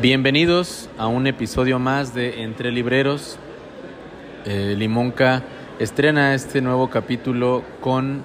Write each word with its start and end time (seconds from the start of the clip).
Bienvenidos 0.00 0.88
a 0.96 1.06
un 1.06 1.26
episodio 1.26 1.78
más 1.78 2.14
de 2.14 2.42
Entre 2.42 2.70
Libreros. 2.70 3.36
Eh, 4.44 4.74
Limonca 4.78 5.42
estrena 5.78 6.34
este 6.34 6.60
nuevo 6.60 6.88
capítulo 6.88 7.64
con 7.80 8.22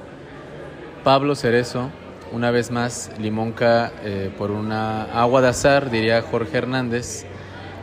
Pablo 1.04 1.36
Cerezo. 1.36 1.90
Una 2.34 2.50
vez 2.50 2.72
más, 2.72 3.12
Limonca, 3.20 3.94
eh, 4.04 4.32
por 4.36 4.50
una 4.50 5.04
agua 5.04 5.40
de 5.44 5.50
azar, 5.50 5.92
diría 5.92 6.24
Jorge 6.24 6.58
Hernández, 6.58 7.28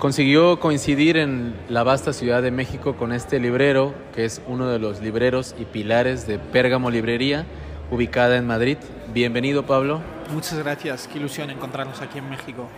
consiguió 0.00 0.58
coincidir 0.58 1.18
en 1.18 1.54
la 1.68 1.84
vasta 1.84 2.12
Ciudad 2.12 2.42
de 2.42 2.50
México 2.50 2.96
con 2.96 3.12
este 3.12 3.38
librero, 3.38 3.94
que 4.12 4.24
es 4.24 4.42
uno 4.48 4.68
de 4.68 4.80
los 4.80 5.00
libreros 5.00 5.54
y 5.56 5.66
pilares 5.66 6.26
de 6.26 6.40
Pérgamo 6.40 6.90
Librería, 6.90 7.46
ubicada 7.92 8.38
en 8.38 8.48
Madrid. 8.48 8.78
Bienvenido, 9.14 9.66
Pablo. 9.66 10.00
Muchas 10.34 10.58
gracias, 10.58 11.06
qué 11.06 11.20
ilusión 11.20 11.48
encontrarnos 11.50 12.02
aquí 12.02 12.18
en 12.18 12.28
México. 12.28 12.68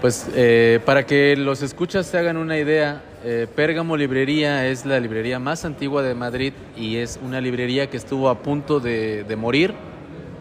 Pues 0.00 0.26
eh, 0.34 0.80
para 0.86 1.04
que 1.04 1.36
los 1.36 1.60
escuchas 1.60 2.06
se 2.06 2.16
hagan 2.16 2.38
una 2.38 2.56
idea, 2.56 3.02
eh, 3.24 3.46
Pérgamo 3.54 3.94
Librería 3.94 4.66
es 4.66 4.86
la 4.86 4.98
librería 5.00 5.38
más 5.38 5.66
antigua 5.66 6.02
de 6.02 6.14
Madrid 6.14 6.54
y 6.78 6.96
es 6.96 7.20
una 7.22 7.42
librería 7.42 7.90
que 7.90 7.98
estuvo 7.98 8.30
a 8.30 8.38
punto 8.38 8.80
de, 8.80 9.24
de 9.24 9.36
morir, 9.36 9.74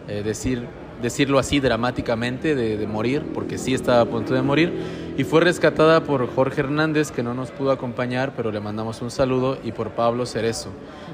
eh, 0.09 0.23
decir, 0.23 0.65
decirlo 1.01 1.39
así 1.39 1.59
dramáticamente, 1.59 2.55
de, 2.55 2.77
de, 2.77 2.87
morir, 2.87 3.23
porque 3.33 3.57
sí 3.57 3.73
estaba 3.73 4.01
a 4.01 4.05
punto 4.05 4.33
de 4.33 4.41
morir, 4.41 4.73
y 5.17 5.23
fue 5.23 5.41
rescatada 5.41 6.03
por 6.03 6.27
Jorge 6.33 6.61
Hernández, 6.61 7.11
que 7.11 7.23
no 7.23 7.33
nos 7.33 7.51
pudo 7.51 7.71
acompañar, 7.71 8.33
pero 8.35 8.51
le 8.51 8.59
mandamos 8.59 9.01
un 9.01 9.11
saludo, 9.11 9.57
y 9.63 9.71
por 9.71 9.91
Pablo 9.91 10.25
Cerezo. 10.25 10.69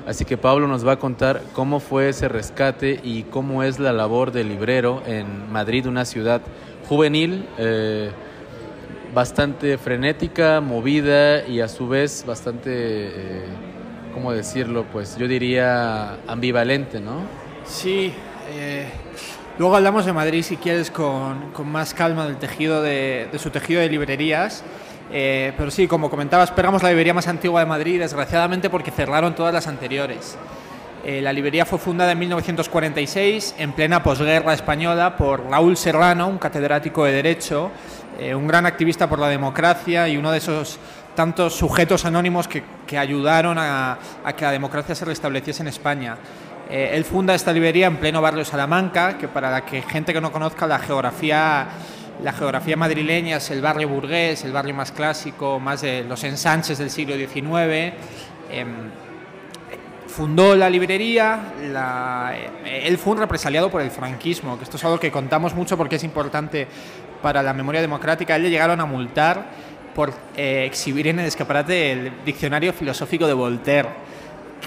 Así 0.07 0.25
que 0.25 0.37
Pablo 0.37 0.67
nos 0.67 0.85
va 0.85 0.93
a 0.93 0.99
contar 0.99 1.41
cómo 1.53 1.79
fue 1.79 2.09
ese 2.09 2.27
rescate 2.27 2.99
y 3.03 3.23
cómo 3.23 3.63
es 3.63 3.79
la 3.79 3.93
labor 3.93 4.31
del 4.31 4.49
librero 4.49 5.01
en 5.05 5.51
Madrid, 5.51 5.87
una 5.87 6.05
ciudad 6.05 6.41
juvenil 6.87 7.45
bastante 9.15 9.77
frenética, 9.77 10.59
movida 10.59 11.47
y 11.47 11.61
a 11.61 11.69
su 11.69 11.87
vez 11.87 12.25
bastante, 12.27 12.69
eh, 12.73 13.45
¿cómo 14.13 14.33
decirlo? 14.33 14.85
Pues 14.91 15.17
yo 15.17 15.25
diría 15.25 16.17
ambivalente, 16.27 16.99
¿no? 16.99 17.21
Sí, 17.63 18.11
eh, 18.49 18.87
luego 19.57 19.75
hablamos 19.75 20.05
de 20.05 20.13
Madrid 20.13 20.43
si 20.43 20.57
quieres 20.57 20.91
con, 20.91 21.51
más 21.65 21.93
calma 21.93 22.25
del 22.25 22.37
tejido 22.37 22.81
de, 22.81 23.29
su 23.37 23.49
tejido 23.49 23.81
de 23.81 23.89
librerías. 23.89 24.63
Eh, 25.11 25.53
pero 25.57 25.69
sí, 25.71 25.87
como 25.87 26.09
comentabas, 26.09 26.51
pegamos 26.51 26.81
la 26.81 26.89
librería 26.89 27.13
más 27.13 27.27
antigua 27.27 27.59
de 27.59 27.65
Madrid, 27.65 27.99
desgraciadamente 27.99 28.69
porque 28.69 28.91
cerraron 28.91 29.35
todas 29.35 29.53
las 29.53 29.67
anteriores. 29.67 30.37
Eh, 31.03 31.21
la 31.21 31.31
librería 31.31 31.65
fue 31.65 31.77
fundada 31.77 32.13
en 32.13 32.19
1946, 32.19 33.55
en 33.59 33.73
plena 33.73 34.01
posguerra 34.01 34.53
española, 34.53 35.15
por 35.15 35.47
Raúl 35.47 35.77
Serrano, 35.77 36.27
un 36.27 36.39
catedrático 36.39 37.05
de 37.05 37.11
Derecho, 37.11 37.71
un 38.33 38.47
gran 38.47 38.65
activista 38.65 39.09
por 39.09 39.19
la 39.19 39.27
democracia 39.27 40.07
y 40.07 40.15
uno 40.15 40.31
de 40.31 40.37
esos 40.37 40.79
tantos 41.15 41.55
sujetos 41.55 42.05
anónimos 42.05 42.47
que, 42.47 42.63
ayudaron 42.97 43.57
a, 43.57 43.97
que 44.37 44.45
la 44.45 44.51
democracia 44.51 44.93
se 44.93 45.05
restableciese 45.05 45.63
en 45.63 45.69
España. 45.69 46.17
Eh, 46.69 46.91
él 46.93 47.05
funda 47.05 47.35
esta 47.35 47.53
librería 47.53 47.87
en 47.87 47.97
pleno 47.97 48.21
barrio 48.21 48.43
Salamanca, 48.43 49.17
que 49.17 49.27
para 49.27 49.51
la 49.51 49.65
que 49.65 49.81
gente 49.81 50.13
que 50.13 50.21
no 50.21 50.31
conozca 50.31 50.65
la 50.67 50.79
geografía, 50.79 51.67
la 52.23 52.33
geografía 52.33 52.75
madrileña 52.75 53.37
es 53.37 53.51
el 53.51 53.61
barrio 53.61 53.89
burgués, 53.89 54.43
el 54.43 54.51
barrio 54.51 54.73
más 54.73 54.91
clásico, 54.91 55.59
más 55.59 55.81
de 55.81 56.03
los 56.03 56.23
ensanches 56.23 56.77
del 56.77 56.89
siglo 56.89 57.15
XIX. 57.15 57.93
Eh, 58.51 58.65
fundó 60.07 60.55
la 60.55 60.69
librería, 60.69 61.53
la, 61.71 62.33
él 62.65 62.97
fue 62.97 63.13
un 63.13 63.19
represaliado 63.19 63.69
por 63.69 63.81
el 63.81 63.91
franquismo, 63.91 64.57
que 64.57 64.63
esto 64.63 64.77
es 64.77 64.83
algo 64.85 64.99
que 64.99 65.11
contamos 65.11 65.53
mucho 65.53 65.77
porque 65.77 65.97
es 65.97 66.03
importante 66.03 66.67
para 67.21 67.43
la 67.43 67.53
memoria 67.53 67.81
democrática. 67.81 68.35
Él 68.35 68.43
le 68.43 68.49
llegaron 68.49 68.79
a 68.79 68.85
multar 68.85 69.45
por 69.93 70.13
eh, 70.35 70.65
exhibir 70.65 71.07
en 71.07 71.19
el 71.19 71.25
escaparate 71.25 71.91
el 71.91 72.11
diccionario 72.25 72.73
filosófico 72.73 73.25
de 73.27 73.33
Voltaire, 73.33 73.89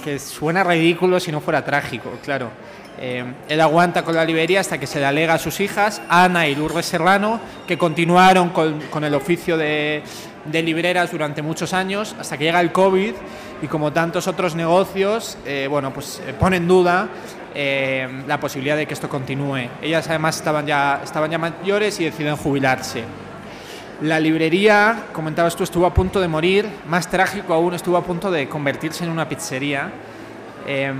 que 0.00 0.19
suena 0.19 0.64
ridículo 0.64 1.20
si 1.20 1.32
no 1.32 1.41
fuera 1.41 1.64
trágico, 1.64 2.10
claro. 2.25 2.50
Eh, 3.00 3.25
él 3.48 3.60
aguanta 3.60 4.03
con 4.03 4.16
la 4.16 4.25
librería 4.25 4.60
hasta 4.60 4.78
que 4.78 4.86
se 4.86 4.98
le 4.98 5.06
alega 5.06 5.34
a 5.34 5.38
sus 5.38 5.60
hijas, 5.60 6.03
Ana 6.09 6.48
y 6.48 6.56
Lourdes 6.56 6.86
Serrano, 6.86 7.41
que 7.66 7.78
continuaron 7.78 8.48
con, 8.48 8.81
con 8.91 9.04
el 9.04 9.14
oficio 9.14 9.56
de, 9.56 10.03
de 10.50 10.62
libreras 10.62 11.10
durante 11.10 11.42
muchos 11.42 11.72
años, 11.72 12.14
hasta 12.19 12.36
que 12.36 12.44
llega 12.44 12.60
el 12.60 12.72
COVID 12.72 13.14
y 13.62 13.66
como 13.66 13.92
tantos 13.92 14.26
otros 14.26 14.54
negocios, 14.54 15.36
eh, 15.44 15.66
bueno, 15.69 15.92
pues 15.92 16.22
eh, 16.26 16.34
pone 16.38 16.56
en 16.56 16.69
duda 16.69 17.09
eh, 17.54 18.09
la 18.26 18.38
posibilidad 18.38 18.76
de 18.76 18.86
que 18.86 18.94
esto 18.94 19.09
continúe. 19.09 19.69
Ellas 19.82 20.09
además 20.09 20.36
estaban 20.36 20.66
ya, 20.66 21.00
estaban 21.03 21.30
ya 21.30 21.38
mayores 21.38 21.98
y 22.00 22.04
deciden 22.04 22.36
jubilarse. 22.36 23.04
La 24.03 24.20
librería, 24.20 25.06
comentabas 25.12 25.56
tú, 25.56 25.64
estuvo 25.64 25.84
a 25.84 25.92
punto 25.92 26.20
de 26.20 26.28
morir, 26.28 26.69
más 26.86 27.10
trágico 27.10 27.53
aún, 27.53 27.75
estuvo 27.75 27.97
a 27.97 28.04
punto 28.04 28.31
de 28.31 28.48
convertirse 28.48 29.03
en 29.03 29.10
una 29.10 29.28
pizzería. 29.28 29.91
Eh, 30.69 30.92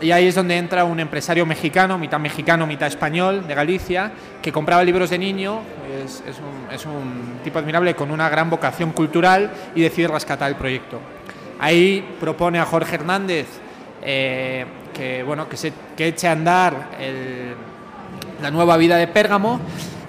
y 0.00 0.12
ahí 0.12 0.28
es 0.28 0.36
donde 0.36 0.56
entra 0.56 0.84
un 0.84 1.00
empresario 1.00 1.44
mexicano, 1.46 1.98
mitad 1.98 2.20
mexicano, 2.20 2.64
mitad 2.64 2.86
español, 2.86 3.44
de 3.48 3.54
Galicia, 3.56 4.12
que 4.40 4.52
compraba 4.52 4.84
libros 4.84 5.10
de 5.10 5.18
niño, 5.18 5.62
es, 6.04 6.84
un, 6.84 7.40
tipo 7.42 7.58
admirable 7.58 7.96
con 7.96 8.12
una 8.12 8.28
gran 8.28 8.48
vocación 8.48 8.92
cultural 8.92 9.50
y 9.74 9.80
decide 9.80 10.06
rescatar 10.06 10.48
el 10.48 10.56
proyecto. 10.56 11.00
Ahí 11.58 12.06
propone 12.20 12.60
a 12.60 12.66
Jorge 12.66 12.94
Hernández 12.94 13.48
eh, 14.00 14.64
que, 14.92 15.24
bueno, 15.24 15.48
que, 15.48 15.56
se, 15.56 15.72
eche 15.98 16.28
a 16.28 16.32
andar 16.32 16.90
la 18.40 18.50
nueva 18.52 18.76
vida 18.76 18.96
de 18.96 19.08
Pérgamo 19.08 19.60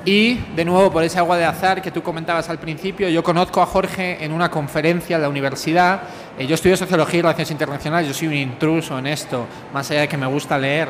y, 0.06 0.36
de 0.56 0.66
nuevo, 0.66 0.92
por 0.92 1.04
ese 1.04 1.20
agua 1.20 1.38
de 1.38 1.46
azar 1.46 1.82
que 1.82 1.92
tú 1.92 2.04
comentabas 2.04 2.48
al 2.50 2.60
principio, 2.60 3.10
yo 3.10 3.24
conozco 3.24 3.62
a 3.62 3.66
Jorge 3.66 4.24
en 4.24 4.32
una 4.32 4.50
conferencia 4.52 5.16
en 5.16 5.24
la 5.24 5.30
universidad. 5.30 6.04
Eh, 6.38 6.46
yo 6.46 6.56
estudio 6.56 6.78
Sociología 6.78 7.20
y 7.20 7.22
Relaciones 7.24 7.52
Internacionales, 7.52 8.08
yo 8.08 8.14
soy 8.14 8.28
un 8.28 8.36
intruso 8.36 8.98
en 9.00 9.08
esto, 9.08 9.48
más 9.74 9.90
allá 9.92 10.02
de 10.02 10.08
que 10.08 10.18
me 10.18 10.28
gusta 10.28 10.58
leer. 10.58 10.90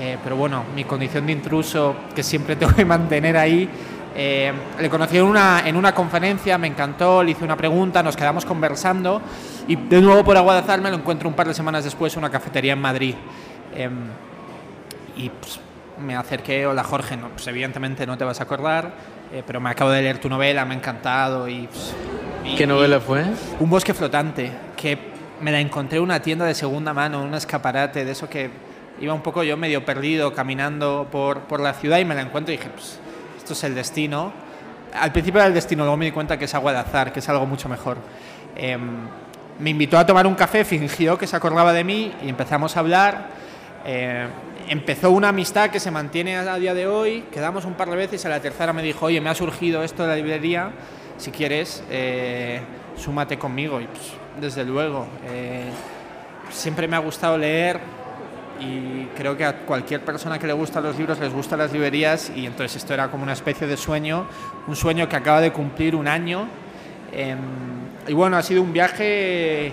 Eh, 0.00 0.18
pero 0.24 0.36
bueno, 0.36 0.64
mi 0.74 0.84
condición 0.84 1.26
de 1.26 1.32
intruso, 1.32 1.94
que 2.14 2.22
siempre 2.22 2.56
tengo 2.56 2.74
que 2.74 2.84
mantener 2.84 3.36
ahí, 3.36 3.68
eh, 4.16 4.52
le 4.80 4.88
conocí 4.88 5.18
en 5.18 5.24
una, 5.24 5.62
en 5.66 5.76
una 5.76 5.92
conferencia, 5.92 6.56
me 6.56 6.68
encantó, 6.68 7.22
le 7.22 7.32
hice 7.32 7.44
una 7.44 7.56
pregunta, 7.56 8.00
nos 8.02 8.16
quedamos 8.16 8.44
conversando 8.44 9.20
y 9.66 9.74
de 9.74 10.00
nuevo 10.00 10.22
por 10.22 10.36
agua 10.36 10.54
de 10.54 10.60
azar 10.60 10.80
me 10.80 10.88
lo 10.88 10.96
encuentro 10.96 11.28
un 11.28 11.34
par 11.34 11.48
de 11.48 11.54
semanas 11.54 11.82
después 11.82 12.12
en 12.14 12.20
una 12.20 12.30
cafetería 12.30 12.74
en 12.74 12.80
Madrid. 12.80 13.14
Eh, 13.74 13.90
y 15.16 15.28
pues, 15.30 15.58
me 16.04 16.14
acerqué, 16.16 16.66
hola 16.66 16.84
Jorge, 16.84 17.16
no, 17.16 17.30
pues 17.30 17.46
evidentemente 17.46 18.06
no 18.06 18.16
te 18.16 18.24
vas 18.24 18.40
a 18.40 18.44
acordar, 18.44 18.92
eh, 19.32 19.42
pero 19.46 19.60
me 19.60 19.70
acabo 19.70 19.90
de 19.90 20.02
leer 20.02 20.18
tu 20.18 20.28
novela, 20.28 20.64
me 20.64 20.74
ha 20.74 20.76
encantado. 20.76 21.48
Y, 21.48 21.66
pues, 21.66 21.94
y 22.44 22.54
¿Qué 22.54 22.66
novela 22.66 23.00
fue? 23.00 23.24
Un 23.58 23.70
bosque 23.70 23.94
flotante, 23.94 24.52
que 24.76 24.98
me 25.40 25.50
la 25.50 25.60
encontré 25.60 25.98
en 25.98 26.04
una 26.04 26.20
tienda 26.20 26.44
de 26.44 26.54
segunda 26.54 26.92
mano, 26.92 27.22
un 27.22 27.34
escaparate, 27.34 28.04
de 28.04 28.12
eso 28.12 28.28
que 28.28 28.50
iba 29.00 29.12
un 29.12 29.22
poco 29.22 29.42
yo 29.42 29.56
medio 29.56 29.84
perdido 29.84 30.32
caminando 30.32 31.08
por, 31.10 31.40
por 31.40 31.60
la 31.60 31.72
ciudad 31.72 31.98
y 31.98 32.04
me 32.04 32.14
la 32.14 32.22
encuentro 32.22 32.52
y 32.52 32.58
dije, 32.58 32.70
pues 32.70 33.00
esto 33.38 33.54
es 33.54 33.64
el 33.64 33.74
destino. 33.74 34.32
Al 34.94 35.10
principio 35.10 35.40
era 35.40 35.48
el 35.48 35.54
destino, 35.54 35.82
luego 35.82 35.96
me 35.96 36.04
di 36.04 36.12
cuenta 36.12 36.38
que 36.38 36.44
es 36.44 36.54
agua 36.54 36.72
de 36.72 36.78
azar, 36.78 37.12
que 37.12 37.18
es 37.18 37.28
algo 37.28 37.46
mucho 37.46 37.68
mejor. 37.68 37.96
Eh, 38.54 38.78
me 39.58 39.70
invitó 39.70 39.98
a 39.98 40.06
tomar 40.06 40.26
un 40.26 40.34
café, 40.34 40.64
fingió 40.64 41.18
que 41.18 41.26
se 41.26 41.36
acordaba 41.36 41.72
de 41.72 41.82
mí 41.82 42.12
y 42.22 42.28
empezamos 42.28 42.76
a 42.76 42.80
hablar. 42.80 43.26
Eh, 43.84 44.26
empezó 44.68 45.10
una 45.10 45.28
amistad 45.28 45.70
que 45.70 45.80
se 45.80 45.90
mantiene 45.90 46.36
a 46.36 46.56
día 46.56 46.74
de 46.74 46.86
hoy, 46.86 47.24
quedamos 47.32 47.64
un 47.64 47.74
par 47.74 47.90
de 47.90 47.96
veces, 47.96 48.24
a 48.24 48.28
la 48.28 48.40
tercera 48.40 48.72
me 48.72 48.82
dijo, 48.82 49.06
oye, 49.06 49.20
me 49.20 49.30
ha 49.30 49.34
surgido 49.34 49.82
esto 49.82 50.02
de 50.02 50.08
la 50.08 50.16
librería, 50.16 50.70
si 51.16 51.30
quieres, 51.30 51.82
eh, 51.90 52.60
súmate 52.96 53.38
conmigo. 53.38 53.80
Y 53.80 53.86
pues, 53.86 54.12
desde 54.40 54.64
luego, 54.64 55.06
eh, 55.26 55.70
siempre 56.50 56.88
me 56.88 56.96
ha 56.96 57.00
gustado 57.00 57.38
leer 57.38 57.80
y 58.60 59.06
creo 59.16 59.36
que 59.36 59.44
a 59.44 59.58
cualquier 59.60 60.04
persona 60.04 60.38
que 60.38 60.46
le 60.46 60.52
gustan 60.52 60.84
los 60.84 60.96
libros 60.96 61.18
les 61.18 61.32
gustan 61.32 61.58
las 61.58 61.72
librerías 61.72 62.30
y 62.34 62.46
entonces 62.46 62.76
esto 62.76 62.94
era 62.94 63.10
como 63.10 63.24
una 63.24 63.32
especie 63.32 63.66
de 63.66 63.76
sueño, 63.76 64.26
un 64.66 64.76
sueño 64.76 65.08
que 65.08 65.16
acaba 65.16 65.40
de 65.40 65.52
cumplir 65.52 65.96
un 65.96 66.08
año. 66.08 66.46
Eh, 67.12 67.36
y 68.06 68.12
bueno, 68.12 68.36
ha 68.36 68.42
sido 68.42 68.62
un 68.62 68.72
viaje 68.72 69.72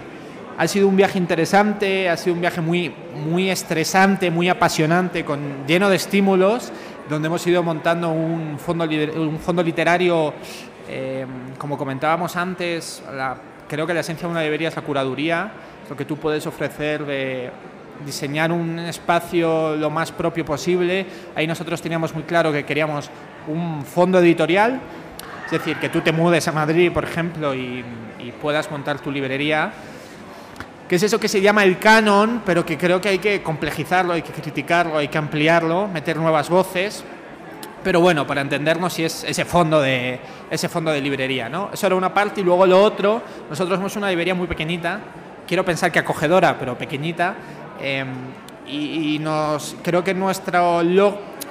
ha 0.62 0.68
sido 0.68 0.88
un 0.88 0.96
viaje 0.96 1.18
interesante, 1.18 2.08
ha 2.08 2.16
sido 2.16 2.36
un 2.36 2.42
viaje 2.42 2.62
muy, 2.62 2.94
muy 3.26 3.50
estresante, 3.50 4.30
muy 4.30 4.48
apasionante, 4.48 5.26
con, 5.26 5.66
lleno 5.66 5.90
de 5.90 5.96
estímulos, 5.96 6.72
donde 7.10 7.30
hemos 7.30 7.48
ido 7.48 7.64
montando 7.64 8.12
un 8.12 8.60
fondo, 8.60 8.84
un 8.84 9.40
fondo 9.40 9.64
literario, 9.64 10.36
eh, 10.88 11.26
como 11.58 11.80
comentábamos 11.80 12.36
antes, 12.36 13.02
la, 13.12 13.38
creo 13.68 13.88
que 13.88 13.96
la 13.96 14.02
esencia 14.02 14.28
de 14.28 14.34
una 14.34 14.44
librería 14.44 14.68
es 14.68 14.76
la 14.76 14.84
curaduría, 14.84 15.52
lo 15.90 15.98
que 15.98 16.06
tú 16.06 16.18
puedes 16.18 16.46
ofrecer 16.46 17.08
de, 17.08 17.50
diseñar 18.06 18.52
un 18.52 18.78
espacio 18.78 19.76
lo 19.76 19.90
más 19.90 20.12
propio 20.12 20.46
posible. 20.46 21.08
Ahí 21.34 21.48
nosotros 21.48 21.82
teníamos 21.82 22.14
muy 22.14 22.24
claro 22.24 22.52
que 22.52 22.66
queríamos 22.66 23.10
un 23.48 23.84
fondo 23.84 24.20
editorial, 24.20 24.80
es 25.46 25.52
decir, 25.52 25.78
que 25.78 25.90
tú 25.90 26.02
te 26.02 26.12
mudes 26.12 26.48
a 26.48 26.52
Madrid, 26.52 26.92
por 26.92 27.04
ejemplo, 27.04 27.56
y, 27.56 27.84
y 28.20 28.32
puedas 28.40 28.70
montar 28.70 29.00
tu 29.00 29.12
librería 29.12 29.74
que 30.92 30.98
es 30.98 31.04
eso 31.04 31.22
que 31.22 31.30
se 31.30 31.40
llama 31.40 31.64
el 31.64 31.80
canon, 31.80 32.42
pero 32.46 32.66
que 32.66 32.78
creo 32.78 33.00
que 33.00 33.08
hay 33.08 33.20
que 33.20 33.42
complejizarlo, 33.42 34.12
hay 34.12 34.24
que 34.24 34.34
criticarlo, 34.34 34.98
hay 34.98 35.08
que 35.08 35.18
ampliarlo, 35.18 35.88
meter 35.88 36.18
nuevas 36.18 36.50
voces. 36.50 37.06
Pero 37.82 38.02
bueno, 38.02 38.28
para 38.28 38.42
entendernos 38.42 38.92
si 38.92 39.06
es 39.06 39.24
ese 39.24 39.46
fondo 39.46 39.80
de 39.80 40.20
ese 40.50 40.68
fondo 40.68 40.92
de 40.92 41.00
librería, 41.00 41.48
¿no? 41.48 41.70
Eso 41.72 41.88
era 41.88 41.96
una 41.96 42.14
parte 42.14 42.42
y 42.42 42.44
luego 42.44 42.66
lo 42.66 42.84
otro, 42.84 43.22
nosotros 43.50 43.78
somos 43.78 43.96
una 43.96 44.10
librería 44.10 44.36
muy 44.36 44.48
pequeñita, 44.48 45.00
quiero 45.48 45.64
pensar 45.64 45.94
que 45.94 46.00
acogedora, 46.00 46.60
pero 46.60 46.78
pequeñita, 46.78 47.36
em, 47.80 48.10
y, 48.68 49.18
nos 49.20 49.78
creo 49.82 50.04
que 50.04 50.14
nuestro 50.14 50.84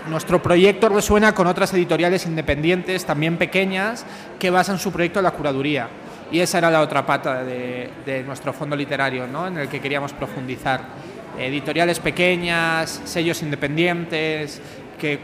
nuestro 0.07 0.43
proyecto 0.43 0.91
resuena 0.91 1.35
con 1.35 1.47
otras 1.47 1.73
editoriales 1.73 2.27
independientes, 2.27 3.07
también 3.07 3.39
pequeñas, 3.39 4.05
que 4.39 4.51
basan 4.51 4.79
su 4.79 4.93
proyecto 4.93 5.21
en 5.21 5.25
la 5.25 5.31
curaduría. 5.31 5.89
Y 6.32 6.38
esa 6.41 6.59
era 6.59 6.71
la 6.71 6.81
otra 6.81 7.05
pata 7.05 7.43
de, 7.43 8.23
nuestro 8.25 8.53
fondo 8.53 8.77
literario, 8.77 9.27
¿no? 9.27 9.49
en 9.49 9.59
el 9.59 9.69
que 9.69 9.81
queríamos 9.81 10.12
profundizar. 10.12 10.81
Editoriales 11.38 11.99
pequeñas, 11.99 13.03
sellos 13.05 13.43
independientes, 13.43 14.61
que 14.99 15.19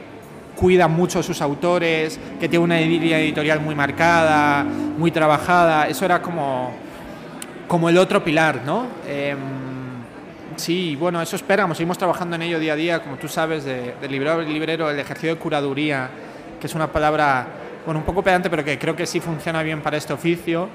cuidan 0.56 0.90
mucho 0.92 1.20
a 1.20 1.22
sus 1.22 1.40
autores, 1.42 2.18
que 2.40 2.48
tienen 2.48 2.62
una 2.62 2.80
editorial 2.80 3.60
muy 3.60 3.74
marcada, 3.74 4.64
muy 4.64 5.10
trabajada. 5.10 5.86
Eso 5.86 6.04
era 6.04 6.22
como, 6.22 6.72
como 7.68 7.88
el 7.88 7.98
otro 7.98 8.24
pilar, 8.24 8.62
¿no? 8.64 8.86
Em, 9.06 9.36
sí, 10.56 10.96
bueno, 10.96 11.20
eso 11.20 11.36
esperamos. 11.36 11.76
Seguimos 11.76 11.98
trabajando 11.98 12.36
en 12.36 12.42
ello 12.42 12.58
día 12.58 12.72
a 12.72 12.76
día, 12.76 13.02
como 13.02 13.16
tú 13.16 13.28
sabes, 13.28 13.64
de, 13.64 13.94
de 14.00 14.08
librero, 14.08 14.40
librero, 14.42 14.90
el 14.90 14.98
ejercicio 14.98 15.34
de 15.34 15.40
curaduría, 15.40 16.08
que 16.58 16.66
es 16.66 16.74
una 16.74 16.90
palabra, 16.90 17.46
bueno, 17.84 18.00
un 18.00 18.06
poco 18.06 18.22
pedante, 18.22 18.48
pero 18.48 18.64
que 18.64 18.78
creo 18.78 18.96
que 18.96 19.06
sí 19.06 19.20
funciona 19.20 19.62
bien 19.62 19.82
para 19.82 19.98
este 19.98 20.14
oficio 20.14 20.68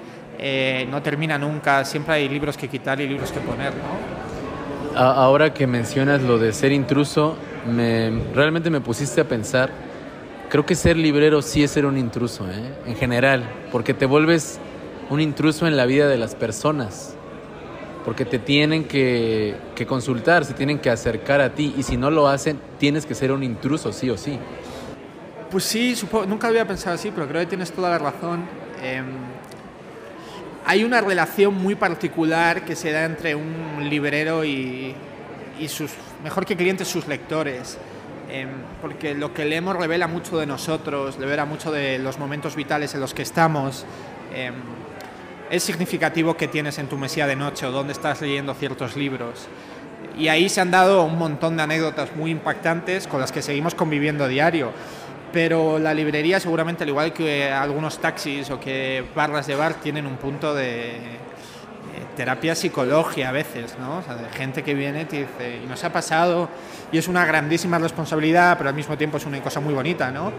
eh, 0.43 0.87
no 0.89 1.03
termina 1.03 1.37
nunca, 1.37 1.85
siempre 1.85 2.15
hay 2.15 2.27
libros 2.27 2.57
que 2.57 2.67
quitar 2.67 2.99
y 2.99 3.07
libros 3.07 3.31
que 3.31 3.39
poner, 3.39 3.73
¿no? 3.75 4.99
Ahora 4.99 5.53
que 5.53 5.67
mencionas 5.67 6.23
lo 6.23 6.39
de 6.39 6.51
ser 6.51 6.71
intruso, 6.71 7.37
me, 7.65 8.11
realmente 8.33 8.71
me 8.71 8.81
pusiste 8.81 9.21
a 9.21 9.25
pensar, 9.25 9.69
creo 10.49 10.65
que 10.65 10.73
ser 10.75 10.97
librero 10.97 11.41
sí 11.43 11.63
es 11.63 11.71
ser 11.71 11.85
un 11.85 11.97
intruso, 11.97 12.49
¿eh? 12.49 12.73
en 12.87 12.95
general, 12.95 13.43
porque 13.71 13.93
te 13.93 14.05
vuelves 14.07 14.59
un 15.11 15.21
intruso 15.21 15.67
en 15.67 15.77
la 15.77 15.85
vida 15.85 16.07
de 16.07 16.17
las 16.17 16.33
personas, 16.33 17.15
porque 18.03 18.25
te 18.25 18.39
tienen 18.39 18.85
que, 18.85 19.55
consultar, 19.87 20.43
se 20.43 20.53
tienen 20.55 20.79
que 20.79 20.89
acercar 20.89 21.39
a 21.39 21.51
ti, 21.51 21.73
y 21.77 21.83
si 21.83 21.97
no 21.97 22.09
lo 22.09 22.27
hacen, 22.27 22.59
tienes 22.79 23.05
que 23.05 23.13
ser 23.13 23.31
un 23.31 23.43
intruso, 23.43 23.93
sí 23.93 24.09
o 24.09 24.17
sí. 24.17 24.39
Pues 25.51 25.65
sí, 25.65 25.95
nunca 26.27 26.47
había 26.47 26.67
pensado 26.67 26.95
así, 26.95 27.11
pero 27.13 27.27
creo 27.27 27.41
que 27.41 27.47
tienes 27.47 27.71
toda 27.71 27.91
la 27.91 27.99
razón. 27.99 28.45
Em, 28.81 29.30
hay 30.65 30.83
una 30.83 31.01
relación 31.01 31.55
muy 31.55 31.75
particular 31.75 32.63
que 32.63 32.75
se 32.75 32.91
da 32.91 33.05
entre 33.05 33.35
un 33.35 33.89
librero 33.89 34.45
y, 34.45 34.95
sus, 35.67 35.91
mejor 36.23 36.45
que 36.45 36.55
clientes, 36.55 36.87
sus 36.87 37.07
lectores. 37.07 37.77
Em, 38.29 38.49
porque 38.81 39.13
lo 39.13 39.33
que 39.33 39.43
leemos 39.43 39.75
revela 39.75 40.07
mucho 40.07 40.37
de 40.37 40.45
nosotros, 40.45 41.17
revela 41.17 41.45
mucho 41.45 41.71
de 41.71 41.99
los 41.99 42.17
momentos 42.17 42.55
vitales 42.55 42.93
en 42.93 43.01
los 43.01 43.13
que 43.13 43.23
estamos. 43.23 43.85
Em, 44.33 44.53
es 45.49 45.63
significativo 45.63 46.37
que 46.37 46.47
tienes 46.47 46.77
en 46.79 46.87
tu 46.87 46.97
mesía 46.97 47.27
de 47.27 47.35
noche 47.35 47.65
o 47.65 47.71
dónde 47.71 47.91
estás 47.91 48.21
leyendo 48.21 48.53
ciertos 48.53 48.95
libros. 48.95 49.47
Y 50.17 50.29
ahí 50.29 50.47
se 50.47 50.61
han 50.61 50.71
dado 50.71 51.03
un 51.03 51.17
montón 51.17 51.57
de 51.57 51.63
anécdotas 51.63 52.15
muy 52.15 52.31
impactantes 52.31 53.07
con 53.07 53.19
las 53.19 53.31
que 53.31 53.41
seguimos 53.41 53.75
conviviendo 53.75 54.27
diario 54.27 54.71
pero 55.31 55.79
la 55.79 55.93
librería 55.93 56.39
seguramente 56.39 56.83
al 56.83 56.89
igual 56.89 57.13
que 57.13 57.51
algunos 57.51 57.99
taxis 57.99 58.49
o 58.49 58.59
que 58.59 59.03
barras 59.15 59.47
de 59.47 59.55
bar 59.55 59.75
tienen 59.75 60.05
un 60.05 60.17
punto 60.17 60.53
de 60.53 61.19
terapia 62.15 62.55
psicología 62.55 63.29
a 63.29 63.31
veces, 63.31 63.75
¿no? 63.79 63.97
O 63.97 64.01
sea, 64.03 64.15
de 64.15 64.29
gente 64.29 64.63
que 64.63 64.73
viene 64.73 65.01
y 65.01 65.17
dice, 65.17 65.61
y 65.63 65.67
nos 65.67 65.83
ha 65.83 65.91
pasado, 65.91 66.49
y 66.91 66.97
es 66.97 67.07
una 67.07 67.25
grandísima 67.25 67.79
responsabilidad, 67.79 68.57
pero 68.57 68.69
al 68.69 68.75
mismo 68.75 68.97
tiempo 68.97 69.17
es 69.17 69.25
una 69.25 69.41
cosa 69.41 69.59
muy 69.59 69.73
bonita, 69.73 70.11
¿no? 70.11 70.31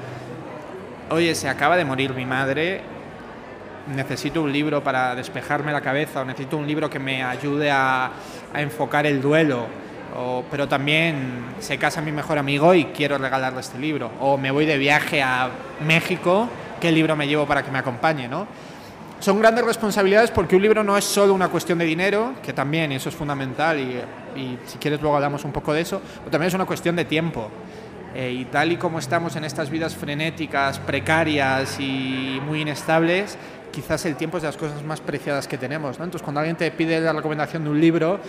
Oye, 1.11 1.35
se 1.35 1.49
acaba 1.49 1.77
de 1.77 1.85
morir 1.85 2.15
mi 2.15 2.27
madre, 2.27 2.83
necesito 3.95 4.43
un 4.43 4.53
libro 4.53 4.83
para 4.85 5.15
despejarme 5.15 5.73
la 5.73 5.81
cabeza, 5.81 6.21
o 6.21 6.25
necesito 6.25 6.57
un 6.57 6.67
libro 6.67 6.89
que 6.89 6.99
me 6.99 7.23
ayude 7.23 7.71
a 7.71 8.11
enfocar 8.55 9.07
el 9.07 9.21
duelo 9.21 9.67
pero 10.51 10.69
también 10.69 11.45
se 11.61 11.79
casa 11.79 12.01
mi 12.01 12.13
mejor 12.13 12.39
amigo 12.39 12.75
y 12.75 12.87
quiero 12.87 13.19
regalarle 13.19 13.61
este 13.61 13.79
libro. 13.79 14.11
O 14.21 14.37
me 14.37 14.51
voy 14.51 14.67
de 14.67 14.77
viaje 14.79 15.23
a 15.23 15.49
México, 15.87 16.49
¿qué 16.81 16.93
libro 16.93 17.17
me 17.17 17.27
llevo 17.27 17.47
para 17.47 17.63
que 17.63 17.71
me 17.71 17.79
acompañe? 17.79 18.29
¿no? 18.29 18.47
Son 19.21 19.39
grandes 19.39 19.65
responsabilidades 19.65 20.31
porque 20.33 20.57
un 20.57 20.63
libro 20.63 20.83
no 20.83 20.97
es 20.97 21.05
solo 21.05 21.33
una 21.33 21.49
cuestión 21.49 21.79
de 21.79 21.85
dinero, 21.85 22.35
que 22.43 22.53
también 22.53 22.91
eso 22.91 23.09
es 23.09 23.15
fundamental 23.15 23.79
y, 23.79 24.59
si 24.67 24.79
quieres 24.79 25.01
luego 25.01 25.15
hablamos 25.15 25.45
un 25.45 25.53
poco 25.53 25.73
de 25.73 25.83
eso, 25.83 26.03
pero 26.19 26.31
también 26.31 26.49
es 26.49 26.55
una 26.55 26.67
cuestión 26.67 26.97
de 26.97 27.05
tiempo. 27.05 27.49
Eh, 28.15 28.33
y 28.33 28.45
tal 28.47 28.73
y 28.73 28.77
como 28.77 28.99
estamos 28.99 29.37
en 29.37 29.45
estas 29.45 29.71
vidas 29.71 29.95
frenéticas, 29.95 30.79
precarias 30.81 31.79
y 31.79 32.41
muy 32.45 32.63
inestables, 32.63 33.39
quizás 33.71 34.05
el 34.07 34.17
tiempo 34.17 34.37
es 34.37 34.43
de 34.43 34.49
las 34.49 34.57
cosas 34.57 34.83
más 34.83 35.01
preciadas 35.01 35.47
que 35.49 35.57
tenemos. 35.57 35.99
¿no? 35.99 36.05
Entonces, 36.05 36.23
cuando 36.23 36.41
alguien 36.41 36.57
te 36.57 36.71
pide 36.73 37.01
la 37.01 37.13
recomendación 37.13 37.65
de 37.65 37.71
un 37.71 37.81
libro, 37.81 38.21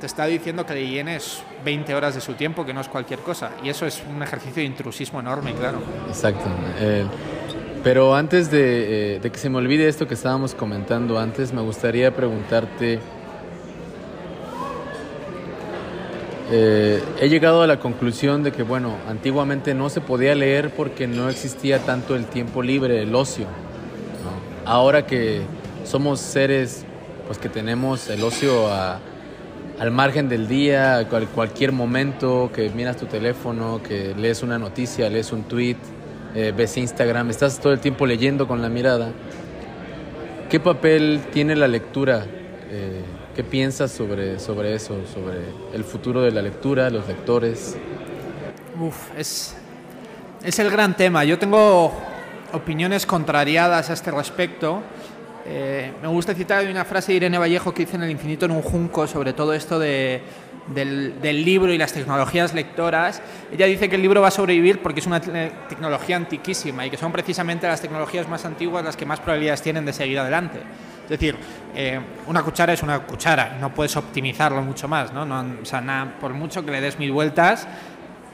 te 0.00 0.06
está 0.06 0.24
diciendo 0.24 0.64
que 0.64 0.74
le 0.74 0.88
llenes 0.88 1.42
20 1.62 1.94
horas 1.94 2.14
de 2.14 2.22
su 2.22 2.32
tiempo, 2.32 2.64
que 2.64 2.72
no 2.72 2.80
es 2.80 2.88
cualquier 2.88 3.20
cosa. 3.20 3.50
Y 3.62 3.68
eso 3.68 3.86
es 3.86 4.02
un 4.08 4.22
ejercicio 4.22 4.62
de 4.62 4.64
intrusismo 4.64 5.20
enorme, 5.20 5.52
claro. 5.52 5.78
Exacto. 6.08 6.48
Eh, 6.78 7.04
pero 7.84 8.14
antes 8.14 8.48
eh, 8.52 9.20
de, 9.22 9.30
que 9.30 9.38
se 9.38 9.50
me 9.50 9.58
olvide 9.58 9.86
esto 9.86 10.08
que 10.08 10.14
estábamos 10.14 10.54
comentando 10.54 11.18
antes, 11.18 11.52
me 11.52 11.60
gustaría 11.60 12.16
preguntarte, 12.16 12.98
eh, 16.50 17.02
he 17.20 17.28
llegado 17.28 17.62
a 17.62 17.66
la 17.66 17.78
conclusión 17.78 18.42
de 18.42 18.52
que, 18.52 18.62
bueno, 18.62 18.96
antiguamente 19.06 19.74
no 19.74 19.90
se 19.90 20.00
podía 20.00 20.34
leer 20.34 20.70
porque 20.70 21.06
no 21.06 21.28
existía 21.28 21.78
tanto 21.80 22.16
el 22.16 22.24
tiempo 22.24 22.62
libre, 22.62 23.02
el 23.02 23.14
ocio. 23.14 23.46
Ahora 24.64 25.06
que 25.06 25.42
somos 25.84 26.20
seres, 26.20 26.84
pues 27.26 27.38
que 27.38 27.50
tenemos 27.50 28.08
el 28.08 28.22
ocio 28.22 28.72
a 28.72 28.98
al 29.80 29.90
margen 29.90 30.28
del 30.28 30.46
día, 30.46 31.06
cual, 31.08 31.26
cualquier 31.28 31.72
momento 31.72 32.50
que 32.54 32.68
miras 32.68 32.98
tu 32.98 33.06
teléfono, 33.06 33.82
que 33.82 34.14
lees 34.14 34.42
una 34.42 34.58
noticia, 34.58 35.08
lees 35.08 35.32
un 35.32 35.44
tweet, 35.44 35.78
eh, 36.34 36.52
ves 36.54 36.76
Instagram, 36.76 37.30
estás 37.30 37.58
todo 37.58 37.72
el 37.72 37.80
tiempo 37.80 38.04
leyendo 38.04 38.46
con 38.46 38.60
la 38.60 38.68
mirada. 38.68 39.10
¿Qué 40.50 40.60
papel 40.60 41.22
tiene 41.32 41.56
la 41.56 41.66
lectura? 41.66 42.26
Eh, 42.70 43.00
¿Qué 43.34 43.42
piensas 43.42 43.90
sobre, 43.90 44.38
sobre 44.38 44.74
eso, 44.74 44.98
sobre 45.14 45.38
el 45.72 45.82
futuro 45.84 46.20
de 46.20 46.30
la 46.30 46.42
lectura, 46.42 46.90
los 46.90 47.08
lectores? 47.08 47.78
Uf, 48.78 48.96
es, 49.16 49.56
es 50.44 50.58
el 50.58 50.70
gran 50.70 50.94
tema. 50.94 51.24
Yo 51.24 51.38
tengo 51.38 51.90
opiniones 52.52 53.06
contrariadas 53.06 53.88
a 53.88 53.94
este 53.94 54.10
respecto. 54.10 54.82
Eh, 55.46 55.92
me 56.02 56.08
gusta 56.08 56.34
citar 56.34 56.66
una 56.66 56.84
frase 56.84 57.12
de 57.12 57.16
Irene 57.16 57.38
Vallejo 57.38 57.72
que 57.72 57.84
dice 57.84 57.96
en 57.96 58.02
El 58.02 58.10
infinito 58.10 58.44
en 58.44 58.52
un 58.52 58.62
junco 58.62 59.06
sobre 59.06 59.32
todo 59.32 59.54
esto 59.54 59.78
de, 59.78 60.22
del, 60.74 61.44
libro 61.44 61.72
y 61.72 61.78
las 61.78 61.92
tecnologías 61.92 62.54
lectoras. 62.54 63.22
Ella 63.52 63.66
dice 63.66 63.88
que 63.88 63.96
el 63.96 64.02
libro 64.02 64.20
va 64.20 64.28
a 64.28 64.32
sobrevivir 64.32 64.80
porque 64.82 65.00
es 65.00 65.06
una 65.06 65.20
tecnología 65.20 66.16
antiquísima 66.16 66.86
y 66.86 66.90
que 66.90 66.96
son 66.96 67.12
precisamente 67.12 67.66
las 67.66 67.80
tecnologías 67.80 68.28
más 68.28 68.44
antiguas 68.44 68.84
las 68.84 68.96
que 68.96 69.06
más 69.06 69.20
probabilidades 69.20 69.62
tienen 69.62 69.84
de 69.84 69.92
seguir 69.92 70.18
adelante. 70.18 70.60
Es 71.04 71.10
decir, 71.10 71.36
eh, 71.74 71.98
una 72.26 72.42
cuchara 72.42 72.72
es 72.72 72.82
una 72.82 73.00
cuchara, 73.00 73.56
no 73.60 73.74
puedes 73.74 73.96
optimizarlo 73.96 74.62
mucho 74.62 74.86
más. 74.86 75.12
¿no? 75.12 75.22
o 75.22 75.64
sea, 75.64 76.14
por 76.20 76.32
mucho 76.34 76.64
que 76.64 76.70
le 76.70 76.80
des 76.80 76.98
mil 76.98 77.10
vueltas, 77.10 77.66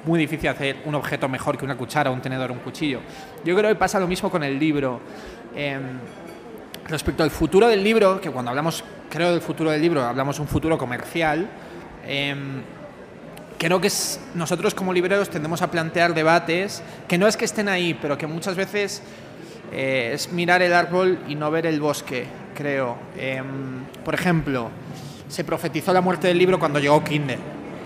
muy 0.04 0.18
difícil 0.18 0.50
hacer 0.50 0.76
un 0.84 0.94
objeto 0.94 1.28
mejor 1.28 1.56
que 1.56 1.64
una 1.64 1.76
cuchara, 1.76 2.10
un 2.10 2.20
tenedor, 2.20 2.52
un 2.52 2.58
cuchillo. 2.58 3.00
Yo 3.44 3.56
creo 3.56 3.70
que 3.70 3.76
pasa 3.76 3.98
lo 3.98 4.06
mismo 4.06 4.30
con 4.30 4.44
el 4.44 4.58
libro. 4.58 5.00
Em, 5.54 5.98
Respecto 6.88 7.24
al 7.24 7.30
futuro 7.30 7.66
del 7.66 7.82
libro, 7.82 8.20
que 8.20 8.30
cuando 8.30 8.50
hablamos, 8.50 8.84
creo, 9.10 9.32
del 9.32 9.40
futuro 9.40 9.70
del 9.70 9.82
libro, 9.82 10.04
hablamos 10.04 10.38
un 10.38 10.46
futuro 10.46 10.78
comercial, 10.78 11.48
em, 12.06 12.62
creo 13.58 13.80
que 13.80 13.90
nosotros 14.34 14.72
como 14.72 14.92
libreros 14.92 15.28
tendemos 15.28 15.62
a 15.62 15.70
plantear 15.70 16.14
debates 16.14 16.84
que 17.08 17.18
no 17.18 17.26
es 17.26 17.36
que 17.36 17.44
estén 17.44 17.68
ahí, 17.68 17.98
pero 18.00 18.16
que 18.16 18.28
muchas 18.28 18.54
veces 18.54 19.02
eh, 19.72 20.12
es 20.14 20.30
mirar 20.30 20.62
el 20.62 20.72
árbol 20.72 21.18
y 21.26 21.34
no 21.34 21.50
ver 21.50 21.66
el 21.66 21.80
bosque, 21.80 22.26
creo. 22.54 22.96
Em, 23.16 23.84
por 24.04 24.14
ejemplo, 24.14 24.70
se 25.28 25.42
profetizó 25.42 25.92
la 25.92 26.00
muerte 26.00 26.28
del 26.28 26.38
libro 26.38 26.60
cuando 26.60 26.78
llegó 26.78 27.02
Kindle. 27.02 27.38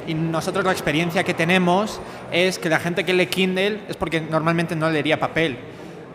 Y 0.07 0.13
nosotros 0.13 0.63
la 0.63 0.73
experiencia 0.73 1.25
que 1.25 1.33
tenemos 1.33 2.01
es 2.31 2.59
que 2.59 2.69
la 2.69 2.79
gente 2.79 3.05
que 3.05 3.15
lee 3.15 3.29
Kindle 3.29 3.81
es 3.89 3.97
porque 3.97 4.21
normalmente 4.21 4.77
no 4.77 4.91
leería 4.91 5.19
papel 5.19 5.57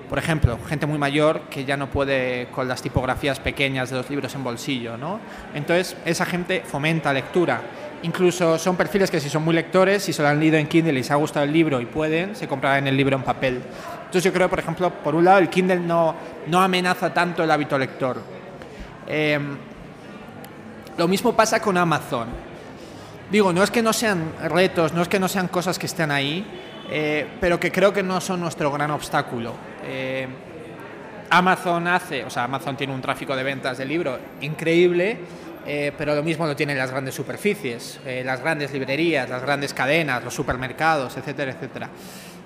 por 0.10 0.20
ejemplo, 0.20 0.58
gente 0.68 0.86
muy 0.86 0.98
mayor 0.98 1.42
que 1.50 1.66
ya 1.66 1.78
no 1.78 1.90
puede 1.90 2.48
con 2.52 2.68
las 2.68 2.82
tipografías 2.82 3.40
pequeñas 3.40 3.90
de 3.90 3.98
los 3.98 4.10
libros 4.10 4.34
en 4.36 4.44
bolsillo, 4.44 4.98
¿no? 4.98 5.20
Entonces, 5.54 5.98
esa 6.06 6.26
gente 6.26 6.64
fomenta 6.66 7.12
lectura 7.12 7.62
Incluso 8.06 8.60
son 8.60 8.76
perfiles 8.76 9.10
que 9.10 9.20
si 9.20 9.32
son 9.32 9.44
muy 9.44 9.56
lectores, 9.56 10.04
si 10.04 10.14
se 10.14 10.22
lo 10.22 10.28
han 10.28 10.40
leído 10.40 10.58
en 10.58 10.68
Kindle 10.68 10.94
y 10.94 10.98
les 10.98 11.10
ha 11.10 11.16
gustado 11.16 11.44
el 11.44 11.52
libro 11.52 11.82
y 11.82 11.88
pueden, 11.88 12.36
se 12.36 12.48
comprarán 12.48 12.86
el 12.86 12.96
libro 12.96 13.16
en 13.16 13.24
papel. 13.24 13.64
Entonces 13.98 14.24
yo 14.24 14.32
creo, 14.32 14.48
por 14.48 14.60
ejemplo, 14.60 14.92
por 14.92 15.16
un 15.16 15.26
lado, 15.26 15.40
el 15.40 15.50
Kindle 15.50 15.80
no, 15.80 16.14
no 16.46 16.62
amenaza 16.62 17.12
tanto 17.12 17.44
el 17.44 17.50
hábito 17.50 17.80
lector. 17.80 18.22
Em, 19.08 19.58
lo 20.98 21.08
mismo 21.08 21.36
pasa 21.36 21.60
con 21.60 21.78
Amazon. 21.78 22.28
Digo, 23.32 23.52
no 23.52 23.64
es 23.64 23.72
que 23.72 23.82
no 23.82 23.92
sean 23.92 24.34
retos, 24.44 24.94
no 24.94 25.02
es 25.02 25.08
que 25.08 25.20
no 25.20 25.28
sean 25.28 25.48
cosas 25.48 25.80
que 25.80 25.88
estén 25.88 26.12
ahí, 26.12 26.46
eh, 26.92 27.28
pero 27.42 27.60
que 27.60 27.72
creo 27.72 27.92
que 27.92 28.04
no 28.04 28.22
son 28.22 28.40
nuestro 28.40 28.72
gran 28.72 28.92
obstáculo. 28.92 29.54
Eh, 29.86 30.28
Amazon 31.30 31.88
hace, 31.88 32.24
o 32.24 32.30
sea, 32.30 32.44
Amazon 32.44 32.78
tiene 32.78 32.94
un 32.94 33.02
tráfico 33.02 33.36
de 33.36 33.44
ventas 33.44 33.78
de 33.78 33.86
libro 33.86 34.18
increíble, 34.42 35.18
eh, 35.66 35.92
pero 35.98 36.14
lo 36.14 36.24
mismo 36.24 36.46
lo 36.46 36.56
tienen 36.56 36.78
las 36.78 36.92
grandes 36.92 37.16
superficies, 37.16 38.00
las 38.24 38.40
grandes 38.42 38.72
librerías, 38.72 39.28
las 39.30 39.42
grandes 39.42 39.74
cadenas, 39.74 40.24
los 40.24 40.34
supermercados, 40.34 41.18
etcétera, 41.18 41.52
etcétera. 41.52 41.90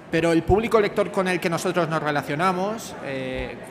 Pero 0.10 0.32
el 0.32 0.42
público 0.42 0.80
lector 0.80 1.12
con 1.12 1.28
el 1.28 1.40
que 1.40 1.50
nosotros 1.50 1.88
nos 1.90 2.02
relacionamos, 2.02 2.96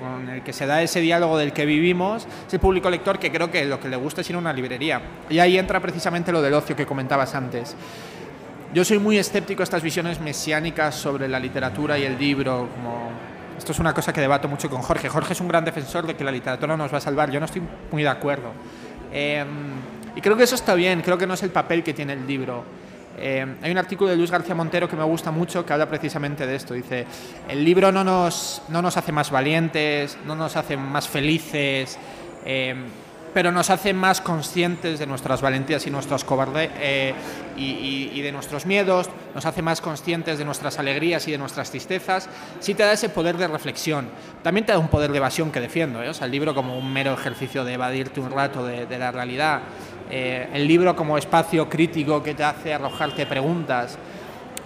con 0.01 0.29
el 0.29 0.43
que 0.43 0.53
se 0.53 0.67
da 0.67 0.83
ese 0.83 1.01
diálogo 1.01 1.37
del 1.39 1.53
que 1.53 1.65
vivimos, 1.65 2.29
es 2.47 2.55
el 2.55 2.61
público 2.61 2.91
lector 2.91 3.19
que 3.19 3.33
creo 3.33 3.51
que 3.51 3.65
lo 3.65 3.81
que 3.81 3.89
le 3.89 3.97
gusta 3.97 4.21
es 4.21 4.31
ir 4.31 4.37
a 4.37 4.39
una 4.39 4.53
librería. 4.53 5.01
Y 5.31 5.39
ahí 5.41 5.59
entra 5.59 5.81
precisamente 5.81 6.31
lo 6.31 6.43
del 6.43 6.55
ocio 6.55 6.77
que 6.77 6.87
comentabas 6.87 7.35
antes. 7.35 7.75
Yo 8.73 8.85
soy 8.85 8.99
muy 8.99 9.17
escéptico 9.17 9.63
a 9.63 9.65
estas 9.65 9.83
visiones 9.83 10.21
mesiánicas 10.21 10.95
sobre 10.95 11.27
la 11.27 11.41
literatura 11.41 11.99
y 11.99 12.05
el 12.05 12.19
libro, 12.19 12.69
como 12.75 13.11
esto 13.59 13.73
es 13.73 13.79
una 13.81 13.93
cosa 13.93 14.13
que 14.13 14.21
debato 14.21 14.49
mucho 14.49 14.71
con 14.71 14.81
Jorge. 14.83 15.09
Jorge 15.09 15.33
es 15.33 15.41
un 15.41 15.49
gran 15.49 15.65
defensor 15.65 16.07
de 16.07 16.15
que 16.15 16.25
la 16.25 16.31
literatura 16.31 16.77
nos 16.77 16.93
va 16.93 16.99
a 16.99 17.01
salvar. 17.01 17.31
Yo 17.31 17.41
no 17.41 17.47
estoy 17.47 17.63
muy 17.91 18.03
de 18.03 18.09
acuerdo. 18.09 18.53
Em, 19.13 19.47
y 20.15 20.21
creo 20.21 20.37
que 20.37 20.45
eso 20.45 20.55
está 20.55 20.75
bien, 20.75 21.03
creo 21.03 21.19
que 21.19 21.27
no 21.27 21.35
es 21.35 21.43
el 21.43 21.51
papel 21.51 21.83
que 21.83 21.93
tiene 21.93 22.13
el 22.13 22.27
libro. 22.27 22.65
Em, 23.19 23.57
hay 23.61 23.73
un 23.73 23.79
artículo 23.79 24.11
de 24.11 24.17
Luis 24.17 24.31
García 24.31 24.55
Montero 24.55 24.89
que 24.89 24.95
me 24.95 25.03
gusta 25.03 25.33
mucho 25.33 25.67
que 25.67 25.73
habla 25.73 25.89
precisamente 25.89 26.47
de 26.47 26.55
esto. 26.55 26.73
Dice, 26.75 27.05
el 27.49 27.65
libro 27.65 27.91
no 27.91 28.05
nos, 28.05 28.63
no 28.69 28.81
nos 28.81 28.97
hace 28.97 29.11
más 29.11 29.31
valientes, 29.31 30.17
no 30.25 30.37
nos 30.37 30.57
hace 30.57 30.77
más 30.77 31.09
felices. 31.09 31.99
Em, 32.45 32.85
pero 33.35 33.53
nos 33.53 33.71
hace 33.71 33.93
más 33.93 34.21
conscientes 34.21 34.99
de 34.99 35.07
nuestras 35.07 35.41
valentías 35.41 35.87
y 35.87 35.91
nuestros 35.91 36.25
cobardes 36.25 36.71
eh, 36.79 37.15
y, 37.57 38.21
de 38.21 38.33
nuestros 38.33 38.67
miedos, 38.67 39.09
nos 39.35 39.45
hace 39.47 39.63
más 39.63 39.81
conscientes 39.81 40.39
de 40.39 40.45
nuestras 40.45 40.79
alegrías 40.79 41.27
y 41.29 41.33
de 41.33 41.39
nuestras 41.39 41.71
tristezas, 41.71 42.29
sí 42.61 42.75
te 42.75 42.83
da 42.83 42.93
ese 42.93 43.09
poder 43.09 43.37
de 43.37 43.49
reflexión. 43.49 44.09
También 44.43 44.67
te 44.67 44.73
da 44.73 44.79
un 44.79 44.89
poder 44.89 45.11
de 45.11 45.19
evasión 45.19 45.51
que 45.51 45.61
defiendo, 45.61 46.03
¿eh? 46.03 46.09
o 46.09 46.15
sea, 46.15 46.27
el 46.27 46.33
libro 46.33 46.55
como 46.55 46.79
un 46.79 46.93
mero 46.93 47.13
ejercicio 47.13 47.65
de 47.65 47.75
evadirte 47.75 48.21
un 48.21 48.31
rato 48.31 48.65
de, 48.65 48.99
la 48.99 49.11
realidad, 49.11 49.61
eh, 50.11 50.49
el 50.53 50.67
libro 50.67 50.97
como 50.97 51.19
espacio 51.19 51.69
crítico 51.69 52.23
que 52.23 52.35
te 52.35 52.45
hace 52.45 52.75
arrojarte 52.75 53.27
preguntas. 53.27 53.99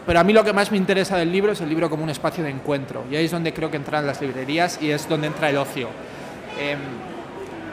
Pero 0.04 0.18
a 0.18 0.24
mí 0.24 0.32
lo 0.32 0.42
que 0.42 0.52
más 0.52 0.70
me 0.72 0.76
interesa 0.76 1.16
del 1.16 1.30
libro 1.30 1.52
es 1.52 1.60
el 1.60 1.68
libro 1.68 1.88
como 1.88 2.02
un 2.02 2.10
espacio 2.10 2.42
de 2.42 2.50
encuentro, 2.50 3.04
y 3.10 3.16
ahí 3.16 3.24
es 3.24 3.30
donde 3.30 3.52
creo 3.52 3.70
que 3.70 3.76
entran 3.76 4.06
las 4.06 4.20
librerías 4.20 4.78
y 4.82 4.90
es 4.90 5.08
donde 5.08 5.28
entra 5.28 5.50
el 5.50 5.56
ocio. 5.56 5.88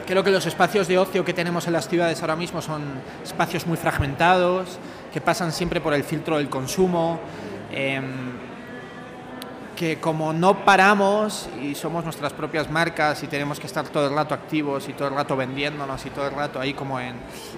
Creo 0.09 0.23
que 0.23 0.31
los 0.31 0.47
espacios 0.47 0.87
de 0.87 0.97
ocio 0.97 1.23
que 1.23 1.35
tenemos 1.35 1.67
en 1.67 1.73
las 1.73 1.87
ciudades 1.87 2.19
ahora 2.21 2.35
mismo 2.35 2.63
son 2.63 2.81
espacios 3.23 3.67
muy 3.67 3.77
fragmentados, 3.77 4.79
que 5.13 5.21
pasan 5.21 5.51
siempre 5.51 5.81
por 5.81 5.93
el 5.93 6.03
filtro 6.03 6.37
del 6.37 6.49
consumo, 6.49 7.19
em, 7.71 8.05
que 9.75 9.99
como 9.99 10.33
no 10.33 10.65
paramos 10.65 11.47
y 11.61 11.75
somos 11.75 12.03
nuestras 12.05 12.33
propias 12.33 12.71
marcas 12.71 13.21
y 13.21 13.27
tenemos 13.27 13.59
que 13.59 13.67
estar 13.67 13.87
todo 13.87 14.07
el 14.07 14.15
rato 14.15 14.33
activos 14.33 14.89
y 14.89 14.93
todo 14.93 15.09
el 15.09 15.13
rato 15.13 15.37
vendiéndonos 15.37 16.03
y 16.07 16.09
todo 16.09 16.27
el 16.27 16.33
rato 16.33 16.59
ahí 16.59 16.73
como 16.73 16.99
en, 16.99 17.13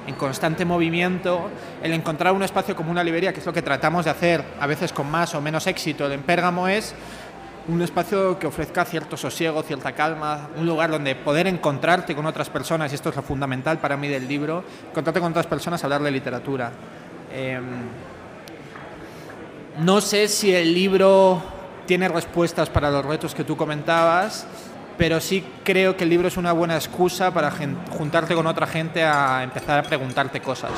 en 0.06 0.16
constante 0.16 0.66
movimiento, 0.66 1.50
el 1.82 1.94
encontrar 1.94 2.34
un 2.34 2.44
espacio 2.44 2.76
como 2.76 2.92
una 2.92 3.02
librería, 3.02 3.32
que 3.32 3.40
es 3.40 3.46
lo 3.46 3.54
que 3.54 3.62
tratamos 3.62 4.04
de 4.04 4.12
hacer 4.12 4.44
a 4.60 4.68
veces 4.68 4.92
con 4.92 5.10
más 5.10 5.34
o 5.36 5.42
menos 5.42 5.68
éxito 5.68 6.12
en 6.12 6.22
Pérgamo, 6.22 6.68
es 6.68 6.94
un 7.72 7.82
espacio 7.82 8.38
que 8.38 8.48
ofrezca 8.48 8.84
cierto 8.84 9.16
sosiego, 9.16 9.64
cierta 9.64 9.94
calma, 9.94 10.50
un 10.58 10.66
lugar 10.66 10.92
donde 10.92 11.16
poder 11.16 11.48
encontrarte 11.48 12.14
con 12.14 12.26
otras 12.26 12.50
personas, 12.50 12.92
y 12.92 12.96
esto 12.96 13.10
es 13.10 13.16
lo 13.16 13.22
fundamental 13.22 13.80
para 13.80 13.96
mí 13.96 14.10
del 14.10 14.28
libro, 14.28 14.64
encontrarte 14.90 15.22
con 15.22 15.32
otras 15.32 15.48
personas, 15.48 15.82
hablar 15.84 16.04
de 16.04 16.12
literatura. 16.12 16.72
Em, 17.34 17.64
no 19.80 20.02
sé 20.02 20.28
si 20.28 20.54
el 20.54 20.74
libro 20.74 21.42
tiene 21.86 22.10
respuestas 22.10 22.70
para 22.70 22.92
los 22.92 23.06
retos 23.06 23.34
que 23.34 23.46
tú 23.46 23.56
comentabas, 23.56 24.46
pero 24.98 25.22
sí 25.22 25.44
creo 25.64 25.96
que 25.96 26.04
el 26.04 26.10
libro 26.10 26.28
es 26.28 26.36
una 26.36 26.52
buena 26.52 26.76
excusa 26.76 27.34
para 27.34 27.52
juntarte 27.98 28.36
con 28.36 28.48
otra 28.48 28.68
gente 28.68 29.04
a 29.04 29.44
empezar 29.44 29.80
a 29.80 29.84
preguntarte 29.84 30.42
cosas. 30.42 30.72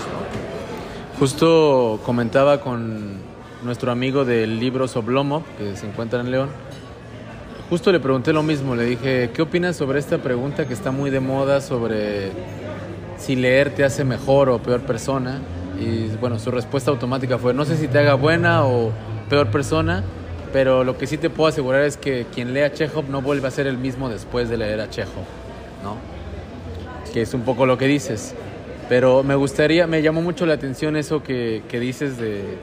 Justo 1.18 2.00
comentaba 2.06 2.62
con 2.62 3.18
nuestro 3.64 3.92
amigo 3.92 4.26
del 4.26 4.60
libro 4.60 4.88
Soblomo, 4.88 5.44
que 5.58 5.76
se 5.76 5.88
encuentra 5.88 6.20
en 6.22 6.32
León, 6.32 6.50
Justo 7.74 7.92
le 7.92 8.00
pregunté 8.00 8.34
lo 8.34 8.44
mismo, 8.44 8.76
le 8.76 8.84
dije, 8.84 9.32
¿qué 9.34 9.42
opinas 9.42 9.76
sobre 9.76 9.98
esta 9.98 10.20
pregunta 10.20 10.68
que 10.68 10.76
está 10.76 10.92
muy 10.92 11.10
de 11.10 11.20
moda 11.20 11.60
sobre 11.60 12.30
si 13.18 13.36
leer 13.36 13.72
te 13.72 13.84
hace 13.84 14.04
mejor 14.04 14.50
o 14.50 14.60
peor 14.60 14.82
persona? 14.82 15.42
Y 15.80 16.16
bueno, 16.18 16.38
su 16.38 16.52
respuesta 16.52 16.92
automática 16.92 17.40
fue, 17.40 17.52
no 17.56 17.66
sé 17.66 17.76
si 17.78 17.88
te 17.88 17.98
haga 17.98 18.14
buena 18.14 18.64
o 18.64 18.92
peor 19.28 19.50
persona, 19.50 20.04
pero 20.54 20.84
lo 20.84 21.00
que 21.00 21.08
sí 21.08 21.18
te 21.18 21.32
puedo 21.32 21.48
asegurar 21.50 21.82
es 21.82 21.98
que 21.98 22.28
quien 22.32 22.54
lea 22.54 22.72
Chekhov 22.72 23.10
no 23.10 23.24
vuelve 23.24 23.48
a 23.48 23.50
ser 23.50 23.66
el 23.66 23.80
mismo 23.80 24.08
después 24.08 24.50
de 24.50 24.58
leer 24.58 24.80
a 24.80 24.92
Chekhov, 24.92 25.26
¿no? 25.84 25.98
Que 27.12 27.24
es 27.24 27.34
un 27.34 27.42
poco 27.42 27.66
lo 27.66 27.80
que 27.80 27.88
dices. 27.88 28.36
Pero 28.88 29.24
me 29.24 29.34
gustaría, 29.34 29.88
me 29.88 30.04
llamó 30.04 30.22
mucho 30.22 30.46
la 30.46 30.54
atención 30.54 30.96
eso 30.96 31.24
que, 31.24 31.64
que 31.70 31.80
dices 31.80 32.20
de 32.20 32.56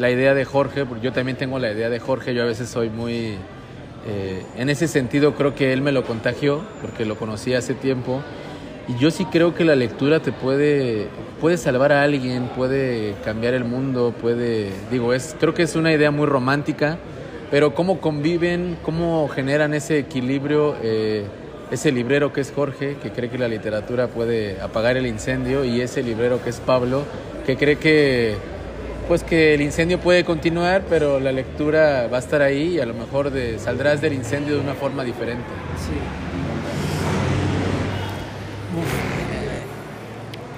la 0.00 0.10
idea 0.10 0.34
de 0.34 0.44
Jorge, 0.44 0.84
porque 0.84 1.04
yo 1.04 1.12
también 1.12 1.38
tengo 1.38 1.60
la 1.60 1.70
idea 1.70 1.88
de 1.90 2.00
Jorge, 2.00 2.34
yo 2.34 2.42
a 2.42 2.46
veces 2.46 2.68
soy 2.68 2.90
muy 2.90 3.38
eh, 4.06 4.42
en 4.56 4.70
ese 4.70 4.88
sentido 4.88 5.34
creo 5.34 5.54
que 5.54 5.72
él 5.72 5.82
me 5.82 5.92
lo 5.92 6.04
contagió 6.04 6.62
porque 6.80 7.04
lo 7.04 7.16
conocí 7.16 7.54
hace 7.54 7.74
tiempo. 7.74 8.22
Y 8.88 8.96
yo 8.96 9.10
sí 9.10 9.26
creo 9.26 9.54
que 9.54 9.64
la 9.64 9.76
lectura 9.76 10.20
te 10.20 10.32
puede, 10.32 11.08
puede 11.42 11.58
salvar 11.58 11.92
a 11.92 12.02
alguien, 12.02 12.48
puede 12.56 13.14
cambiar 13.22 13.52
el 13.52 13.64
mundo, 13.64 14.14
puede, 14.18 14.70
digo, 14.90 15.12
es, 15.12 15.36
creo 15.38 15.52
que 15.52 15.62
es 15.62 15.76
una 15.76 15.92
idea 15.92 16.10
muy 16.10 16.26
romántica, 16.26 16.96
pero 17.50 17.74
cómo 17.74 18.00
conviven, 18.00 18.78
cómo 18.82 19.28
generan 19.28 19.74
ese 19.74 19.98
equilibrio, 19.98 20.74
eh, 20.82 21.24
ese 21.70 21.92
librero 21.92 22.32
que 22.32 22.40
es 22.40 22.50
Jorge, 22.50 22.96
que 23.02 23.10
cree 23.10 23.28
que 23.28 23.36
la 23.36 23.48
literatura 23.48 24.08
puede 24.08 24.58
apagar 24.62 24.96
el 24.96 25.06
incendio, 25.06 25.66
y 25.66 25.82
ese 25.82 26.02
librero 26.02 26.42
que 26.42 26.48
es 26.48 26.60
Pablo, 26.60 27.04
que 27.44 27.58
cree 27.58 27.76
que 27.76 28.36
pues 29.08 29.24
que 29.24 29.54
el 29.54 29.62
incendio 29.62 29.98
puede 29.98 30.22
continuar, 30.22 30.82
pero 30.86 31.18
la 31.18 31.32
lectura 31.32 32.08
va 32.12 32.18
a 32.18 32.20
estar 32.20 32.42
ahí 32.42 32.74
y 32.74 32.80
a 32.80 32.84
lo 32.84 32.92
mejor 32.92 33.30
de, 33.30 33.58
saldrás 33.58 34.02
del 34.02 34.12
incendio 34.12 34.56
de 34.56 34.60
una 34.60 34.74
forma 34.74 35.02
diferente. 35.02 35.46
Sí. 35.78 35.98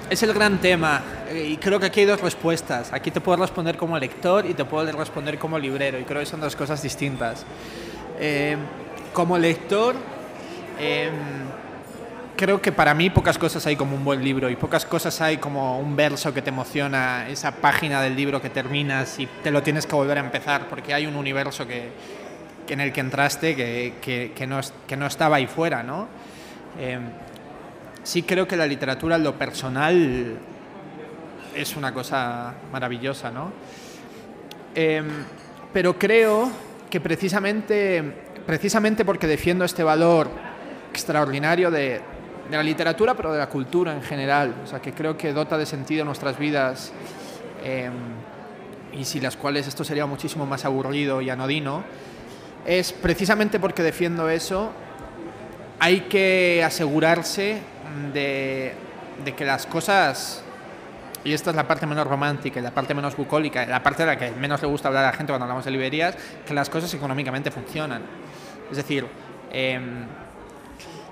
Es 0.09 0.21
el 0.21 0.33
gran 0.33 0.59
tema 0.59 1.01
y 1.33 1.55
creo 1.55 1.79
que 1.79 1.85
aquí 1.85 2.01
hay 2.01 2.05
dos 2.05 2.19
respuestas. 2.19 2.91
Aquí 2.91 3.09
te 3.09 3.21
puedo 3.21 3.37
responder 3.37 3.77
como 3.77 3.97
lector 3.97 4.45
y 4.45 4.53
te 4.53 4.65
puedo 4.65 4.91
responder 4.91 5.39
como 5.39 5.57
librero 5.57 5.97
y 5.97 6.03
creo 6.03 6.19
que 6.19 6.25
son 6.25 6.41
dos 6.41 6.57
cosas 6.57 6.83
distintas. 6.83 7.45
Eh, 8.19 8.57
como 9.13 9.37
lector, 9.37 9.95
eh, 10.77 11.09
creo 12.41 12.59
que 12.59 12.71
para 12.71 12.95
mí 12.95 13.11
pocas 13.11 13.37
cosas 13.37 13.67
hay 13.67 13.75
como 13.75 13.95
un 13.95 14.03
buen 14.03 14.23
libro 14.23 14.49
y 14.49 14.55
pocas 14.55 14.83
cosas 14.83 15.21
hay 15.21 15.37
como 15.37 15.77
un 15.77 15.95
verso 15.95 16.33
que 16.33 16.41
te 16.41 16.49
emociona, 16.49 17.29
esa 17.29 17.51
página 17.51 18.01
del 18.01 18.15
libro 18.15 18.41
que 18.41 18.49
terminas 18.49 19.19
y 19.19 19.27
te 19.43 19.51
lo 19.51 19.61
tienes 19.61 19.85
que 19.85 19.93
volver 19.93 20.17
a 20.17 20.21
empezar 20.21 20.67
porque 20.67 20.91
hay 20.91 21.05
un 21.05 21.15
universo 21.15 21.67
que, 21.67 21.91
en 22.67 22.79
el 22.79 22.91
que 22.91 22.99
entraste 22.99 23.55
que, 23.55 24.33
que, 24.35 24.47
no, 24.47 24.59
que 24.87 24.97
no 24.97 25.05
estaba 25.05 25.35
ahí 25.35 25.45
fuera, 25.45 25.83
¿no? 25.83 26.07
Em, 26.79 27.03
sí 28.01 28.23
creo 28.23 28.47
que 28.47 28.57
la 28.57 28.65
literatura 28.65 29.19
lo 29.19 29.37
personal 29.37 30.39
es 31.53 31.75
una 31.75 31.93
cosa 31.93 32.55
maravillosa, 32.71 33.29
¿no? 33.29 33.53
Em, 34.73 35.05
pero 35.71 35.99
creo 35.99 36.49
que 36.89 36.99
precisamente, 36.99 38.01
precisamente 38.47 39.05
porque 39.05 39.27
defiendo 39.27 39.63
este 39.63 39.83
valor 39.83 40.31
extraordinario 40.91 41.69
de, 41.69 42.01
de 42.51 42.57
la 42.57 42.63
literatura, 42.63 43.15
pero 43.15 43.31
de 43.31 43.39
la 43.39 43.47
cultura 43.47 43.93
en 43.93 44.03
general. 44.03 44.53
O 44.63 44.67
sea, 44.67 44.81
que 44.81 44.93
creo 44.93 45.17
que 45.17 45.31
dota 45.31 45.57
de 45.57 45.65
sentido 45.65 46.03
nuestras 46.03 46.37
vidas 46.37 46.91
em, 47.63 47.93
y 48.91 49.05
sin 49.05 49.23
las 49.23 49.37
cuales 49.37 49.67
esto 49.67 49.85
sería 49.85 50.05
muchísimo 50.05 50.45
más 50.45 50.65
aburrido 50.65 51.21
y 51.21 51.29
anodino. 51.29 51.83
Es 52.65 52.91
precisamente 52.91 53.57
porque 53.59 53.81
defiendo 53.81 54.29
eso, 54.29 54.71
hay 55.79 56.01
que 56.01 56.61
asegurarse 56.63 57.61
de, 58.13 58.73
que 59.35 59.45
las 59.45 59.65
cosas 59.65 60.43
y 61.23 61.33
esta 61.33 61.51
es 61.51 61.55
la 61.55 61.67
parte 61.67 61.85
menos 61.85 62.05
romántica 62.05 62.59
y 62.59 62.63
la 62.63 62.71
parte 62.71 62.93
menos 62.93 63.15
bucólica, 63.15 63.65
la 63.65 63.81
parte 63.81 64.03
de 64.03 64.07
la 64.07 64.17
que 64.17 64.31
menos 64.31 64.61
le 64.61 64.67
gusta 64.67 64.89
hablar 64.89 65.05
a 65.05 65.07
la 65.07 65.13
gente 65.13 65.31
cuando 65.31 65.45
hablamos 65.45 65.63
de 65.63 65.71
librerías, 65.71 66.17
que 66.45 66.53
las 66.53 66.69
cosas 66.69 66.93
económicamente 66.93 67.49
funcionan. 67.49 68.01
Es 68.69 68.77
decir, 68.77 69.05
eh, 69.51 69.79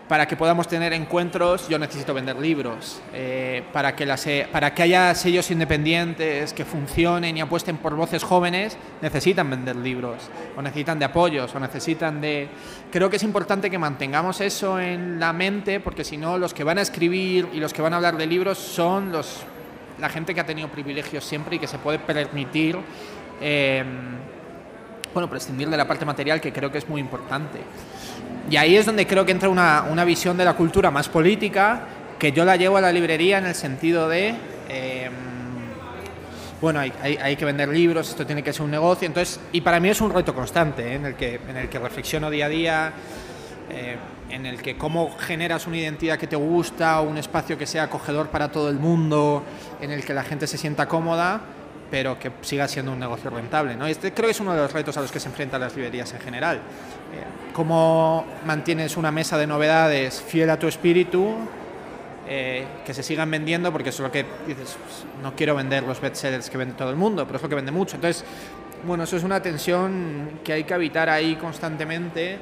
para 0.09 0.27
que 0.27 0.35
podamos 0.35 0.67
tener 0.67 0.91
encuentros, 0.91 1.69
yo 1.69 1.77
necesito 1.77 2.15
vender 2.15 2.35
libros. 2.35 2.99
Eh, 3.13 3.61
para, 3.71 3.95
que 3.95 4.07
las, 4.07 4.27
para 4.51 4.73
que 4.73 4.81
haya 4.81 5.13
sellos 5.13 5.51
independientes 5.51 6.51
que 6.51 6.65
funcionen 6.65 7.37
y 7.37 7.41
apuesten 7.41 7.77
por 7.77 7.95
voces 7.95 8.23
jóvenes, 8.23 8.75
necesitan 9.03 9.47
vender 9.47 9.75
libros, 9.75 10.31
o 10.57 10.63
necesitan 10.63 10.97
de 10.97 11.05
apoyos, 11.05 11.53
o 11.53 11.59
necesitan 11.59 12.19
de... 12.19 12.49
Creo 12.91 13.07
que 13.11 13.17
es 13.17 13.23
importante 13.23 13.69
que 13.69 13.77
mantengamos 13.77 14.41
eso 14.41 14.79
en 14.79 15.19
la 15.19 15.31
mente, 15.31 15.79
porque 15.79 16.03
si 16.03 16.17
no, 16.17 16.39
los 16.39 16.55
que 16.55 16.63
van 16.63 16.79
a 16.79 16.81
escribir 16.81 17.47
y 17.53 17.59
los 17.59 17.71
que 17.71 17.83
van 17.83 17.93
a 17.93 17.97
hablar 17.97 18.17
de 18.17 18.25
libros 18.25 18.57
son 18.57 19.11
los, 19.11 19.43
la 19.99 20.09
gente 20.09 20.33
que 20.33 20.41
ha 20.41 20.45
tenido 20.45 20.69
privilegios 20.69 21.23
siempre 21.23 21.57
y 21.57 21.59
que 21.59 21.67
se 21.67 21.77
puede 21.77 21.99
permitir... 21.99 22.79
Eh, 23.39 23.83
bueno, 25.13 25.29
prescindir 25.29 25.69
de 25.69 25.77
la 25.77 25.87
parte 25.87 26.05
material 26.05 26.39
que 26.39 26.53
creo 26.53 26.71
que 26.71 26.77
es 26.77 26.87
muy 26.87 27.01
importante. 27.01 27.59
Y 28.49 28.57
ahí 28.57 28.75
es 28.75 28.85
donde 28.85 29.05
creo 29.05 29.25
que 29.25 29.31
entra 29.31 29.49
una, 29.49 29.85
una 29.89 30.03
visión 30.05 30.37
de 30.37 30.45
la 30.45 30.55
cultura 30.55 30.89
más 30.89 31.07
política, 31.07 31.81
que 32.17 32.31
yo 32.31 32.45
la 32.45 32.55
llevo 32.55 32.77
a 32.77 32.81
la 32.81 32.91
librería 32.91 33.37
en 33.37 33.45
el 33.45 33.55
sentido 33.55 34.09
de, 34.09 34.35
em, 34.69 35.13
bueno, 36.59 36.79
hay, 36.79 36.91
hay, 37.01 37.35
que 37.35 37.45
vender 37.45 37.69
libros, 37.69 38.09
esto 38.09 38.25
tiene 38.25 38.43
que 38.43 38.51
ser 38.51 38.63
un 38.63 38.71
negocio, 38.71 39.05
entonces, 39.05 39.39
y 39.53 39.61
para 39.61 39.79
mí 39.79 39.89
es 39.89 40.01
un 40.01 40.11
reto 40.11 40.33
constante, 40.33 40.91
¿eh? 40.91 40.95
en, 40.95 41.05
el 41.05 41.15
que, 41.15 41.39
en 41.47 41.55
el 41.55 41.69
que 41.69 41.79
reflexiono 41.79 42.29
día 42.29 42.47
a 42.47 42.49
día, 42.49 42.93
eh, 43.69 43.97
en 44.29 44.45
el 44.45 44.61
que 44.61 44.77
cómo 44.77 45.15
generas 45.17 45.67
una 45.67 45.77
identidad 45.77 46.17
que 46.17 46.27
te 46.27 46.35
gusta, 46.35 47.01
un 47.01 47.17
espacio 47.17 47.57
que 47.57 47.65
sea 47.65 47.83
acogedor 47.83 48.29
para 48.29 48.51
todo 48.51 48.69
el 48.69 48.77
mundo, 48.77 49.43
en 49.79 49.91
el 49.91 50.03
que 50.03 50.13
la 50.13 50.23
gente 50.23 50.47
se 50.47 50.57
sienta 50.57 50.87
cómoda, 50.87 51.41
pero 51.89 52.19
que 52.19 52.31
siga 52.41 52.67
siendo 52.67 52.91
un 52.91 52.99
negocio 52.99 53.29
rentable. 53.29 53.75
¿no? 53.75 53.87
Este 53.87 54.13
creo 54.13 54.27
que 54.27 54.31
es 54.31 54.39
uno 54.39 54.53
de 54.53 54.61
los 54.61 54.73
retos 54.73 54.97
a 54.97 55.01
los 55.01 55.11
que 55.11 55.19
se 55.19 55.29
enfrentan 55.29 55.61
las 55.61 55.75
librerías 55.75 56.13
en 56.13 56.19
general. 56.19 56.61
¿Cómo 57.53 58.25
mantienes 58.45 58.95
una 58.95 59.11
mesa 59.11 59.37
de 59.37 59.47
novedades 59.47 60.21
fiel 60.21 60.49
a 60.49 60.57
tu 60.57 60.67
espíritu? 60.67 61.35
Eh, 62.31 62.63
que 62.85 62.93
se 62.93 63.01
sigan 63.01 63.31
vendiendo, 63.31 63.71
porque 63.71 63.89
es 63.89 63.99
lo 63.99 64.11
que 64.11 64.23
dices, 64.45 64.77
no 65.23 65.35
quiero 65.35 65.55
vender 65.55 65.81
los 65.81 65.99
bestsellers 65.99 66.47
que 66.49 66.57
vende 66.57 66.75
todo 66.75 66.91
el 66.91 66.95
mundo, 66.95 67.25
pero 67.25 67.37
es 67.37 67.41
lo 67.41 67.49
que 67.49 67.55
vende 67.55 67.71
mucho. 67.71 67.95
Entonces, 67.95 68.23
bueno, 68.85 69.03
eso 69.03 69.17
es 69.17 69.23
una 69.23 69.41
tensión 69.41 70.39
que 70.43 70.53
hay 70.53 70.63
que 70.63 70.73
habitar 70.75 71.09
ahí 71.09 71.35
constantemente 71.37 72.37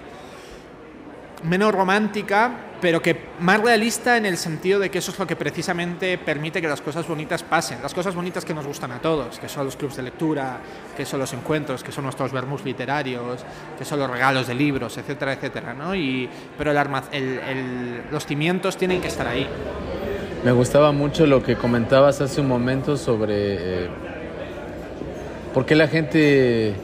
menos 1.43 1.73
romántica, 1.73 2.51
pero 2.81 3.01
que 3.01 3.29
más 3.39 3.59
realista 3.61 4.17
en 4.17 4.25
el 4.25 4.37
sentido 4.37 4.79
de 4.79 4.89
que 4.89 4.99
eso 4.99 5.11
es 5.11 5.19
lo 5.19 5.25
que 5.25 5.35
precisamente 5.35 6.17
permite 6.17 6.61
que 6.61 6.67
las 6.67 6.81
cosas 6.81 7.07
bonitas 7.07 7.43
pasen, 7.43 7.81
las 7.81 7.93
cosas 7.93 8.15
bonitas 8.15 8.45
que 8.45 8.53
nos 8.53 8.65
gustan 8.65 8.91
a 8.91 8.99
todos, 8.99 9.39
que 9.39 9.49
son 9.49 9.65
los 9.65 9.75
clubs 9.75 9.95
de 9.95 10.03
lectura, 10.03 10.59
que 10.95 11.05
son 11.05 11.19
los 11.19 11.33
encuentros, 11.33 11.83
que 11.83 11.91
son 11.91 12.03
nuestros 12.03 12.31
vermus 12.31 12.63
literarios, 12.63 13.43
que 13.77 13.85
son 13.85 13.99
los 13.99 14.09
regalos 14.09 14.47
de 14.47 14.53
libros, 14.53 14.97
etcétera, 14.97 15.33
etcétera, 15.33 15.73
¿no? 15.73 15.95
Y, 15.95 16.29
pero 16.57 16.71
los 18.11 18.25
cimientos 18.25 18.77
tienen 18.77 19.01
que 19.01 19.07
estar 19.07 19.27
ahí. 19.27 19.47
Me 20.43 20.51
gustaba 20.51 20.91
mucho 20.91 21.25
lo 21.25 21.41
que 21.41 21.55
comentabas 21.55 22.21
hace 22.21 22.41
un 22.41 22.47
momento 22.47 22.95
sobre 22.95 23.35
eh, 23.85 23.89
por 25.53 25.65
qué 25.65 25.75
la 25.75 25.87
gente 25.87 26.75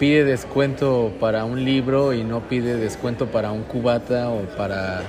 pide 0.00 0.24
descuento 0.24 1.12
para 1.20 1.44
un 1.44 1.62
libro 1.62 2.14
y 2.14 2.24
no 2.24 2.40
pide 2.48 2.76
descuento 2.76 3.26
para 3.26 3.52
un 3.52 3.64
cubata 3.64 4.30
o 4.30 4.40
para, 4.56 5.02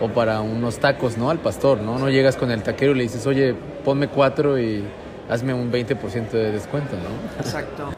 o 0.00 0.08
para 0.08 0.40
unos 0.40 0.78
tacos, 0.78 1.18
¿no? 1.18 1.28
Al 1.28 1.38
pastor, 1.38 1.82
¿no? 1.82 1.98
No 1.98 2.08
llegas 2.08 2.34
con 2.34 2.50
el 2.50 2.62
taquero 2.62 2.92
y 2.92 2.94
le 2.94 3.02
dices, 3.02 3.26
oye, 3.26 3.54
ponme 3.84 4.08
cuatro 4.08 4.58
y 4.58 4.82
hazme 5.28 5.52
un 5.52 5.70
20% 5.70 6.30
de 6.30 6.50
descuento, 6.50 6.96
¿no? 6.96 7.40
Exacto. 7.44 7.90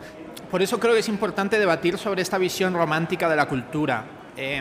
Por 0.51 0.61
eso 0.61 0.81
creo 0.81 0.95
que 0.95 0.99
es 0.99 1.09
importante 1.09 1.57
debatir 1.57 1.97
sobre 1.97 2.21
esta 2.21 2.37
visión 2.37 2.75
romántica 2.75 3.29
de 3.29 3.37
la 3.37 3.47
cultura. 3.47 4.05
Eh, 4.37 4.61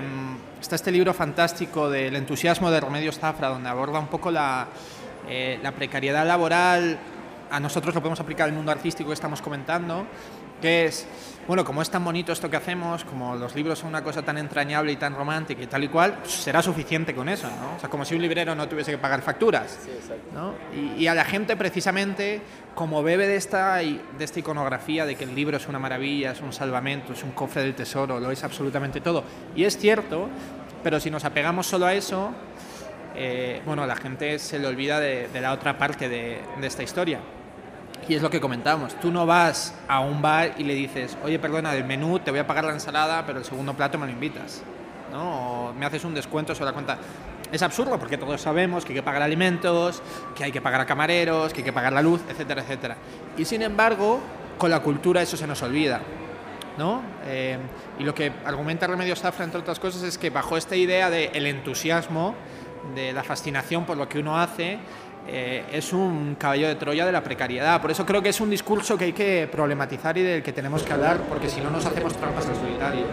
está 0.62 0.76
este 0.76 0.92
libro 0.92 1.12
fantástico 1.16 1.90
del 1.90 2.16
entusiasmo 2.16 2.70
de 2.70 2.82
Remedios 2.82 3.18
Zafra, 3.18 3.48
donde 3.48 3.68
aborda 3.68 3.98
un 3.98 4.08
poco 4.08 4.30
la, 4.30 4.68
eh, 5.28 5.60
la 5.64 5.72
precariedad 5.72 6.28
laboral. 6.28 7.00
A 7.50 7.60
nosotros 7.60 7.96
lo 7.96 8.02
podemos 8.02 8.20
aplicar 8.20 8.48
al 8.48 8.54
mundo 8.54 8.72
artístico 8.72 9.10
que 9.10 9.16
estamos 9.16 9.42
comentando, 9.42 10.06
que 10.62 10.86
es 10.86 11.08
bueno, 11.50 11.66
como 11.66 11.82
es 11.82 11.90
tan 11.90 12.06
bonito 12.06 12.32
esto 12.32 12.48
que 12.48 12.58
hacemos, 12.58 13.04
como 13.04 13.36
los 13.36 13.56
libros 13.56 13.80
son 13.80 13.90
una 13.90 14.04
cosa 14.04 14.22
tan 14.22 14.38
entrañable 14.38 14.92
y 14.92 14.98
tan 14.98 15.16
romántica 15.16 15.64
y 15.64 15.66
tal 15.66 15.84
y 15.84 15.88
cual, 15.88 16.20
pues 16.20 16.32
será 16.32 16.62
suficiente 16.62 17.16
con 17.16 17.28
eso, 17.28 17.48
¿no? 17.48 17.76
O 17.76 17.80
sea, 17.80 17.90
como 17.90 18.06
si 18.06 18.14
un 18.14 18.22
librero 18.22 18.54
no 18.54 18.70
tuviese 18.70 18.92
que 18.92 19.00
pagar 19.00 19.24
facturas, 19.24 19.80
sí, 19.84 19.90
¿no? 20.32 20.54
Y, 20.76 21.02
y, 21.02 21.08
a 21.08 21.16
la 21.16 21.26
gente 21.26 21.58
precisamente, 21.58 22.44
como 22.76 23.02
bebe 23.02 23.26
de 23.26 23.36
esta, 23.36 23.78
de 23.78 24.00
esta 24.20 24.40
iconografía 24.40 25.08
de 25.08 25.16
que 25.16 25.24
el 25.24 25.34
libro 25.34 25.58
es 25.58 25.68
una 25.68 25.80
maravilla, 25.80 26.34
es 26.34 26.42
un 26.42 26.54
salvamento, 26.54 27.14
es 27.14 27.24
un 27.24 27.32
cofre 27.32 27.64
del 27.64 27.74
tesoro, 27.74 28.20
lo 28.20 28.30
es 28.30 28.44
absolutamente 28.44 29.02
todo, 29.02 29.24
y 29.56 29.64
es 29.64 29.76
cierto, 29.76 30.30
pero 30.84 31.00
si 31.00 31.10
nos 31.10 31.26
apegamos 31.26 31.66
solo 31.66 31.88
a 31.88 31.96
eso, 31.96 32.30
eh, 33.16 33.64
bueno, 33.66 33.88
la 33.88 33.96
gente 33.96 34.38
se 34.38 34.60
le 34.60 34.68
olvida 34.68 35.00
de, 35.00 35.30
de 35.30 35.42
la 35.42 35.54
otra 35.54 35.80
parte 35.80 36.10
de, 36.10 36.44
de 36.62 36.68
esta 36.68 36.84
historia. 36.84 37.22
Y 38.08 38.16
es 38.16 38.22
lo 38.22 38.30
que 38.30 38.42
comentamos, 38.42 38.96
tú 39.00 39.12
no 39.12 39.26
vas 39.26 39.76
a 39.88 40.00
un 40.00 40.22
bar 40.22 40.54
y 40.58 40.64
le 40.64 40.74
dices, 40.74 41.18
oye, 41.24 41.38
perdona, 41.38 41.74
del 41.74 41.84
menú 41.84 42.20
te 42.20 42.32
voy 42.32 42.40
a 42.40 42.48
pagar 42.48 42.64
la 42.64 42.74
ensalada, 42.74 43.24
pero 43.26 43.40
el 43.40 43.46
segundo 43.46 43.76
plato 43.76 44.00
me 44.00 44.08
lo 44.08 44.12
invitas, 44.12 44.64
¿no? 45.12 45.68
O 45.68 45.74
me 45.74 45.86
haces 45.86 46.04
un 46.06 46.16
descuento 46.16 46.56
sobre 46.56 46.68
la 46.68 46.74
cuenta. 46.74 46.98
Es 47.52 47.62
absurdo 47.62 48.00
porque 48.00 48.18
todos 48.18 48.42
sabemos 48.42 48.84
que 48.84 48.94
hay 48.94 49.00
que 49.00 49.04
pagar 49.04 49.22
alimentos, 49.22 50.02
que 50.36 50.44
hay 50.44 50.52
que 50.52 50.62
pagar 50.62 50.82
a 50.82 50.86
camareros, 50.86 51.54
que 51.54 51.60
hay 51.60 51.66
que 51.66 51.74
pagar 51.74 51.94
la 51.94 52.02
luz, 52.02 52.22
etcétera, 52.30 52.62
etcétera. 52.62 52.96
Y 53.38 53.46
sin 53.46 53.62
embargo, 53.62 54.20
con 54.58 54.72
la 54.72 54.82
cultura 54.82 55.22
eso 55.22 55.38
se 55.38 55.48
nos 55.48 55.62
olvida. 55.62 56.02
¿no? 56.78 57.02
Eh, 57.26 57.58
y 58.00 58.04
lo 58.04 58.16
que 58.16 58.32
argumenta 58.46 58.88
Remedios 58.88 59.20
Zafra, 59.20 59.46
entre 59.46 59.60
otras 59.60 59.80
cosas, 59.80 60.02
es 60.04 60.18
que 60.18 60.30
bajo 60.30 60.58
esta 60.58 60.76
idea 60.76 61.10
del 61.10 61.30
el 61.36 61.46
entusiasmo, 61.46 62.36
de 62.96 63.14
la 63.14 63.24
fascinación 63.24 63.86
por 63.86 63.98
lo 63.98 64.08
que 64.08 64.20
uno 64.20 64.40
hace, 64.40 64.80
eh, 65.28 65.64
es 65.72 65.94
un 65.94 66.36
caballo 66.40 66.68
de 66.68 66.76
Troya 66.76 67.06
de 67.06 67.12
la 67.12 67.24
precariedad. 67.24 67.82
Por 67.82 67.92
eso 67.92 68.06
creo 68.06 68.22
que 68.22 68.30
es 68.30 68.42
un 68.42 68.50
discurso 68.50 68.98
que 68.98 69.06
hay 69.06 69.14
que 69.14 69.48
problematizar 69.52 70.18
y 70.18 70.24
del 70.24 70.44
que 70.44 70.54
tenemos 70.54 70.84
que 70.84 70.94
hablar, 70.94 71.18
porque 71.30 71.50
si 71.50 71.62
no 71.62 71.70
nos 71.70 71.86
hacemos 71.86 72.16
trampas 72.16 72.48
al 72.48 72.56
solitario. 72.56 73.06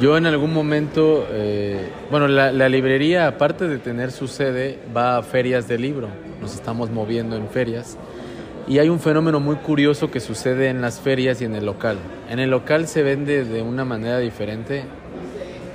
Yo 0.00 0.16
en 0.16 0.26
algún 0.26 0.54
momento, 0.54 1.26
eh, 1.30 1.90
bueno, 2.10 2.28
la, 2.28 2.52
la, 2.52 2.68
librería, 2.68 3.26
aparte 3.26 3.66
de 3.66 3.78
tener 3.78 4.12
su 4.12 4.28
sede, 4.28 4.78
va 4.96 5.18
a 5.18 5.22
ferias 5.22 5.66
de 5.66 5.78
libro. 5.78 6.08
Nos 6.40 6.54
estamos 6.54 6.90
moviendo 6.90 7.36
en 7.36 7.48
ferias. 7.48 7.98
Y 8.68 8.78
hay 8.78 8.90
un 8.90 9.00
fenómeno 9.00 9.40
muy 9.40 9.56
curioso 9.56 10.10
que 10.10 10.20
sucede 10.20 10.68
en 10.68 10.80
las 10.80 11.00
ferias 11.00 11.40
y 11.40 11.46
en 11.46 11.54
el 11.54 11.66
local. 11.66 11.98
En 12.28 12.38
el 12.38 12.50
local 12.50 12.86
se 12.86 13.02
vende 13.02 13.44
de 13.44 13.62
una 13.62 13.84
manera 13.84 14.18
diferente 14.18 14.84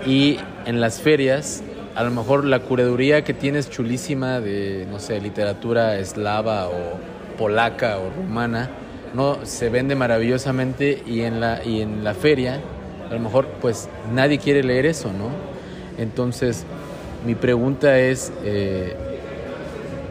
y 0.06 0.38
en 0.65 0.79
las 0.79 1.01
ferias 1.01 1.63
a 1.95 2.03
lo 2.03 2.12
mejor 2.12 2.45
la 2.45 2.60
curaduría 2.60 3.23
que 3.23 3.34
tienes 3.34 3.69
chulísima 3.69 4.39
de, 4.39 4.88
no 4.89 4.99
sé, 4.99 5.21
literatura 5.21 5.97
eslava 5.99 6.67
o 6.67 6.97
polaca 7.38 7.99
o 7.99 8.10
rumana, 8.10 8.69
no 9.13 9.45
se 9.45 9.69
vende 9.69 9.95
maravillosamente 9.95 11.03
y 11.06 11.21
en 11.21 11.39
la, 11.39 11.63
y 11.63 11.82
en 11.82 12.03
la 12.03 12.13
feria, 12.15 12.60
a 13.10 13.13
lo 13.13 13.19
mejor 13.19 13.45
pues 13.62 13.89
nadie 14.12 14.39
quiere 14.39 14.63
leer 14.63 14.88
eso, 14.88 15.12
¿no? 15.13 15.29
Entonces, 16.01 16.65
mi 17.27 17.36
pregunta 17.36 17.99
es, 17.99 18.34
eh, 18.43 18.95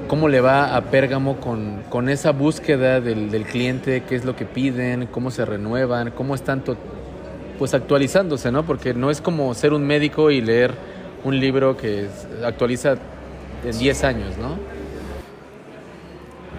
¿cómo 0.06 0.28
le 0.28 0.40
va 0.40 0.76
a 0.76 0.82
Pérgamo 0.82 1.38
con, 1.40 1.82
con 1.88 2.08
esa 2.08 2.30
búsqueda 2.30 3.00
del, 3.00 3.30
del, 3.32 3.44
cliente? 3.44 4.04
¿Qué 4.08 4.14
es 4.14 4.24
lo 4.24 4.36
que 4.36 4.44
piden? 4.44 5.06
¿Cómo 5.06 5.32
se 5.32 5.44
renuevan? 5.44 6.12
¿Cómo 6.12 6.36
están 6.36 6.62
pues 7.58 7.74
actualizándose, 7.74 8.52
¿no? 8.52 8.64
Porque 8.64 8.94
no 8.94 9.10
es 9.10 9.20
como 9.20 9.52
ser 9.54 9.72
un 9.72 9.84
médico 9.84 10.30
y 10.30 10.40
leer 10.40 10.74
un 11.24 11.38
libro 11.38 11.76
que 11.76 12.08
actualiza 12.44 12.96
en 13.64 13.78
10 13.78 14.04
años, 14.04 14.36
¿no? 14.38 14.58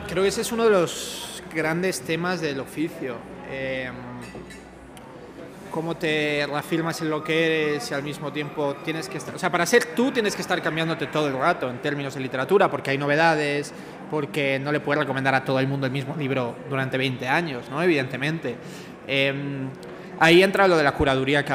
Creo 0.08 0.24
que 0.24 0.30
ese 0.30 0.42
es 0.42 0.52
uno 0.52 0.66
de 0.66 0.72
los 0.72 1.44
grandes 1.54 2.02
temas 2.02 2.42
del 2.42 2.60
oficio. 2.60 3.16
Eh, 3.50 3.90
cómo 5.72 5.98
te 5.98 6.46
reafirmas 6.48 7.02
en 7.02 7.10
lo 7.10 7.24
que 7.24 7.72
eres 7.72 7.90
y 7.90 7.94
al 7.96 8.04
mismo 8.04 8.32
tiempo 8.32 8.76
tienes 8.86 9.10
que 9.10 9.18
estar... 9.18 9.34
O 9.34 9.40
sea, 9.40 9.52
para 9.52 9.66
ser 9.66 9.96
tú 9.96 10.12
tienes 10.12 10.36
que 10.36 10.44
estar 10.44 10.62
cambiándote 10.62 11.08
todo 11.08 11.28
el 11.28 11.34
rato 11.34 11.68
en 11.68 11.80
términos 11.80 12.14
de 12.14 12.22
literatura, 12.22 12.70
porque 12.70 12.92
hay 12.92 13.00
novedades, 13.00 13.74
porque 14.12 14.60
no 14.60 14.72
le 14.72 14.80
puedes 14.80 15.02
recomendar 15.02 15.34
a 15.34 15.44
todo 15.44 15.60
el 15.60 15.68
mundo 15.68 15.88
el 15.88 15.92
mismo 15.92 16.16
libro 16.16 16.56
durante 16.70 16.96
20 16.96 17.28
años, 17.28 17.70
¿no? 17.72 17.82
Evidentemente. 17.82 18.56
Eh, 19.08 19.34
ahí 20.20 20.44
entra 20.44 20.68
lo 20.68 20.78
de 20.78 20.84
la 20.84 20.92
curaduría 20.92 21.44
que, 21.44 21.54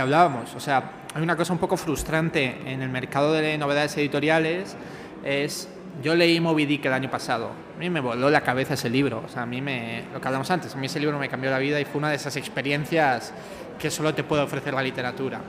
hablábamos. 0.00 0.54
O 0.54 0.60
sea, 0.60 0.82
hay 1.14 1.22
una 1.22 1.36
cosa 1.36 1.52
un 1.52 1.58
poco 1.58 1.76
frustrante 1.76 2.58
en 2.66 2.82
el 2.82 2.88
mercado 2.88 3.32
de 3.32 3.56
novedades 3.58 3.96
editoriales, 3.96 4.76
es, 5.24 5.68
yo 6.02 6.14
leí 6.14 6.40
Moby 6.40 6.66
Dick 6.66 6.84
el 6.86 6.92
año 6.92 7.10
pasado, 7.10 7.50
a 7.76 7.78
mí 7.78 7.90
me 7.90 8.00
voló 8.00 8.30
la 8.30 8.42
cabeza 8.42 8.74
ese 8.74 8.90
libro, 8.90 9.22
o 9.24 9.28
sea, 9.28 9.42
a 9.42 9.46
mí 9.46 9.60
me, 9.60 10.04
lo 10.12 10.20
que 10.20 10.28
hablamos 10.28 10.50
antes, 10.50 10.74
a 10.74 10.78
mí 10.78 10.86
ese 10.86 11.00
libro 11.00 11.18
me 11.18 11.28
cambió 11.28 11.50
la 11.50 11.58
vida 11.58 11.80
y 11.80 11.84
fue 11.84 11.98
una 11.98 12.10
de 12.10 12.16
esas 12.16 12.36
experiencias 12.36 13.32
que 13.78 13.90
solo 13.90 14.14
te 14.14 14.24
puede 14.24 14.42
ofrecer 14.42 14.74
la 14.74 14.82
literatura. 14.82 15.40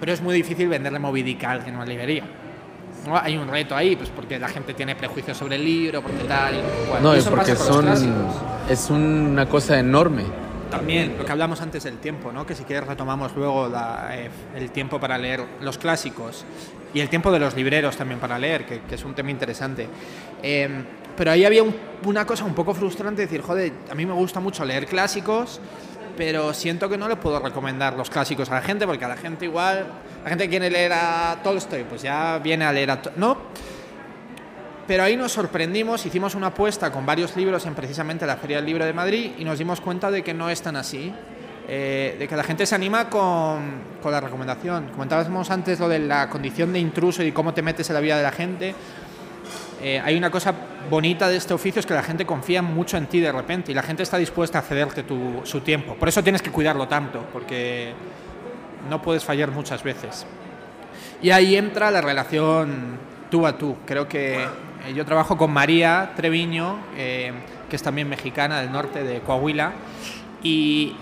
Pero 0.00 0.12
es 0.12 0.20
muy 0.20 0.34
difícil 0.34 0.68
venderle 0.68 0.98
Moby 0.98 1.22
Dick 1.22 1.44
a 1.44 1.52
alguien 1.52 1.70
en 1.70 1.76
una 1.76 1.86
librería. 1.86 2.24
¿no? 3.06 3.16
Hay 3.16 3.36
un 3.36 3.48
reto 3.48 3.76
ahí, 3.76 3.96
pues 3.96 4.08
porque 4.10 4.38
la 4.38 4.48
gente 4.48 4.74
tiene 4.74 4.96
prejuicios 4.96 5.36
sobre 5.36 5.56
el 5.56 5.64
libro, 5.64 6.02
porque 6.02 6.24
tal. 6.24 6.54
Y, 6.54 6.88
bueno, 6.88 7.12
no, 7.12 7.16
y 7.16 7.22
porque 7.22 7.54
son, 7.54 7.86
es 8.68 8.90
una 8.90 9.46
cosa 9.46 9.78
enorme. 9.78 10.24
También 10.70 11.18
lo 11.18 11.24
que 11.24 11.32
hablamos 11.32 11.60
antes 11.60 11.84
del 11.84 11.98
tiempo, 11.98 12.32
¿no? 12.32 12.46
que 12.46 12.54
si 12.54 12.64
quieres 12.64 12.88
retomamos 12.88 13.34
luego 13.36 13.68
la, 13.68 14.08
eh, 14.12 14.30
el 14.54 14.70
tiempo 14.70 14.98
para 14.98 15.18
leer 15.18 15.44
los 15.60 15.76
clásicos 15.76 16.44
y 16.94 17.00
el 17.00 17.08
tiempo 17.08 17.30
de 17.30 17.38
los 17.38 17.54
libreros 17.54 17.96
también 17.96 18.20
para 18.20 18.38
leer, 18.38 18.64
que, 18.64 18.80
que 18.82 18.94
es 18.94 19.04
un 19.04 19.14
tema 19.14 19.30
interesante. 19.30 19.88
Eh, 20.42 20.68
pero 21.16 21.32
ahí 21.32 21.44
había 21.44 21.62
un, 21.62 21.74
una 22.06 22.24
cosa 22.24 22.44
un 22.44 22.54
poco 22.54 22.72
frustrante, 22.72 23.22
decir, 23.22 23.42
joder, 23.42 23.72
a 23.90 23.94
mí 23.94 24.06
me 24.06 24.14
gusta 24.14 24.40
mucho 24.40 24.64
leer 24.64 24.86
clásicos, 24.86 25.60
pero 26.16 26.54
siento 26.54 26.88
que 26.88 26.96
no 26.96 27.08
le 27.08 27.16
puedo 27.16 27.38
recomendar 27.40 27.94
los 27.94 28.10
clásicos 28.10 28.50
a 28.50 28.54
la 28.54 28.62
gente, 28.62 28.86
porque 28.86 29.04
a 29.04 29.08
la 29.08 29.16
gente 29.16 29.44
igual, 29.44 29.86
la 30.22 30.28
gente 30.28 30.44
que 30.44 30.50
quiere 30.50 30.70
leer 30.70 30.92
a 30.92 31.38
Tolstoy, 31.42 31.84
pues 31.84 32.02
ya 32.02 32.38
viene 32.38 32.64
a 32.64 32.72
leer 32.72 32.90
a... 32.90 33.00
No, 33.16 33.36
pero 34.90 35.04
ahí 35.04 35.16
nos 35.16 35.30
sorprendimos, 35.30 36.04
hicimos 36.04 36.34
una 36.34 36.48
apuesta 36.48 36.90
con 36.90 37.06
varios 37.06 37.36
libros 37.36 37.64
en 37.64 37.76
precisamente 37.76 38.26
la 38.26 38.36
Feria 38.36 38.56
del 38.56 38.66
Libro 38.66 38.84
de 38.84 38.92
Madrid 38.92 39.34
y 39.38 39.44
nos 39.44 39.56
dimos 39.56 39.80
cuenta 39.80 40.10
de 40.10 40.24
que 40.24 40.34
no 40.34 40.50
es 40.50 40.62
tan 40.62 40.74
así, 40.74 41.14
eh, 41.68 42.16
de 42.18 42.26
que 42.26 42.34
la 42.34 42.42
gente 42.42 42.66
se 42.66 42.74
anima 42.74 43.08
con, 43.08 43.70
con, 44.02 44.10
la 44.10 44.18
recomendación. 44.18 44.88
Comentábamos 44.88 45.48
antes 45.52 45.78
lo 45.78 45.88
de 45.88 46.00
la 46.00 46.28
condición 46.28 46.72
de 46.72 46.80
intruso 46.80 47.22
y 47.22 47.30
cómo 47.30 47.54
te 47.54 47.62
metes 47.62 47.88
en 47.88 47.94
la 47.94 48.00
vida 48.00 48.16
de 48.16 48.24
la 48.24 48.32
gente. 48.32 48.74
Eh, 49.80 50.02
hay 50.04 50.16
una 50.16 50.28
cosa 50.28 50.52
bonita 50.90 51.28
de 51.28 51.36
este 51.36 51.54
oficio 51.54 51.78
es 51.78 51.86
que 51.86 51.94
la 51.94 52.02
gente 52.02 52.26
confía 52.26 52.60
mucho 52.60 52.96
en 52.96 53.06
ti 53.06 53.20
de 53.20 53.30
repente 53.30 53.70
y 53.70 53.76
la 53.76 53.84
gente 53.84 54.02
está 54.02 54.16
dispuesta 54.16 54.58
a 54.58 54.62
cederte 54.62 55.04
tu, 55.04 55.42
su 55.44 55.60
tiempo. 55.60 55.94
Por 55.94 56.08
eso 56.08 56.20
tienes 56.24 56.42
que 56.42 56.50
cuidarlo 56.50 56.88
tanto, 56.88 57.26
porque 57.32 57.92
no 58.88 59.00
puedes 59.00 59.22
fallar 59.22 59.52
muchas 59.52 59.84
veces. 59.84 60.26
Y 61.22 61.30
ahí 61.30 61.54
entra 61.54 61.92
la 61.92 62.00
relación 62.00 62.98
tú 63.30 63.46
a 63.46 63.56
tú. 63.56 63.76
Creo 63.86 64.08
que 64.08 64.48
eh, 64.86 64.94
yo 64.94 65.04
trabajo 65.04 65.36
con 65.36 65.52
María 65.52 66.12
Treviño, 66.16 66.78
eh, 66.96 67.32
que 67.68 67.76
es 67.76 67.82
también 67.82 68.08
mexicana 68.08 68.60
del 68.60 68.72
norte 68.72 69.04
de 69.04 69.20
Coahuila, 69.20 69.72
y, 70.42 70.96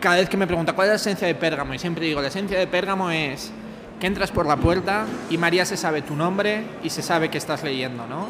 cada 0.00 0.16
vez 0.16 0.30
que 0.30 0.38
me 0.38 0.46
pregunta 0.46 0.72
cuál 0.72 0.86
es 0.86 0.92
la 0.92 0.96
esencia 0.96 1.26
de 1.26 1.34
Pérgamo, 1.34 1.74
y 1.74 1.78
siempre 1.78 2.06
digo, 2.06 2.22
la 2.22 2.28
esencia 2.28 2.58
de 2.58 2.66
Pérgamo 2.66 3.10
es 3.10 3.52
que 4.00 4.06
entras 4.06 4.30
por 4.30 4.46
la 4.46 4.56
puerta 4.56 5.04
y 5.28 5.36
María 5.36 5.66
se 5.66 5.76
sabe 5.76 6.00
tu 6.00 6.16
nombre 6.16 6.62
y 6.82 6.88
se 6.88 7.02
sabe 7.02 7.28
que 7.28 7.36
estás 7.36 7.62
leyendo, 7.62 8.06
¿no? 8.06 8.28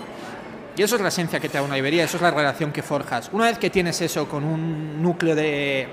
Y 0.77 0.83
eso 0.83 0.97
es 0.97 1.03
la 1.03 1.09
esencia 1.09 1.39
que 1.39 1.49
te 1.49 1.59
da 1.59 1.63
una 1.63 1.75
librería, 1.75 2.05
eso 2.05 2.17
es 2.17 2.23
la 2.23 2.31
relación 2.31 2.73
que 2.73 2.83
forjas. 2.83 3.31
Una 3.33 3.47
vez 3.47 3.59
que 3.59 3.71
tienes 3.71 4.01
eso 4.01 4.29
con 4.29 4.45
un 4.45 5.03
núcleo 5.03 5.35
de, 5.37 5.89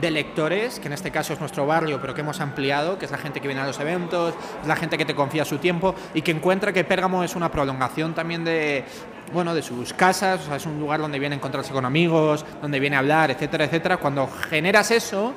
de 0.00 0.10
lectores, 0.10 0.78
que 0.78 0.86
en 0.86 0.92
este 0.92 1.10
caso 1.10 1.32
es 1.32 1.40
nuestro 1.40 1.66
barrio, 1.66 2.00
pero 2.00 2.14
que 2.14 2.20
hemos 2.20 2.40
ampliado, 2.40 2.98
que 2.98 3.06
es 3.06 3.10
la 3.10 3.18
gente 3.18 3.40
que 3.40 3.48
viene 3.48 3.62
a 3.62 3.66
los 3.66 3.80
eventos, 3.80 4.34
es 4.60 4.68
la 4.68 4.76
gente 4.76 4.98
que 4.98 5.04
te 5.04 5.14
confía 5.14 5.44
su 5.44 5.58
tiempo 5.58 5.94
y 6.14 6.22
que 6.22 6.30
encuentra 6.30 6.72
que 6.72 6.84
Pérgamo 6.84 7.24
es 7.24 7.34
una 7.34 7.50
prolongación 7.50 8.14
también 8.14 8.44
de, 8.44 8.84
bueno, 9.32 9.54
de 9.54 9.62
sus 9.62 9.92
casas, 9.92 10.48
es 10.48 10.66
un 10.66 10.78
lugar 10.78 11.00
donde 11.00 11.18
viene 11.18 11.34
a 11.34 11.38
encontrarse 11.38 11.72
con 11.72 11.84
amigos, 11.84 12.44
donde 12.60 12.78
viene 12.78 12.96
a 12.96 13.00
hablar, 13.00 13.30
etcétera, 13.30 13.64
etcétera. 13.64 13.96
Cuando 13.96 14.28
generas 14.28 14.90
eso, 14.90 15.34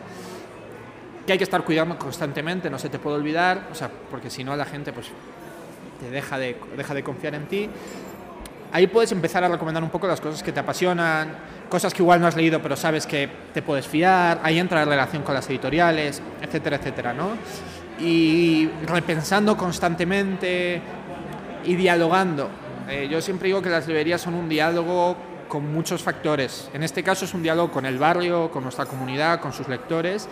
que 1.26 1.34
hay 1.34 1.38
que 1.38 1.44
estar 1.44 1.64
cuidando 1.64 1.98
constantemente, 1.98 2.70
no 2.70 2.80
se 2.80 2.90
te 2.90 3.00
puede 3.00 3.18
olvidar, 3.18 3.68
o 3.72 3.76
sea, 3.76 3.90
porque 4.10 4.30
si 4.30 4.44
no 4.44 4.56
la 4.56 4.66
gente 4.66 4.92
pues 4.92 5.08
te 6.00 6.10
deja 6.10 6.38
de, 6.38 6.60
deja 6.76 6.94
de 6.94 7.04
confiar 7.04 7.36
en 7.36 7.46
ti. 7.48 7.70
Ahí 8.72 8.88
puedes 8.88 9.12
empezar 9.12 9.44
a 9.44 9.48
recomendar 9.48 9.84
un 9.84 9.90
poco 9.90 10.08
las 10.08 10.22
cosas 10.22 10.44
que 10.44 10.52
te 10.52 10.60
apasionan, 10.60 11.30
cosas 11.70 11.94
que 11.94 12.02
igual 12.02 12.20
no 12.20 12.28
has 12.28 12.36
leído 12.36 12.62
pero 12.62 12.76
sabes 12.76 13.06
que 13.06 13.30
te 13.54 13.62
puedes 13.62 13.88
fiar, 13.88 14.42
ahí 14.44 14.60
entra 14.60 14.80
la 14.80 14.92
relación 14.92 15.24
con 15.24 15.34
las 15.34 15.50
editoriales, 15.50 16.22
etcétera, 16.42 16.78
etcétera, 16.78 17.14
¿no? 17.14 17.32
Y 18.00 18.70
repensando 18.86 19.56
constantemente 19.56 20.82
y 21.66 21.76
dialogando. 21.76 22.50
Eh, 22.90 23.08
yo 23.10 23.22
siempre 23.22 23.48
digo 23.48 23.62
que 23.62 23.70
las 23.70 23.88
librerías 23.88 24.22
son 24.22 24.34
un 24.34 24.50
diálogo 24.50 25.16
con 25.48 25.74
muchos 25.74 26.02
factores. 26.02 26.70
En 26.74 26.84
este 26.84 27.04
caso 27.04 27.26
es 27.26 27.34
un 27.34 27.44
diálogo 27.44 27.72
con 27.72 27.86
el 27.86 27.98
barrio, 27.98 28.50
con 28.52 28.64
nuestra 28.64 28.86
comunidad, 28.86 29.42
con 29.42 29.52
sus 29.52 29.68
lectores, 29.68 30.28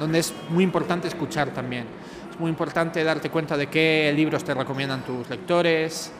donde 0.00 0.18
es 0.18 0.34
muy 0.48 0.64
importante 0.64 1.08
escuchar 1.08 1.50
también. 1.50 1.86
Es 2.30 2.40
muy 2.40 2.50
importante 2.50 3.04
darte 3.04 3.30
cuenta 3.30 3.56
de 3.56 3.68
qué 3.68 4.12
libros 4.16 4.42
te 4.42 4.54
recomiendan 4.54 5.02
tus 5.02 5.28
lectores, 5.28 6.12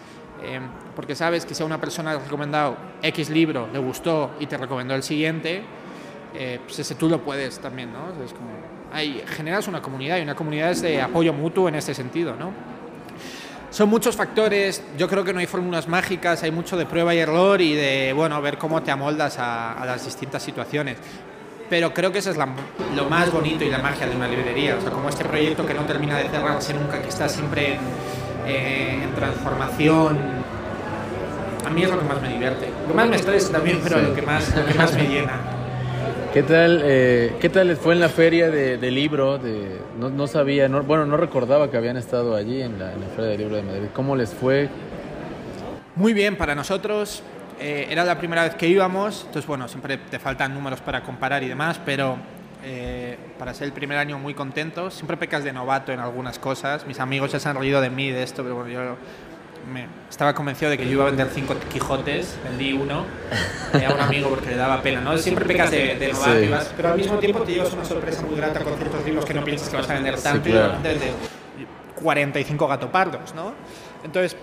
eh, 0.45 0.61
porque 0.95 1.15
sabes 1.15 1.47
que 1.47 1.55
si 1.55 1.63
a 1.63 1.67
una 1.67 1.81
persona 1.81 2.13
le 2.13 2.19
has 2.19 2.25
recomendado 2.25 2.77
X 3.03 3.31
libro, 3.31 3.69
le 3.73 3.79
gustó 3.79 4.33
y 4.41 4.47
te 4.47 4.57
recomendó 4.57 4.95
el 4.95 5.03
siguiente, 5.03 5.63
eh, 6.35 6.61
pues 6.65 6.79
ese 6.79 6.95
tú 6.95 7.09
lo 7.09 7.21
puedes 7.23 7.59
también, 7.59 7.93
¿no? 7.93 8.25
Es 8.25 8.33
como, 8.33 8.51
hay, 8.93 9.23
generas 9.27 9.69
una 9.69 9.81
comunidad 9.81 10.19
y 10.19 10.23
una 10.23 10.35
comunidad 10.35 10.71
es 10.71 10.83
de 10.83 11.01
apoyo 11.01 11.33
mutuo 11.33 11.69
en 11.69 11.77
este 11.77 11.95
sentido, 11.95 12.35
¿no? 12.37 12.53
Son 13.71 13.89
muchos 13.89 14.17
factores, 14.17 14.85
yo 14.99 15.09
creo 15.09 15.25
que 15.25 15.33
no 15.33 15.41
hay 15.41 15.47
fórmulas 15.47 15.89
mágicas, 15.89 16.43
hay 16.43 16.51
mucho 16.51 16.77
de 16.77 16.85
prueba 16.85 17.15
y 17.15 17.19
error 17.19 17.61
y 17.63 17.75
de, 17.75 18.13
bueno, 18.13 18.41
ver 18.43 18.59
cómo 18.59 18.83
te 18.83 18.91
amoldas 18.91 19.39
a, 19.39 19.73
a 19.73 19.87
las 19.87 20.05
distintas 20.05 20.43
situaciones 20.43 20.99
pero 21.73 21.95
creo 21.95 22.13
que 22.13 22.19
eso 22.19 22.31
es 22.31 22.37
la, 22.37 22.47
lo 22.95 23.09
más 23.09 23.33
bonito 23.33 23.65
y 23.65 23.71
la 23.71 23.79
magia 23.79 24.07
de 24.07 24.15
una 24.15 24.29
librería, 24.29 24.77
o 24.77 24.81
sea, 24.83 24.91
como 24.91 25.09
este 25.09 25.25
proyecto 25.25 25.65
que 25.65 25.73
no 25.73 25.87
termina 25.87 26.19
de 26.19 26.29
cerrarse 26.29 26.75
nunca, 26.75 27.01
que 27.01 27.09
está 27.09 27.31
siempre 27.31 27.77
en, 27.77 27.81
eh, 28.47 29.01
en 29.03 29.15
transformación. 29.15 30.19
A 31.67 31.71
mí 31.71 31.83
es 31.83 31.91
lo 31.91 31.99
que 31.99 32.05
más 32.05 32.21
me 32.21 32.29
divierte. 32.29 32.69
Lo 32.89 32.95
más 32.95 33.09
me 33.09 33.17
estresa 33.17 33.53
también, 33.53 33.81
pero 33.83 33.99
sí. 33.99 34.07
lo, 34.07 34.15
que 34.15 34.23
más, 34.23 34.57
lo 34.57 34.67
que 34.67 34.75
más 34.75 34.95
me 34.95 35.05
llena. 35.05 35.33
¿Qué 36.33 36.43
tal, 36.43 36.81
eh, 36.85 37.37
¿Qué 37.41 37.49
tal 37.51 37.69
les 37.69 37.79
fue 37.79 37.93
en 37.93 38.01
la 38.01 38.09
feria 38.09 38.51
de, 38.51 38.79
de 38.79 38.91
libro? 38.91 39.39
De, 39.39 39.79
no, 39.99 40.09
no 40.09 40.27
sabía, 40.27 40.69
no, 40.69 40.83
bueno, 40.83 41.05
no 41.05 41.17
recordaba 41.17 41.71
que 41.71 41.77
habían 41.77 41.97
estado 41.97 42.35
allí 42.35 42.63
en 42.63 42.79
la, 42.79 42.93
en 42.93 43.01
la 43.03 43.07
Feria 43.09 43.31
del 43.33 43.39
Libro 43.39 43.57
de 43.57 43.63
Madrid. 43.63 43.89
¿Cómo 43.93 44.17
les 44.17 44.31
fue? 44.33 44.69
Muy 45.95 46.15
bien, 46.15 46.37
para 46.37 46.55
nosotros 46.55 47.23
eh, 47.61 47.87
era 47.91 48.03
la 48.03 48.19
primera 48.19 48.45
vez 48.45 48.55
que 48.55 48.67
íbamos, 48.67 49.25
entonces 49.27 49.47
bueno, 49.47 49.69
siempre 49.69 49.99
te 49.99 50.19
faltan 50.19 50.55
números 50.55 50.81
para 50.81 51.03
comparar 51.03 51.43
y 51.43 51.49
demás, 51.49 51.79
pero 51.85 52.17
eh, 52.65 53.17
para 53.39 53.55
ser 53.55 53.67
el 53.67 53.73
primer 53.73 53.99
año 53.99 54.19
muy 54.19 54.35
contentos. 54.35 54.95
Siempre 54.95 55.17
pecas 55.17 55.45
de 55.45 55.53
novato 55.53 55.93
en 55.93 56.01
algunas 56.01 56.39
cosas. 56.39 56.87
Mis 56.87 57.01
amigos 57.01 57.33
ya 57.33 57.41
se 57.41 57.49
han 57.49 57.57
reído 57.57 57.81
de 57.81 57.91
mí 57.91 58.11
de 58.11 58.23
esto, 58.23 58.43
pero 58.43 58.57
bueno, 58.57 58.71
yo 58.71 58.97
me 59.73 59.87
estaba 60.11 60.35
convencido 60.35 60.71
de 60.71 60.79
que 60.79 60.85
yo 60.85 60.93
iba 60.93 61.05
a 61.05 61.07
vender 61.07 61.29
cinco 61.33 61.55
Quijotes, 61.73 62.37
vendí 62.45 62.73
uno 62.73 63.05
eh, 63.75 63.87
a 63.87 63.95
un 63.95 64.01
amigo 64.01 64.29
porque 64.29 64.51
le 64.51 64.57
daba 64.57 64.83
pena, 64.83 65.01
¿no? 65.01 65.17
Siempre 65.17 65.45
pecas 65.45 65.71
de, 65.71 65.97
de 65.97 66.13
novato, 66.13 66.41
sí. 66.41 66.49
vas, 66.49 66.73
pero 66.77 66.91
al 66.91 66.99
mismo 66.99 67.19
tiempo 67.19 67.41
te 67.43 67.53
llevas 67.53 67.73
una 67.73 67.85
sorpresa 67.85 68.23
muy 68.23 68.37
grata 68.37 68.61
con 68.61 68.77
ciertos 68.77 69.05
libros 69.05 69.25
que 69.25 69.35
no 69.35 69.45
piensas 69.45 69.69
que 69.69 69.77
vas 69.77 69.89
a 69.89 69.95
vender 69.95 70.21
tanto, 70.21 70.45
sí, 70.45 70.51
claro. 70.51 70.79
desde 70.83 71.13
45 72.03 72.67
gatopardos, 72.69 73.35
¿no? 73.35 73.55
Entonces, 74.05 74.37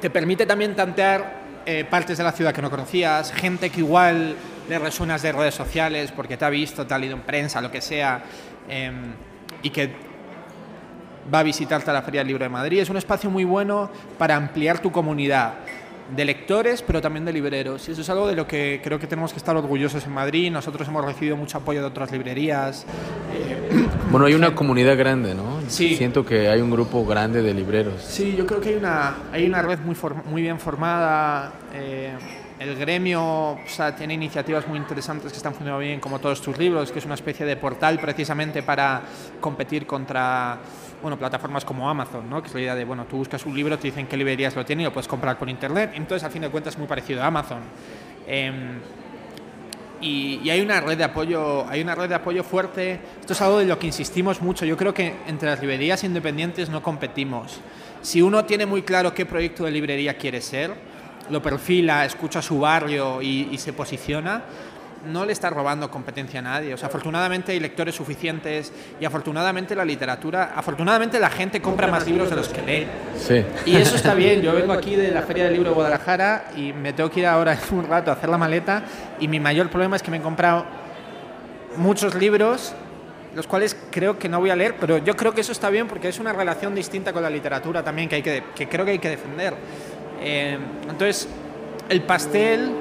te 0.00 0.10
permite 0.10 0.46
también 0.46 0.76
tantear 0.76 1.46
eh, 1.66 1.84
partes 1.84 2.18
de 2.18 2.24
la 2.24 2.32
ciudad 2.32 2.54
que 2.54 2.62
no 2.62 2.70
conocías, 2.70 3.32
gente 3.32 3.70
que 3.70 3.80
igual 3.80 4.36
le 4.68 4.78
resuenas 4.78 5.22
de 5.22 5.32
redes 5.32 5.54
sociales 5.54 6.12
porque 6.12 6.36
te 6.36 6.44
ha 6.44 6.50
visto, 6.50 6.86
te 6.86 6.94
ha 6.94 6.98
leído 6.98 7.16
en 7.16 7.22
prensa, 7.22 7.60
lo 7.60 7.70
que 7.70 7.80
sea, 7.80 8.22
eh, 8.68 8.90
y 9.62 9.70
que 9.70 9.90
va 11.32 11.40
a 11.40 11.42
visitarte 11.42 11.90
a 11.90 11.94
la 11.94 12.02
Feria 12.02 12.20
del 12.20 12.28
Libro 12.28 12.44
de 12.44 12.48
Madrid. 12.48 12.80
Es 12.80 12.90
un 12.90 12.96
espacio 12.96 13.30
muy 13.30 13.44
bueno 13.44 13.90
para 14.18 14.36
ampliar 14.36 14.80
tu 14.80 14.92
comunidad 14.92 15.54
de 16.14 16.24
lectores, 16.24 16.82
pero 16.82 17.00
también 17.00 17.24
de 17.24 17.32
libreros. 17.32 17.88
Y 17.88 17.92
eso 17.92 18.00
es 18.00 18.10
algo 18.10 18.28
de 18.28 18.36
lo 18.36 18.46
que 18.46 18.80
creo 18.82 18.98
que 18.98 19.06
tenemos 19.06 19.32
que 19.32 19.38
estar 19.38 19.56
orgullosos 19.56 20.04
en 20.06 20.12
Madrid. 20.12 20.52
Nosotros 20.52 20.86
hemos 20.86 21.04
recibido 21.04 21.36
mucho 21.36 21.58
apoyo 21.58 21.80
de 21.80 21.86
otras 21.86 22.12
librerías. 22.12 22.86
Eh, 23.34 23.86
bueno, 24.10 24.26
hay 24.26 24.34
una 24.34 24.54
comunidad 24.54 24.96
grande, 24.96 25.34
¿no? 25.34 25.60
Sí. 25.68 25.96
Siento 25.96 26.24
que 26.24 26.48
hay 26.48 26.60
un 26.60 26.70
grupo 26.70 27.04
grande 27.04 27.42
de 27.42 27.52
libreros. 27.52 28.02
Sí, 28.02 28.36
yo 28.36 28.46
creo 28.46 28.60
que 28.60 28.70
hay 28.70 28.74
una, 28.76 29.14
hay 29.32 29.46
una 29.46 29.62
red 29.62 29.80
muy, 29.80 29.96
muy 30.26 30.42
bien 30.42 30.60
formada. 30.60 31.52
Eh, 31.74 32.12
el 32.58 32.74
gremio 32.76 33.22
o 33.22 33.58
tiene 33.96 34.14
iniciativas 34.14 34.66
muy 34.66 34.78
interesantes 34.78 35.30
que 35.30 35.36
están 35.36 35.52
funcionando 35.52 35.80
bien, 35.80 36.00
como 36.00 36.18
todos 36.18 36.40
tus 36.40 36.56
libros, 36.56 36.90
que 36.90 36.98
es 36.98 37.04
una 37.04 37.14
especie 37.14 37.44
de 37.44 37.56
portal 37.56 37.98
precisamente 37.98 38.62
para 38.62 39.02
competir 39.40 39.86
contra 39.86 40.58
bueno, 41.02 41.18
plataformas 41.18 41.64
como 41.64 41.88
Amazon, 41.88 42.28
¿no? 42.28 42.40
que 42.40 42.48
es 42.48 42.54
la 42.54 42.60
idea 42.60 42.74
de, 42.74 42.84
bueno, 42.84 43.04
tú 43.04 43.18
buscas 43.18 43.44
un 43.44 43.54
libro, 43.54 43.78
te 43.78 43.88
dicen 43.88 44.06
qué 44.06 44.16
librerías 44.16 44.56
lo 44.56 44.64
tienen 44.64 44.82
y 44.82 44.84
lo 44.84 44.92
puedes 44.92 45.08
comprar 45.08 45.38
por 45.38 45.48
internet, 45.48 45.92
entonces 45.94 46.24
al 46.24 46.32
fin 46.32 46.42
de 46.42 46.48
cuentas 46.48 46.74
es 46.74 46.78
muy 46.78 46.88
parecido 46.88 47.22
a 47.22 47.26
Amazon. 47.26 47.60
Eh, 48.26 48.50
y, 50.00 50.40
y, 50.42 50.50
hay 50.50 50.60
una 50.60 50.80
red 50.80 50.98
de 50.98 51.04
apoyo, 51.04 51.66
hay 51.68 51.80
una 51.80 51.94
red 51.94 52.10
de 52.10 52.16
apoyo 52.16 52.44
fuerte. 52.44 53.00
Esto 53.18 53.32
es 53.32 53.40
algo 53.40 53.60
de 53.60 53.64
lo 53.64 53.78
que 53.78 53.86
insistimos 53.86 54.42
mucho. 54.42 54.66
Yo 54.66 54.76
creo 54.76 54.92
que 54.92 55.14
entre 55.26 55.48
las 55.48 55.58
librerías 55.58 56.04
independientes 56.04 56.68
no 56.68 56.82
competimos. 56.82 57.60
Si 58.02 58.20
uno 58.20 58.44
tiene 58.44 58.66
muy 58.66 58.82
claro 58.82 59.14
qué 59.14 59.24
proyecto 59.24 59.64
de 59.64 59.70
librería 59.70 60.18
quiere 60.18 60.42
ser, 60.42 60.74
lo 61.30 61.42
perfila, 61.42 62.04
escucha 62.04 62.42
su 62.42 62.60
barrio 62.60 63.20
y, 63.22 63.48
y 63.52 63.58
se 63.58 63.72
posiciona, 63.72 64.42
no 65.06 65.24
le 65.24 65.32
está 65.32 65.50
robando 65.50 65.90
competencia 65.90 66.40
a 66.40 66.42
nadie. 66.42 66.74
O 66.74 66.76
sea, 66.76 66.88
afortunadamente 66.88 67.52
hay 67.52 67.60
lectores 67.60 67.94
suficientes 67.94 68.72
y 69.00 69.04
afortunadamente 69.04 69.74
la 69.74 69.84
literatura, 69.84 70.52
afortunadamente 70.54 71.18
la 71.20 71.30
gente 71.30 71.60
compra 71.60 71.86
más 71.86 72.06
libros 72.06 72.30
de 72.30 72.36
los 72.36 72.48
que 72.48 72.62
lee. 72.62 72.86
Sí. 73.18 73.44
Y 73.66 73.76
eso 73.76 73.96
está 73.96 74.14
bien. 74.14 74.42
Yo 74.42 74.52
vengo 74.54 74.72
aquí 74.72 74.96
de 74.96 75.10
la 75.10 75.22
Feria 75.22 75.44
del 75.44 75.54
Libro 75.54 75.70
de 75.70 75.74
Guadalajara 75.74 76.50
y 76.56 76.72
me 76.72 76.92
tengo 76.92 77.10
que 77.10 77.20
ir 77.20 77.26
ahora 77.26 77.54
en 77.54 77.78
un 77.78 77.86
rato 77.86 78.10
a 78.10 78.14
hacer 78.14 78.28
la 78.28 78.38
maleta 78.38 78.82
y 79.20 79.28
mi 79.28 79.40
mayor 79.40 79.70
problema 79.70 79.96
es 79.96 80.02
que 80.02 80.10
me 80.10 80.18
he 80.18 80.22
comprado 80.22 80.64
muchos 81.76 82.14
libros 82.14 82.74
los 83.34 83.46
cuales 83.46 83.76
creo 83.90 84.18
que 84.18 84.30
no 84.30 84.40
voy 84.40 84.48
a 84.48 84.56
leer, 84.56 84.76
pero 84.80 84.96
yo 84.96 85.14
creo 85.14 85.34
que 85.34 85.42
eso 85.42 85.52
está 85.52 85.68
bien 85.68 85.86
porque 85.86 86.08
es 86.08 86.18
una 86.18 86.32
relación 86.32 86.74
distinta 86.74 87.12
con 87.12 87.22
la 87.22 87.28
literatura 87.28 87.82
también 87.82 88.08
que, 88.08 88.16
hay 88.16 88.22
que, 88.22 88.44
que 88.54 88.66
creo 88.66 88.86
que 88.86 88.92
hay 88.92 88.98
que 88.98 89.10
defender. 89.10 89.54
Eh, 90.20 90.58
entonces, 90.82 91.28
el 91.88 92.02
pastel 92.02 92.72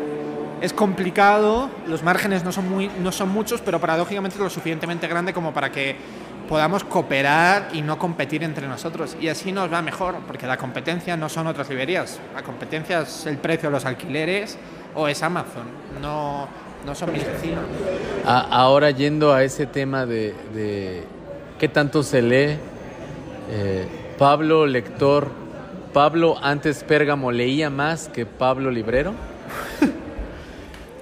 es 0.62 0.74
complicado, 0.74 1.70
los 1.88 2.04
márgenes 2.04 2.44
no 2.44 2.52
son, 2.52 2.70
muy, 2.70 2.90
no 3.02 3.12
son 3.12 3.30
muchos, 3.30 3.62
pero 3.62 3.80
paradójicamente 3.80 4.40
lo 4.40 4.50
suficientemente 4.50 5.08
grande 5.08 5.34
como 5.34 5.54
para 5.54 5.72
que 5.72 5.96
podamos 6.48 6.84
cooperar 6.84 7.70
y 7.74 7.82
no 7.82 7.98
competir 8.00 8.44
entre 8.44 8.68
nosotros. 8.68 9.18
Y 9.20 9.28
así 9.28 9.52
nos 9.52 9.72
va 9.72 9.82
mejor, 9.82 10.16
porque 10.28 10.48
la 10.48 10.58
competencia 10.58 11.18
no 11.18 11.30
son 11.30 11.48
otras 11.48 11.70
librerías, 11.70 12.20
la 12.34 12.44
competencia 12.44 13.02
es 13.02 13.26
el 13.26 13.38
precio 13.38 13.70
de 13.70 13.74
los 13.74 13.86
alquileres 13.86 14.58
o 14.96 15.08
es 15.08 15.22
Amazon, 15.24 15.66
no, 16.02 16.48
no 16.86 16.96
son 16.96 17.12
mis 17.12 17.26
vecinos. 17.26 17.64
ahora 18.26 18.92
yendo 18.92 19.34
a 19.34 19.44
ese 19.44 19.66
tema 19.66 20.06
de, 20.06 20.34
de 20.54 21.04
qué 21.60 21.68
tanto 21.68 22.02
se 22.02 22.22
lee, 22.22 22.58
eh, 23.52 23.88
Pablo 24.18 24.66
lector, 24.66 25.30
Pablo 25.96 26.38
antes 26.42 26.84
Pérgamo 26.84 27.32
leía 27.32 27.70
más 27.70 28.10
que 28.10 28.26
Pablo 28.26 28.70
librero. 28.70 29.14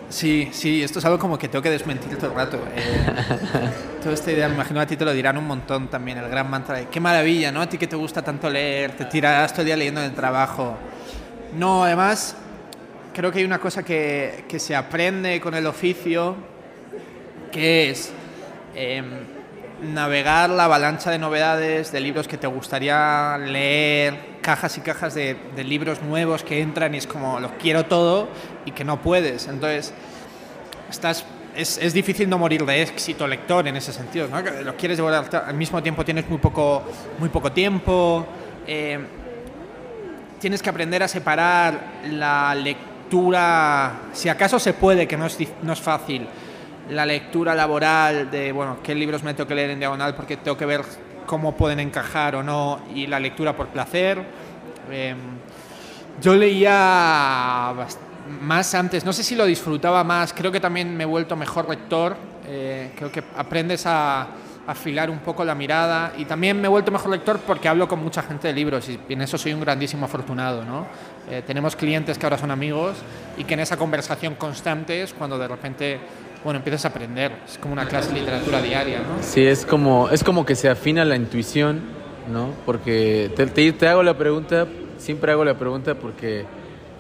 Sí, 0.08 0.50
sí, 0.52 0.84
esto 0.84 1.00
es 1.00 1.06
algo 1.06 1.18
como 1.18 1.40
que 1.40 1.48
tengo 1.48 1.64
que 1.64 1.72
desmentir 1.72 2.16
todo 2.18 2.30
el 2.30 2.36
rato. 2.36 2.60
Eh, 2.76 3.08
toda 4.04 4.14
esta 4.14 4.32
idea, 4.32 4.48
me 4.48 4.54
imagino 4.54 4.80
a 4.80 4.86
ti 4.86 4.96
te 4.96 5.04
lo 5.04 5.12
dirán 5.12 5.36
un 5.40 5.48
montón 5.48 5.88
también, 5.88 6.20
el 6.20 6.30
gran 6.30 6.48
mantra 6.48 6.78
de 6.78 6.90
qué 6.90 7.00
maravilla, 7.00 7.52
¿no? 7.52 7.62
A 7.62 7.68
ti 7.68 7.80
que 7.80 7.88
te 7.88 7.96
gusta 7.96 8.22
tanto 8.22 8.48
leer, 8.52 8.96
te 8.96 9.06
tirarás 9.06 9.52
todo 9.52 9.62
el 9.62 9.66
día 9.66 9.78
leyendo 9.78 10.00
en 10.02 10.12
el 10.12 10.14
trabajo. 10.14 10.78
No, 11.58 11.86
además, 11.86 12.36
creo 13.16 13.32
que 13.32 13.40
hay 13.40 13.46
una 13.46 13.58
cosa 13.58 13.82
que, 13.82 14.46
que 14.48 14.60
se 14.60 14.76
aprende 14.76 15.42
con 15.42 15.56
el 15.56 15.66
oficio, 15.66 16.36
que 17.52 17.90
es 17.90 18.12
em, 18.76 19.08
navegar 19.84 20.50
la 20.50 20.66
avalancha 20.66 21.12
de 21.12 21.20
novedades, 21.20 21.92
de 21.92 22.00
libros 22.00 22.28
que 22.28 22.38
te 22.38 22.48
gustaría 22.48 23.38
leer, 23.38 24.38
cajas 24.42 24.78
y 24.78 24.82
cajas 24.82 25.14
de, 25.14 25.38
libros 25.64 26.02
nuevos 26.02 26.44
que 26.44 26.62
entran 26.62 26.94
y 26.96 26.98
es 26.98 27.08
como, 27.08 27.40
los 27.40 27.52
quiero 27.54 27.86
todo 27.86 28.30
y 28.66 28.72
que 28.72 28.84
no 28.84 29.02
puedes. 29.02 29.48
Entonces, 29.48 29.94
estás, 30.90 31.26
es, 31.56 31.78
es 31.78 31.94
difícil 31.94 32.30
no 32.30 32.38
morir 32.38 32.66
de 32.66 32.82
éxito 32.82 33.28
lector 33.28 33.68
en 33.68 33.76
ese 33.76 33.94
sentido, 33.94 34.28
¿no? 34.28 34.42
Los 34.42 34.76
quieres 34.76 34.98
llevar 34.98 35.26
al 35.46 35.56
mismo 35.56 35.82
tiempo 35.84 36.04
tienes 36.04 36.30
muy 36.30 36.38
poco, 36.38 36.84
muy 37.20 37.30
poco 37.30 37.52
tiempo. 37.52 38.26
Eh, 38.66 39.00
tienes 40.40 40.62
que 40.62 40.70
aprender 40.70 41.04
a 41.04 41.08
separar 41.08 42.02
la 42.10 42.56
lectura 42.56 42.94
si 44.14 44.30
acaso 44.30 44.60
se 44.60 44.74
puede, 44.74 45.08
que 45.08 45.18
no 45.18 45.26
es, 45.28 45.38
no 45.62 45.74
es 45.74 45.80
fácil, 45.80 46.28
la 46.90 47.06
lectura 47.06 47.56
laboral 47.56 48.30
de, 48.30 48.52
bueno, 48.52 48.78
qué 48.84 48.94
libros 48.94 49.24
me 49.24 49.34
tengo 49.34 49.48
que 49.48 49.56
leer 49.56 49.72
en 49.72 49.80
diagonal 49.80 50.16
porque 50.16 50.38
tengo 50.38 50.58
que 50.58 50.66
ver 50.66 50.82
cómo 51.26 51.56
pueden 51.56 51.80
encajar 51.80 52.36
o 52.36 52.44
no, 52.44 52.82
y 52.94 53.08
la 53.08 53.20
lectura 53.20 53.56
por 53.56 53.68
placer. 53.68 54.24
Eh, 54.92 55.16
yo 56.22 56.36
leía 56.36 57.74
más 58.42 58.74
antes, 58.76 59.06
no 59.06 59.14
sé 59.14 59.24
si 59.24 59.36
lo 59.36 59.46
disfrutaba 59.46 60.04
más, 60.04 60.34
creo 60.34 60.52
que 60.52 60.60
también 60.60 60.96
me 60.96 61.04
he 61.04 61.08
vuelto 61.08 61.36
mejor 61.36 61.70
lector, 61.70 62.16
eh, 62.48 62.92
creo 62.96 63.12
que 63.12 63.24
aprendes 63.36 63.86
a 63.86 64.28
afilar 64.66 65.10
un 65.10 65.20
poco 65.20 65.44
la 65.44 65.56
mirada 65.56 66.14
y 66.18 66.26
también 66.26 66.60
me 66.60 66.68
he 66.68 66.70
vuelto 66.70 66.92
mejor 66.92 67.12
lector 67.12 67.40
porque 67.40 67.68
hablo 67.68 67.88
con 67.88 68.02
mucha 68.02 68.22
gente 68.22 68.48
de 68.48 68.54
libros 68.54 68.88
y 68.88 68.98
en 69.10 69.22
eso 69.22 69.38
soy 69.38 69.54
un 69.54 69.60
grandísimo 69.60 70.06
afortunado. 70.06 70.64
¿no? 70.64 70.88
Eh, 71.30 71.44
tenemos 71.46 71.76
clientes 71.76 72.18
que 72.18 72.26
ahora 72.26 72.38
son 72.38 72.52
amigos 72.52 72.98
y 73.38 73.44
que 73.44 73.56
en 73.56 73.62
esa 73.62 73.78
conversación 73.78 74.36
constante 74.36 75.02
es 75.02 75.14
cuando 75.14 75.38
de 75.38 75.48
repente 75.48 76.00
bueno, 76.44 76.58
empiezas 76.58 76.86
a 76.86 76.88
aprender. 76.90 77.32
Es 77.46 77.58
como 77.58 77.74
una 77.74 77.88
clase 77.88 78.14
de 78.14 78.20
literatura 78.20 78.62
diaria, 78.62 79.00
¿no? 79.00 79.22
Sí, 79.22 79.46
es 79.46 79.66
como, 79.66 80.10
es 80.10 80.24
como 80.24 80.46
que 80.46 80.56
se 80.56 80.70
afina 80.70 81.06
la 81.06 81.16
intuición, 81.16 81.82
¿no? 82.32 82.50
Porque 82.66 83.32
te, 83.36 83.72
te, 83.72 83.88
hago 83.88 84.04
la 84.04 84.18
pregunta, 84.18 84.68
siempre 84.98 85.32
hago 85.32 85.46
la 85.46 85.58
pregunta 85.58 85.96
porque 85.96 86.46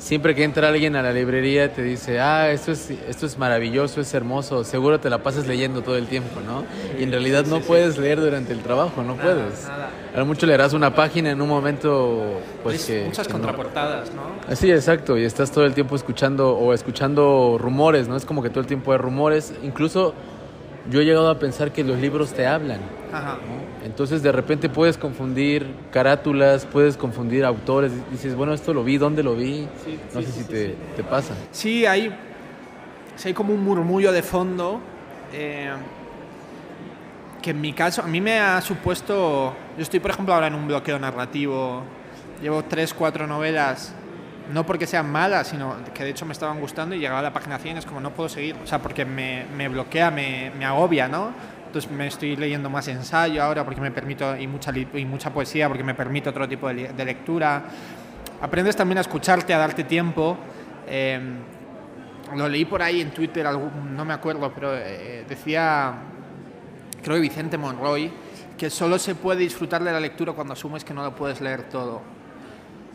siempre 0.03 0.35
que 0.35 0.43
entra 0.43 0.67
alguien 0.67 0.97
a 0.97 1.01
la 1.01 1.13
librería 1.13 1.71
te 1.71 1.81
dice, 1.81 2.19
ah, 2.19 2.51
esto 2.51 2.73
es, 2.73 2.91
esto 3.07 3.25
es 3.25 3.37
maravilloso, 3.37 4.01
es 4.01 4.13
hermoso, 4.13 4.65
seguro 4.65 4.99
te 4.99 5.09
la 5.09 5.23
pasas 5.23 5.47
leyendo 5.47 5.81
todo 5.81 5.95
el 5.97 6.07
tiempo, 6.07 6.41
¿no? 6.45 6.65
Y 6.99 7.03
en 7.03 7.11
realidad 7.11 7.45
no 7.45 7.61
puedes 7.61 7.97
leer 7.97 8.19
durante 8.19 8.51
el 8.51 8.59
trabajo, 8.59 9.01
no 9.01 9.15
puedes. 9.15 9.65
A 9.65 10.19
lo 10.19 10.25
mucho 10.25 10.45
leerás 10.45 10.73
una 10.73 10.93
página 10.93 11.31
en 11.31 11.41
un 11.41 11.47
momento, 11.47 12.41
pues 12.63 12.85
que... 12.85 13.05
Muchas 13.05 13.29
contraportadas, 13.29 14.11
¿no? 14.13 14.55
Sí, 14.55 14.69
exacto, 14.69 15.17
y 15.17 15.23
estás 15.23 15.51
todo 15.51 15.65
el 15.65 15.73
tiempo 15.73 15.95
escuchando 15.95 16.53
o 16.53 16.73
escuchando 16.73 17.57
rumores, 17.57 18.09
¿no? 18.09 18.17
Es 18.17 18.25
como 18.25 18.43
que 18.43 18.49
todo 18.49 18.59
el 18.59 18.67
tiempo 18.67 18.91
hay 18.91 18.97
rumores, 18.97 19.53
incluso 19.63 20.13
yo 20.89 20.99
he 20.99 21.05
llegado 21.05 21.29
a 21.29 21.39
pensar 21.39 21.71
que 21.71 21.81
los 21.81 21.97
libros 21.97 22.33
te 22.33 22.45
hablan. 22.45 22.81
Ajá. 23.13 23.37
Entonces 23.83 24.23
de 24.23 24.31
repente 24.31 24.69
puedes 24.69 24.97
confundir 24.97 25.67
carátulas, 25.91 26.65
puedes 26.65 26.95
confundir 26.97 27.43
autores, 27.43 27.91
dices, 28.11 28.35
bueno, 28.35 28.53
esto 28.53 28.73
lo 28.73 28.83
vi, 28.83 28.97
¿dónde 28.97 29.23
lo 29.23 29.35
vi? 29.35 29.67
Sí, 29.83 29.99
no 30.13 30.21
sí, 30.21 30.25
sé 30.25 30.31
si 30.31 30.43
te, 30.45 30.75
te, 30.95 31.03
pasa. 31.03 31.35
Sí, 31.51 31.85
hay, 31.85 32.15
sí, 33.15 33.29
hay 33.29 33.33
como 33.33 33.53
un 33.53 33.63
murmullo 33.63 34.11
de 34.11 34.23
fondo 34.23 34.79
eh, 35.33 35.71
que 37.41 37.51
en 37.51 37.59
mi 37.59 37.73
caso, 37.73 38.01
a 38.01 38.07
mí 38.07 38.21
me 38.21 38.39
ha 38.39 38.61
supuesto, 38.61 39.53
yo 39.77 39.81
estoy 39.81 39.99
por 39.99 40.11
ejemplo 40.11 40.33
ahora 40.33 40.47
en 40.47 40.55
un 40.55 40.67
bloqueo 40.67 40.97
narrativo, 40.97 41.83
llevo 42.41 42.63
tres, 42.63 42.93
cuatro 42.93 43.27
novelas 43.27 43.93
no 44.51 44.65
porque 44.65 44.85
sean 44.85 45.09
malas, 45.09 45.47
sino 45.47 45.75
que 45.93 46.03
de 46.03 46.09
hecho 46.09 46.25
me 46.25 46.33
estaban 46.33 46.59
gustando 46.59 46.95
y 46.95 46.99
llegaba 46.99 47.19
a 47.19 47.23
la 47.23 47.33
página 47.33 47.59
100 47.59 47.77
es 47.77 47.85
como 47.85 48.01
no 48.01 48.11
puedo 48.11 48.29
seguir, 48.29 48.55
o 48.61 48.67
sea, 48.67 48.79
porque 48.79 49.05
me, 49.05 49.45
me 49.55 49.69
bloquea, 49.69 50.11
me, 50.11 50.51
me, 50.57 50.65
agobia, 50.65 51.07
¿no? 51.07 51.31
Entonces 51.73 51.89
me 51.89 52.05
estoy 52.05 52.35
leyendo 52.35 52.69
más 52.69 52.87
ensayo 52.87 53.41
ahora 53.41 53.65
porque 53.65 53.81
me 53.81 53.89
permito, 53.89 54.37
y 54.37 54.45
mucha, 54.45 54.71
y 54.77 55.05
mucha 55.05 55.33
poesía 55.33 55.67
porque 55.67 55.83
me 55.83 55.95
permite 55.95 56.29
otro 56.29 56.47
tipo 56.47 56.67
de, 56.67 56.93
de 56.93 57.03
lectura. 57.03 57.63
Aprendes 58.39 58.75
también 58.75 58.99
a 58.99 59.01
escucharte, 59.01 59.55
a 59.55 59.57
darte 59.57 59.83
tiempo. 59.83 60.37
Eh, 60.85 61.19
lo 62.35 62.47
leí 62.47 62.65
por 62.65 62.83
ahí 62.83 63.01
en 63.01 63.09
Twitter, 63.09 63.47
algún, 63.47 63.95
no 63.97 64.05
me 64.05 64.13
acuerdo, 64.13 64.51
pero 64.53 64.77
eh, 64.77 65.25
decía, 65.27 65.95
creo 67.01 67.15
que 67.15 67.21
Vicente 67.21 67.57
Monroy, 67.57 68.11
que 68.55 68.69
solo 68.69 68.99
se 68.99 69.15
puede 69.15 69.39
disfrutar 69.39 69.83
de 69.83 69.91
la 69.91 69.99
lectura 69.99 70.33
cuando 70.33 70.53
asumes 70.53 70.83
que 70.83 70.93
no 70.93 71.01
lo 71.01 71.15
puedes 71.15 71.41
leer 71.41 71.63
todo. 71.63 72.03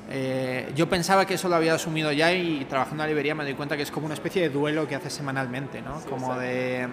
Eh, 0.09 0.71
yo 0.77 0.89
pensaba 0.89 1.27
que 1.27 1.35
eso 1.35 1.49
lo 1.49 1.57
había 1.57 1.75
asumido 1.75 2.13
ya 2.13 2.33
y 2.33 2.65
trabajando 2.67 3.03
en 3.03 3.09
la 3.09 3.13
librería 3.13 3.35
me 3.35 3.43
doy 3.43 3.55
cuenta 3.55 3.77
que 3.77 3.83
es 3.83 3.91
como 3.91 4.07
una 4.07 4.15
especie 4.15 4.41
de 4.41 4.51
duelo 4.51 4.87
que 4.87 4.95
haces 4.95 5.13
semanalmente, 5.13 5.83
¿no? 5.83 6.01
Sí, 6.01 6.07
como 6.09 6.37
de... 6.37 6.87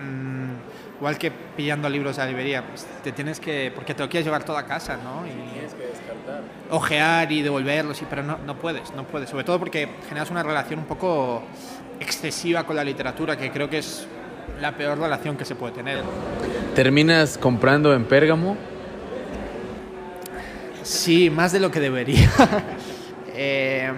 Mmm, 0.00 0.98
igual 0.98 1.18
que 1.18 1.30
pillando 1.30 1.88
libros 1.88 2.16
de 2.16 2.22
la 2.22 2.28
librería, 2.28 2.66
pues 2.66 2.86
te 3.02 3.12
tienes 3.12 3.40
que... 3.40 3.72
porque 3.74 3.94
te 3.94 4.02
lo 4.02 4.08
quieres 4.08 4.24
llevar 4.24 4.44
todo 4.44 4.56
a 4.56 4.64
casa, 4.66 4.96
¿no? 4.96 5.26
Y 5.26 5.52
tienes 5.52 5.74
que 5.74 5.86
descartar. 5.86 6.42
Ojear 6.70 7.30
y 7.32 7.42
devolverlos, 7.42 8.00
y, 8.02 8.04
pero 8.04 8.22
no, 8.22 8.38
no 8.38 8.58
puedes, 8.58 8.92
no 8.94 9.04
puedes. 9.04 9.30
Sobre 9.30 9.44
todo 9.44 9.58
porque 9.58 9.88
generas 10.08 10.30
una 10.30 10.42
relación 10.42 10.80
un 10.80 10.86
poco 10.86 11.42
excesiva 12.00 12.64
con 12.64 12.76
la 12.76 12.84
literatura, 12.84 13.36
que 13.36 13.50
creo 13.50 13.68
que 13.68 13.78
es 13.78 14.06
la 14.60 14.72
peor 14.76 14.98
relación 14.98 15.36
que 15.36 15.44
se 15.44 15.54
puede 15.54 15.74
tener. 15.74 16.02
¿Terminas 16.74 17.38
comprando 17.38 17.94
en 17.94 18.04
Pérgamo? 18.04 18.56
Sí, 20.82 21.30
más 21.30 21.52
de 21.52 21.60
lo 21.60 21.70
que 21.70 21.80
debería. 21.80 22.30
eh, 23.34 23.92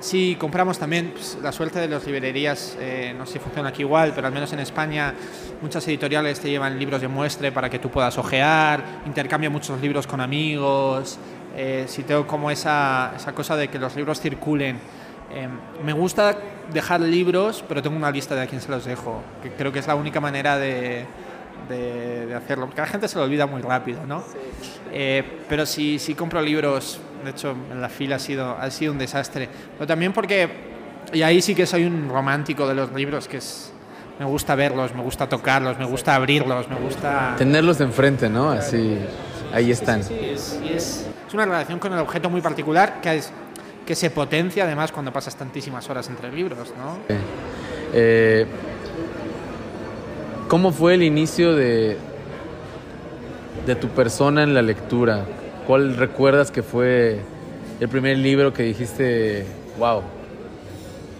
sí, 0.00 0.36
compramos 0.38 0.78
también 0.78 1.12
pues, 1.12 1.38
la 1.42 1.52
suerte 1.52 1.78
de 1.78 1.88
las 1.88 2.06
librerías, 2.06 2.76
eh, 2.80 3.14
no 3.16 3.26
sé 3.26 3.34
si 3.34 3.38
funciona 3.38 3.68
aquí 3.68 3.82
igual, 3.82 4.12
pero 4.14 4.26
al 4.26 4.32
menos 4.32 4.52
en 4.52 4.60
España 4.60 5.14
muchas 5.62 5.86
editoriales 5.88 6.40
te 6.40 6.50
llevan 6.50 6.78
libros 6.78 7.00
de 7.00 7.08
muestre 7.08 7.52
para 7.52 7.70
que 7.70 7.78
tú 7.78 7.90
puedas 7.90 8.16
ojear, 8.18 8.82
intercambio 9.06 9.50
muchos 9.50 9.80
libros 9.80 10.06
con 10.06 10.20
amigos, 10.20 11.18
eh, 11.56 11.84
si 11.88 12.02
tengo 12.02 12.26
como 12.26 12.50
esa, 12.50 13.12
esa 13.16 13.32
cosa 13.32 13.56
de 13.56 13.68
que 13.68 13.78
los 13.78 13.94
libros 13.96 14.20
circulen. 14.20 14.78
Eh, 15.32 15.48
me 15.84 15.92
gusta 15.92 16.36
dejar 16.72 17.00
libros, 17.00 17.64
pero 17.68 17.82
tengo 17.82 17.96
una 17.96 18.10
lista 18.10 18.34
de 18.34 18.42
a 18.42 18.46
quién 18.46 18.60
se 18.60 18.70
los 18.70 18.84
dejo, 18.84 19.22
que 19.42 19.52
creo 19.52 19.72
que 19.72 19.78
es 19.78 19.86
la 19.86 19.94
única 19.94 20.20
manera 20.20 20.58
de, 20.58 21.06
de, 21.70 22.26
de, 22.26 22.34
hacerlo, 22.34 22.66
porque 22.66 22.80
a 22.80 22.84
la 22.84 22.90
gente 22.90 23.08
se 23.08 23.16
lo 23.16 23.24
olvida 23.24 23.46
muy 23.46 23.62
rápido, 23.62 24.04
¿no? 24.06 24.20
Sí. 24.20 24.38
Eh, 24.92 25.40
pero 25.48 25.64
sí, 25.64 25.98
sí 25.98 26.14
compro 26.14 26.42
libros, 26.42 27.00
de 27.24 27.30
hecho 27.30 27.54
en 27.70 27.80
la 27.80 27.88
fila 27.88 28.16
ha 28.16 28.18
sido, 28.18 28.56
ha 28.58 28.70
sido 28.70 28.92
un 28.92 28.98
desastre, 28.98 29.48
pero 29.74 29.86
también 29.86 30.12
porque, 30.12 30.48
y 31.12 31.22
ahí 31.22 31.40
sí 31.40 31.54
que 31.54 31.66
soy 31.66 31.84
un 31.84 32.08
romántico 32.08 32.66
de 32.66 32.74
los 32.74 32.92
libros, 32.92 33.28
que 33.28 33.38
es, 33.38 33.72
me 34.18 34.26
gusta 34.26 34.54
verlos, 34.54 34.94
me 34.94 35.02
gusta 35.02 35.28
tocarlos, 35.28 35.78
me 35.78 35.86
gusta 35.86 36.14
abrirlos, 36.14 36.68
me 36.68 36.76
gusta... 36.76 37.34
Tenerlos 37.38 37.78
de 37.78 37.84
enfrente, 37.84 38.28
¿no? 38.28 38.50
Así, 38.50 38.98
ahí 39.52 39.70
están. 39.70 40.02
Sí, 40.02 40.14
sí, 40.14 40.20
sí 40.20 40.68
es, 40.68 40.76
es, 40.76 41.06
es, 41.28 41.34
una 41.34 41.46
relación 41.46 41.78
con 41.78 41.92
el 41.92 42.00
objeto 42.00 42.28
muy 42.28 42.40
particular 42.40 43.00
que, 43.00 43.16
es, 43.16 43.32
que 43.86 43.94
se 43.94 44.10
potencia 44.10 44.64
además 44.64 44.92
cuando 44.92 45.12
pasas 45.12 45.36
tantísimas 45.36 45.88
horas 45.88 46.08
entre 46.08 46.32
libros, 46.32 46.74
¿no? 46.76 46.98
Eh, 47.92 48.46
¿Cómo 50.50 50.72
fue 50.72 50.94
el 50.94 51.04
inicio 51.04 51.54
de, 51.54 51.96
de 53.66 53.74
tu 53.76 53.86
persona 53.86 54.42
en 54.42 54.52
la 54.52 54.62
lectura? 54.62 55.24
¿Cuál 55.64 55.96
recuerdas 55.96 56.50
que 56.50 56.64
fue 56.64 57.20
el 57.78 57.88
primer 57.88 58.18
libro 58.18 58.52
que 58.52 58.64
dijiste, 58.64 59.46
wow? 59.78 60.02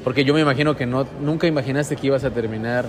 Porque 0.02 0.24
yo 0.24 0.34
me 0.34 0.40
imagino 0.40 0.74
que 0.74 0.84
no, 0.84 1.06
nunca 1.20 1.46
imaginaste 1.46 1.94
que 1.94 2.08
ibas 2.08 2.24
a 2.24 2.30
terminar 2.30 2.86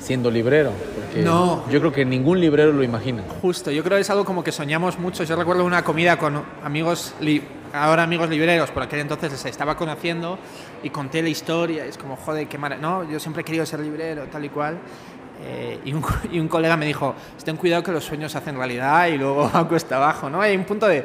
siendo 0.00 0.30
librero. 0.30 0.70
Porque 0.94 1.20
no. 1.22 1.62
Yo 1.70 1.80
creo 1.80 1.92
que 1.92 2.06
ningún 2.06 2.40
librero 2.40 2.72
lo 2.72 2.82
imagina. 2.82 3.22
Justo, 3.42 3.70
yo 3.70 3.84
creo 3.84 3.98
que 3.98 4.02
es 4.02 4.10
algo 4.10 4.24
como 4.24 4.42
que 4.42 4.52
soñamos 4.52 4.98
mucho. 4.98 5.22
Yo 5.24 5.36
recuerdo 5.36 5.66
una 5.66 5.84
comida 5.84 6.16
con 6.16 6.42
amigos 6.62 7.12
ahora 7.74 8.04
amigos 8.04 8.30
libreros, 8.30 8.70
por 8.70 8.84
aquel 8.84 9.00
entonces 9.00 9.32
les 9.32 9.44
estaba 9.46 9.76
conociendo 9.76 10.38
y 10.82 10.90
conté 10.90 11.22
la 11.22 11.28
historia. 11.28 11.84
Es 11.84 11.98
como, 11.98 12.16
joder, 12.16 12.46
qué 12.46 12.56
mara... 12.56 12.76
No, 12.76 13.08
yo 13.10 13.18
siempre 13.18 13.42
he 13.42 13.44
querido 13.44 13.66
ser 13.66 13.80
librero, 13.80 14.24
tal 14.30 14.44
y 14.44 14.48
cual. 14.48 14.78
Eh, 15.46 15.78
y, 15.84 15.92
un, 15.92 16.02
y, 16.32 16.40
un, 16.40 16.48
colega 16.48 16.76
me 16.76 16.86
dijo, 16.86 17.14
ten 17.44 17.56
cuidado 17.56 17.82
que 17.82 17.92
los 17.92 18.04
sueños 18.04 18.32
se 18.32 18.38
hacen 18.38 18.56
realidad 18.56 19.08
y 19.08 19.18
luego 19.18 19.50
cuesta 19.68 19.96
abajo, 19.96 20.30
¿no? 20.30 20.40
Hay 20.40 20.56
un 20.56 20.64
punto 20.64 20.86
de, 20.86 21.04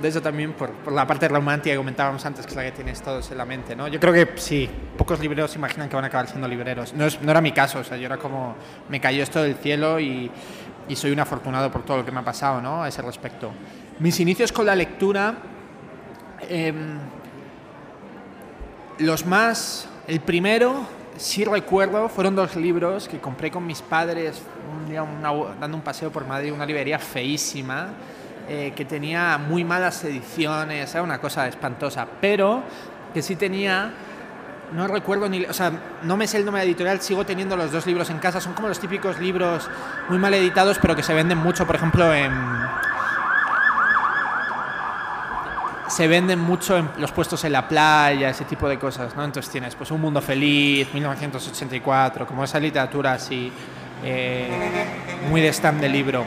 de 0.00 0.08
eso 0.08 0.22
también 0.22 0.54
por, 0.54 0.70
por, 0.70 0.92
la 0.92 1.06
parte 1.06 1.28
romántica 1.28 1.72
que 1.72 1.76
comentábamos 1.76 2.24
antes, 2.24 2.46
que 2.46 2.50
es 2.50 2.56
la 2.56 2.64
que 2.64 2.72
tienes 2.72 3.02
todos 3.02 3.30
en 3.30 3.38
la 3.38 3.44
mente, 3.44 3.76
¿no? 3.76 3.86
Yo 3.88 4.00
creo 4.00 4.14
que 4.14 4.40
sí, 4.40 4.68
pocos 4.96 5.20
libreros 5.20 5.54
imaginan 5.56 5.88
que 5.88 5.94
van 5.94 6.04
a 6.04 6.08
acabar 6.08 6.26
siendo 6.26 6.48
libreros. 6.48 6.94
No, 6.94 7.04
es, 7.04 7.20
no 7.20 7.30
era 7.30 7.40
mi 7.40 7.52
caso, 7.52 7.80
o 7.80 7.84
sea, 7.84 7.98
yo 7.98 8.06
era 8.06 8.16
como, 8.16 8.56
me 8.88 8.98
cayó 9.00 9.22
esto 9.22 9.42
del 9.42 9.56
cielo 9.56 10.00
y, 10.00 10.30
y 10.88 10.96
soy 10.96 11.10
un 11.10 11.20
afortunado 11.20 11.70
por 11.70 11.84
todo 11.84 11.98
lo 11.98 12.04
que 12.04 12.12
me 12.12 12.20
ha 12.20 12.24
pasado, 12.24 12.62
¿no? 12.62 12.82
A 12.82 12.88
ese 12.88 13.02
respecto. 13.02 13.52
Mis 13.98 14.18
inicios 14.20 14.52
con 14.52 14.66
la 14.66 14.74
lectura, 14.74 15.34
eh, 16.48 16.72
los 18.98 19.26
más, 19.26 19.88
el 20.06 20.20
primero, 20.20 20.86
sí 21.16 21.44
recuerdo, 21.44 22.08
fueron 22.08 22.34
dos 22.34 22.56
libros 22.56 23.08
que 23.08 23.20
compré 23.20 23.50
con 23.50 23.66
mis 23.66 23.82
padres 23.82 24.42
un 24.76 24.88
día 24.88 25.04
dando 25.60 25.76
un 25.76 25.82
paseo 25.82 26.10
por 26.10 26.26
Madrid, 26.26 26.52
una 26.52 26.66
librería 26.66 26.98
feísima, 26.98 27.88
eh, 28.48 28.72
que 28.74 28.84
tenía 28.84 29.38
muy 29.38 29.64
malas 29.64 30.04
ediciones, 30.04 30.92
era 30.94 31.02
una 31.02 31.20
cosa 31.20 31.46
espantosa, 31.46 32.06
pero 32.20 32.62
que 33.12 33.22
sí 33.22 33.36
tenía, 33.36 33.92
no 34.72 34.86
recuerdo 34.86 35.28
ni, 35.28 35.44
o 35.44 35.52
sea, 35.52 35.72
no 36.02 36.16
me 36.16 36.26
sé 36.26 36.38
el 36.38 36.44
nombre 36.44 36.62
editorial, 36.62 37.00
sigo 37.00 37.24
teniendo 37.24 37.56
los 37.56 37.72
dos 37.72 37.86
libros 37.86 38.10
en 38.10 38.18
casa, 38.18 38.40
son 38.40 38.54
como 38.54 38.68
los 38.68 38.80
típicos 38.80 39.18
libros 39.20 39.68
muy 40.08 40.18
mal 40.18 40.34
editados, 40.34 40.78
pero 40.80 40.96
que 40.96 41.02
se 41.02 41.14
venden 41.14 41.38
mucho, 41.38 41.66
por 41.66 41.76
ejemplo, 41.76 42.12
en 42.12 42.32
se 45.94 46.08
venden 46.08 46.40
mucho 46.40 46.76
en 46.76 46.90
los 46.98 47.12
puestos 47.12 47.44
en 47.44 47.52
la 47.52 47.68
playa, 47.68 48.28
ese 48.28 48.44
tipo 48.44 48.68
de 48.68 48.80
cosas, 48.80 49.14
¿no? 49.14 49.24
Entonces 49.24 49.52
tienes 49.52 49.76
pues 49.76 49.92
Un 49.92 50.00
Mundo 50.00 50.20
Feliz, 50.20 50.92
1984, 50.92 52.26
como 52.26 52.42
esa 52.42 52.58
literatura 52.58 53.12
así, 53.12 53.52
eh, 54.02 54.48
muy 55.30 55.40
de 55.40 55.52
stand 55.52 55.80
de 55.80 55.88
libro. 55.88 56.24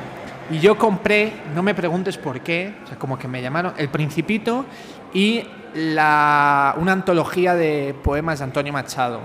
Y 0.50 0.60
yo 0.60 0.78
compré, 0.78 1.34
no 1.54 1.64
me 1.64 1.76
preguntes 1.76 2.18
por 2.18 2.40
qué, 2.40 2.76
o 2.82 2.88
sea, 2.88 2.98
como 2.98 3.20
que 3.20 3.28
me 3.28 3.42
llamaron 3.42 3.74
El 3.78 3.90
Principito 3.90 4.66
y 5.14 5.44
la, 5.74 6.74
una 6.78 6.94
antología 6.94 7.54
de 7.54 7.94
poemas 8.02 8.40
de 8.40 8.46
Antonio 8.46 8.72
Machado. 8.72 9.20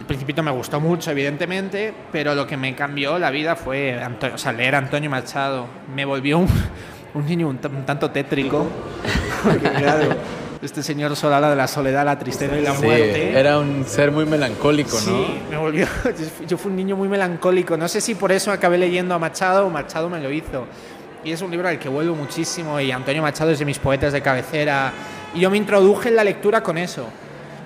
El 0.00 0.06
Principito 0.06 0.42
me 0.42 0.50
gustó 0.50 0.80
mucho, 0.80 1.12
evidentemente, 1.12 1.94
pero 2.10 2.34
lo 2.34 2.44
que 2.48 2.56
me 2.56 2.74
cambió 2.74 3.20
la 3.20 3.30
vida 3.30 3.54
fue 3.54 4.00
o 4.34 4.36
sea, 4.36 4.50
leer 4.50 4.74
a 4.74 4.78
Antonio 4.78 5.08
Machado. 5.08 5.68
Me 5.94 6.04
volvió 6.04 6.38
un, 6.38 6.48
un 7.14 7.26
niño 7.26 7.48
un, 7.48 7.58
un 7.64 7.84
tanto 7.86 8.10
tétrico. 8.10 8.66
Porque, 9.42 9.68
claro, 9.70 10.14
este 10.62 10.82
señor 10.82 11.14
solo 11.16 11.34
habla 11.34 11.50
de 11.50 11.56
la 11.56 11.66
soledad, 11.66 12.04
la 12.04 12.18
tristeza 12.18 12.56
y 12.56 12.62
la 12.62 12.74
Sí, 12.74 12.84
muerte. 12.84 13.38
era 13.38 13.58
un 13.58 13.84
ser 13.86 14.10
muy 14.12 14.24
melancólico, 14.24 14.92
¿no? 14.92 15.00
Sí, 15.00 15.40
me 15.50 15.56
volvió. 15.56 15.86
Yo 16.48 16.56
fui 16.56 16.70
un 16.70 16.76
niño 16.76 16.96
muy 16.96 17.08
melancólico. 17.08 17.76
No 17.76 17.88
sé 17.88 18.00
si 18.00 18.14
por 18.14 18.32
eso 18.32 18.50
acabé 18.52 18.78
leyendo 18.78 19.14
a 19.14 19.18
Machado 19.18 19.66
o 19.66 19.70
Machado 19.70 20.08
me 20.08 20.20
lo 20.20 20.30
hizo. 20.30 20.66
Y 21.24 21.30
es 21.32 21.40
un 21.42 21.50
libro 21.50 21.68
al 21.68 21.78
que 21.78 21.88
vuelvo 21.88 22.14
muchísimo. 22.16 22.80
Y 22.80 22.90
Antonio 22.90 23.22
Machado 23.22 23.50
es 23.50 23.58
de 23.58 23.64
mis 23.64 23.78
poetas 23.78 24.12
de 24.12 24.22
cabecera. 24.22 24.92
Y 25.34 25.40
yo 25.40 25.50
me 25.50 25.56
introduje 25.56 26.08
en 26.08 26.16
la 26.16 26.24
lectura 26.24 26.62
con 26.62 26.78
eso. 26.78 27.06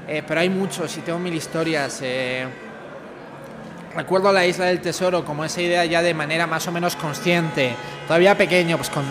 Eh, 0.09 0.23
pero 0.27 0.41
hay 0.41 0.49
muchos 0.51 0.97
y 0.97 1.01
tengo 1.01 1.19
mil 1.19 1.35
historias. 1.35 2.01
Eh, 2.03 2.45
recuerdo 3.95 4.31
la 4.33 4.47
isla 4.47 4.67
del 4.67 4.81
tesoro 4.81 5.25
como 5.25 5.45
esa 5.45 5.61
idea 5.63 5.85
ya 5.85 6.03
de 6.03 6.15
manera 6.15 6.47
más 6.47 6.67
o 6.69 6.73
menos 6.73 6.97
consciente. 6.97 7.73
Todavía 8.07 8.37
pequeño, 8.37 8.77
pues 8.77 8.89
con. 8.89 9.05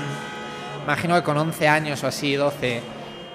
Imagino 0.85 1.15
que 1.15 1.23
con 1.23 1.37
11 1.37 1.67
años 1.67 2.01
o 2.03 2.07
así, 2.07 2.35
12. 2.35 2.81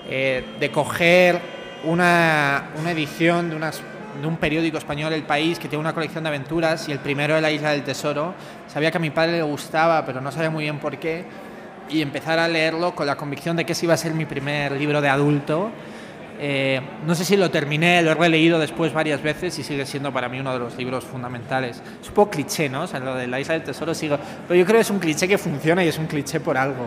Eh, 0.08 0.44
de 0.58 0.70
coger 0.70 1.38
una, 1.84 2.70
una 2.78 2.92
edición 2.92 3.50
de, 3.50 3.56
unas, 3.56 3.82
de 4.20 4.26
un 4.26 4.38
periódico 4.38 4.78
español, 4.78 5.12
El 5.12 5.24
País, 5.24 5.58
que 5.58 5.68
tiene 5.68 5.80
una 5.80 5.92
colección 5.92 6.24
de 6.24 6.28
aventuras, 6.28 6.88
y 6.88 6.92
el 6.92 6.98
primero 7.00 7.34
de 7.34 7.42
la 7.42 7.50
Isla 7.50 7.72
del 7.72 7.82
Tesoro. 7.82 8.34
Sabía 8.68 8.90
que 8.90 8.96
a 8.96 9.00
mi 9.00 9.10
padre 9.10 9.32
le 9.32 9.42
gustaba, 9.42 10.06
pero 10.06 10.22
no 10.22 10.32
sabía 10.32 10.48
muy 10.48 10.64
bien 10.64 10.78
por 10.78 10.96
qué. 10.98 11.26
Y 11.90 12.00
empezar 12.00 12.38
a 12.38 12.48
leerlo 12.48 12.94
con 12.94 13.06
la 13.06 13.16
convicción 13.16 13.56
de 13.56 13.66
que 13.66 13.72
ese 13.72 13.84
iba 13.84 13.92
a 13.92 13.98
ser 13.98 14.14
mi 14.14 14.24
primer 14.24 14.72
libro 14.72 15.02
de 15.02 15.10
adulto. 15.10 15.70
Eh, 16.42 16.80
no 17.06 17.14
sé 17.14 17.26
si 17.26 17.36
lo 17.36 17.50
terminé, 17.50 18.00
lo 18.02 18.12
he 18.12 18.14
releído 18.14 18.58
después 18.58 18.94
varias 18.94 19.22
veces 19.22 19.58
y 19.58 19.62
sigue 19.62 19.84
siendo 19.84 20.10
para 20.10 20.28
mí 20.30 20.40
uno 20.40 20.54
de 20.54 20.58
los 20.58 20.76
libros 20.78 21.04
fundamentales. 21.04 21.82
Es 22.00 22.08
un 22.08 22.14
poco 22.14 22.30
cliché, 22.30 22.70
¿no? 22.70 22.84
O 22.84 22.86
sea, 22.86 22.98
lo 22.98 23.14
de 23.14 23.26
la 23.26 23.38
Isla 23.38 23.54
del 23.54 23.64
Tesoro 23.64 23.94
sigo. 23.94 24.18
Pero 24.48 24.58
yo 24.58 24.64
creo 24.64 24.76
que 24.76 24.82
es 24.82 24.90
un 24.90 24.98
cliché 24.98 25.28
que 25.28 25.36
funciona 25.36 25.84
y 25.84 25.88
es 25.88 25.98
un 25.98 26.06
cliché 26.06 26.40
por 26.40 26.56
algo 26.56 26.86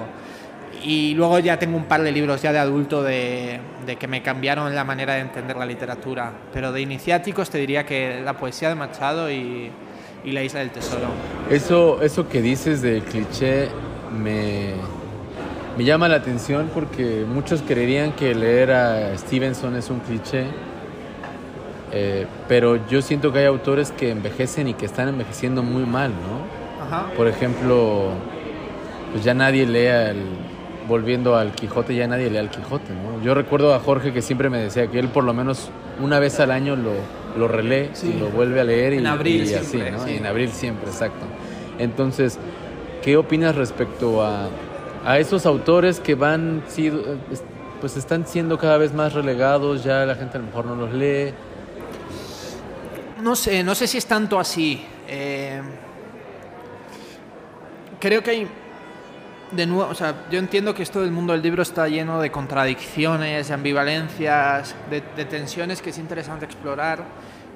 y 0.83 1.13
luego 1.13 1.39
ya 1.39 1.57
tengo 1.57 1.77
un 1.77 1.85
par 1.85 2.01
de 2.01 2.11
libros 2.11 2.41
ya 2.41 2.51
de 2.51 2.59
adulto 2.59 3.03
de, 3.03 3.59
de, 3.85 3.95
que 3.95 4.07
me 4.07 4.21
cambiaron 4.21 4.73
la 4.75 4.83
manera 4.83 5.13
de 5.13 5.21
entender 5.21 5.55
la 5.55 5.65
literatura. 5.65 6.33
Pero 6.51 6.71
de 6.71 6.81
iniciáticos 6.81 7.49
te 7.49 7.57
diría 7.57 7.85
que 7.85 8.21
la 8.21 8.37
poesía 8.37 8.69
de 8.69 8.75
Machado 8.75 9.31
y, 9.31 9.71
y 10.23 10.31
La 10.31 10.43
Isla 10.43 10.59
del 10.59 10.71
Tesoro. 10.71 11.07
Eso, 11.49 12.01
eso 12.01 12.27
que 12.27 12.41
dices 12.41 12.81
del 12.81 13.01
cliché 13.03 13.69
me, 14.11 14.73
me 15.77 15.83
llama 15.83 16.07
la 16.07 16.17
atención 16.17 16.69
porque 16.73 17.25
muchos 17.27 17.61
creerían 17.61 18.11
que 18.13 18.35
leer 18.35 18.71
a 18.71 19.17
Stevenson 19.17 19.75
es 19.75 19.89
un 19.89 19.99
cliché. 19.99 20.45
Eh, 21.91 22.25
pero 22.47 22.87
yo 22.87 23.01
siento 23.01 23.31
que 23.31 23.39
hay 23.39 23.45
autores 23.45 23.91
que 23.91 24.09
envejecen 24.09 24.67
y 24.67 24.73
que 24.73 24.85
están 24.85 25.09
envejeciendo 25.09 25.61
muy 25.61 25.85
mal, 25.85 26.09
¿no? 26.11 26.85
Ajá. 26.85 27.11
Por 27.15 27.27
ejemplo, 27.27 28.09
pues 29.11 29.23
ya 29.23 29.33
nadie 29.35 29.67
lee 29.67 29.87
al, 29.87 30.17
volviendo 30.87 31.35
al 31.35 31.51
Quijote, 31.51 31.93
ya 31.95 32.07
nadie 32.07 32.29
lee 32.31 32.37
al 32.37 32.49
Quijote, 32.49 32.93
¿no? 32.93 33.23
Yo 33.23 33.35
recuerdo 33.35 33.75
a 33.75 33.79
Jorge 33.79 34.11
que 34.11 34.23
siempre 34.23 34.49
me 34.49 34.57
decía 34.57 34.87
que 34.87 34.97
él 34.99 35.07
por 35.09 35.23
lo 35.23 35.33
menos 35.35 35.69
una 36.01 36.17
vez 36.19 36.39
al 36.39 36.49
año 36.49 36.75
lo, 36.75 36.93
lo 37.37 37.47
relee 37.47 37.91
Sí. 37.93 38.13
y 38.15 38.19
lo 38.19 38.29
vuelve 38.29 38.59
a 38.59 38.63
leer 38.63 38.93
y, 38.93 38.97
En 38.97 39.07
abril 39.07 39.45
y 39.45 39.53
así, 39.53 39.77
¿no? 39.77 40.03
sí. 40.03 40.13
Y 40.13 40.17
en 40.17 40.25
abril 40.25 40.49
siempre, 40.49 40.89
exacto. 40.89 41.25
Entonces, 41.77 42.39
¿qué 43.03 43.17
opinas 43.17 43.55
respecto 43.55 44.23
a, 44.23 44.47
a 45.05 45.19
esos 45.19 45.45
autores 45.45 45.99
que 45.99 46.15
van, 46.15 46.63
sido- 46.67 47.17
pues 47.81 47.97
están 47.97 48.25
siendo 48.25 48.57
cada 48.57 48.77
vez 48.77 48.93
más 48.93 49.13
relegados, 49.13 49.83
ya 49.83 50.05
la 50.05 50.15
gente 50.15 50.37
a 50.37 50.41
lo 50.41 50.47
mejor 50.47 50.65
no 50.65 50.75
los 50.75 50.93
lee? 50.93 51.33
No 53.21 53.35
sé, 53.35 53.63
no 53.63 53.75
sé 53.75 53.87
si 53.87 53.97
es 53.97 54.05
tanto 54.05 54.39
así. 54.39 54.85
Eh, 55.07 55.61
creo 57.99 58.23
que 58.23 58.31
hay. 58.31 58.47
De 59.51 59.67
nuevo, 59.67 59.91
o 59.91 59.93
sea, 59.93 60.25
yo 60.31 60.39
entiendo 60.39 60.73
que 60.73 60.81
esto 60.81 61.01
del 61.01 61.11
mundo 61.11 61.31
del 61.33 61.43
libro 61.43 61.61
está 61.61 61.87
lleno 61.87 62.19
de 62.19 62.31
contradicciones, 62.31 63.49
de 63.49 63.53
ambivalencias, 63.53 64.73
de, 64.89 65.03
de 65.15 65.25
tensiones 65.25 65.79
que 65.79 65.91
es 65.91 65.97
interesante 65.99 66.45
explorar. 66.45 67.03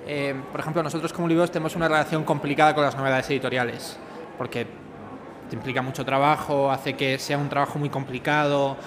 Eh, 0.06 0.36
por 0.52 0.60
ejemplo, 0.60 0.84
nosotros 0.84 1.12
como 1.12 1.28
libros 1.28 1.50
tenemos 1.50 1.76
una 1.76 1.88
relación 1.88 2.24
complicada 2.24 2.76
con 2.76 2.84
las 2.84 2.96
novedades 2.96 3.28
editoriales, 3.32 3.98
porque 4.38 4.68
te 5.50 5.56
implica 5.56 5.82
mucho 5.82 6.06
trabajo, 6.06 6.72
hace 6.72 6.94
que 6.94 7.20
sea 7.20 7.38
un 7.38 7.50
trabajo 7.50 7.80
muy 7.80 7.90
complicado, 7.90 8.78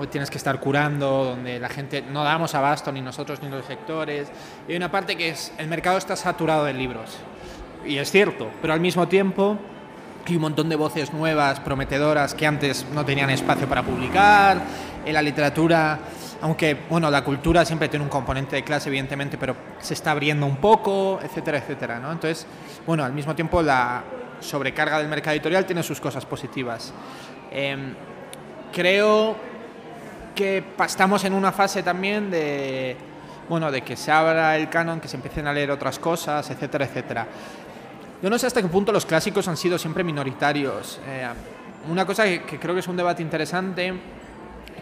o 0.00 0.08
tienes 0.08 0.30
que 0.30 0.38
estar 0.38 0.58
curando, 0.58 1.24
donde 1.24 1.58
la 1.60 1.68
gente 1.68 2.02
no 2.02 2.24
damos 2.24 2.54
abasto 2.54 2.90
ni 2.90 3.00
nosotros 3.00 3.42
ni 3.42 3.48
los 3.48 3.64
sectores. 3.64 4.28
Y 4.66 4.72
hay 4.72 4.76
una 4.76 4.90
parte 4.90 5.16
que 5.16 5.28
es, 5.28 5.52
el 5.58 5.68
mercado 5.68 5.98
está 5.98 6.16
saturado 6.16 6.64
de 6.64 6.74
libros. 6.74 7.16
Y 7.86 7.98
es 7.98 8.10
cierto, 8.10 8.50
pero 8.60 8.72
al 8.72 8.80
mismo 8.80 9.06
tiempo 9.08 9.56
hay 10.26 10.36
un 10.36 10.42
montón 10.42 10.68
de 10.68 10.76
voces 10.76 11.12
nuevas, 11.12 11.60
prometedoras, 11.60 12.34
que 12.34 12.46
antes 12.46 12.86
no 12.92 13.04
tenían 13.04 13.30
espacio 13.30 13.68
para 13.68 13.82
publicar. 13.82 14.62
En 15.04 15.12
la 15.12 15.22
literatura, 15.22 15.98
aunque, 16.40 16.76
bueno, 16.88 17.10
la 17.10 17.22
cultura 17.22 17.64
siempre 17.64 17.88
tiene 17.88 18.04
un 18.04 18.10
componente 18.10 18.56
de 18.56 18.64
clase, 18.64 18.88
evidentemente, 18.88 19.36
pero 19.36 19.54
se 19.80 19.94
está 19.94 20.12
abriendo 20.12 20.46
un 20.46 20.56
poco, 20.56 21.20
etcétera, 21.22 21.58
etcétera, 21.58 22.00
¿no? 22.00 22.10
Entonces, 22.10 22.46
bueno, 22.86 23.04
al 23.04 23.12
mismo 23.12 23.34
tiempo 23.34 23.60
la 23.62 24.02
sobrecarga 24.44 24.98
del 24.98 25.08
mercado 25.08 25.34
editorial 25.34 25.66
tiene 25.66 25.82
sus 25.82 26.00
cosas 26.00 26.24
positivas. 26.26 26.92
Em, 27.50 27.94
creo 28.72 29.36
que 30.34 30.64
estamos 30.84 31.24
en 31.24 31.32
una 31.32 31.52
fase 31.52 31.82
también 31.82 32.30
de 32.30 32.96
bueno 33.48 33.70
de 33.70 33.82
que 33.82 33.96
se 33.96 34.10
abra 34.10 34.56
el 34.56 34.68
canon 34.68 35.00
que 35.00 35.06
se 35.06 35.16
empiecen 35.16 35.46
a 35.46 35.52
leer 35.52 35.70
otras 35.70 35.98
cosas 35.98 36.50
etcétera 36.50 36.84
etcétera. 36.84 37.26
Yo 38.22 38.30
no 38.30 38.38
sé 38.38 38.46
hasta 38.46 38.62
qué 38.62 38.68
punto 38.68 38.90
los 38.90 39.06
clásicos 39.06 39.46
han 39.48 39.56
sido 39.56 39.78
siempre 39.78 40.02
minoritarios. 40.02 40.98
Eh, 41.06 41.28
una 41.90 42.06
cosa 42.06 42.24
que 42.24 42.58
creo 42.58 42.74
que 42.74 42.80
es 42.80 42.88
un 42.88 42.96
debate 42.96 43.22
interesante 43.22 43.94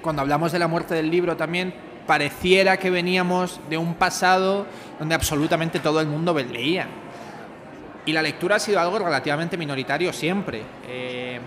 cuando 0.01 0.23
hablamos 0.23 0.53
de 0.53 0.59
la 0.59 0.69
muerte 0.69 0.95
del 0.95 1.11
libro 1.11 1.37
también 1.37 1.75
pareciera 2.07 2.77
que 2.79 2.91
veníamos 2.91 3.61
de 3.69 3.79
un 3.79 3.95
pasado 3.95 4.67
donde 4.99 5.15
absolutamente 5.15 5.81
todo 5.81 6.01
el 6.01 6.07
mundo 6.07 6.33
leía 6.35 6.87
y 8.07 8.13
la 8.13 8.23
lectura 8.23 8.57
ha 8.57 8.59
sido 8.59 8.81
algo 8.81 8.99
relativamente 8.99 9.57
minoritario 9.57 10.13
siempre 10.13 10.63
Eh, 10.89 11.41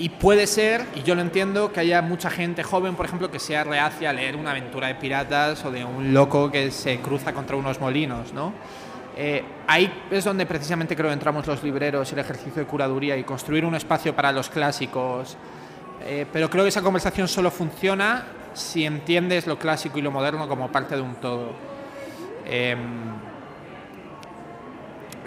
y 0.00 0.10
puede 0.10 0.46
ser, 0.46 0.86
y 0.94 1.02
yo 1.02 1.16
lo 1.16 1.22
entiendo, 1.22 1.72
que 1.72 1.80
haya 1.80 2.00
mucha 2.02 2.30
gente 2.30 2.62
joven, 2.62 2.94
por 2.94 3.04
ejemplo, 3.04 3.32
que 3.32 3.40
sea 3.40 3.64
reacia 3.64 4.10
a 4.10 4.12
leer 4.12 4.36
una 4.36 4.52
aventura 4.52 4.86
de 4.86 4.94
piratas 4.94 5.64
o 5.64 5.72
de 5.72 5.84
un 5.84 6.14
loco 6.14 6.52
que 6.52 6.70
se 6.70 7.00
cruza 7.00 7.32
contra 7.32 7.56
unos 7.56 7.80
molinos, 7.80 8.32
¿no? 8.32 8.52
Eh, 9.16 9.42
ahí 9.66 9.92
es 10.12 10.22
donde 10.22 10.46
precisamente 10.46 10.94
creo 10.94 11.10
entramos 11.10 11.48
los 11.48 11.64
libreros, 11.64 12.12
el 12.12 12.20
ejercicio 12.20 12.62
de 12.62 12.68
curaduría 12.68 13.16
y 13.16 13.24
construir 13.24 13.64
un 13.64 13.74
espacio 13.74 14.14
para 14.14 14.30
los 14.30 14.48
clásicos. 14.48 15.36
Eh, 16.06 16.24
pero 16.32 16.48
creo 16.48 16.62
que 16.62 16.68
esa 16.68 16.82
conversación 16.82 17.26
solo 17.26 17.50
funciona 17.50 18.24
si 18.54 18.84
entiendes 18.84 19.48
lo 19.48 19.58
clásico 19.58 19.98
y 19.98 20.02
lo 20.02 20.12
moderno 20.12 20.46
como 20.46 20.70
parte 20.70 20.94
de 20.94 21.00
un 21.00 21.16
todo. 21.16 21.50
Em, 22.46 22.78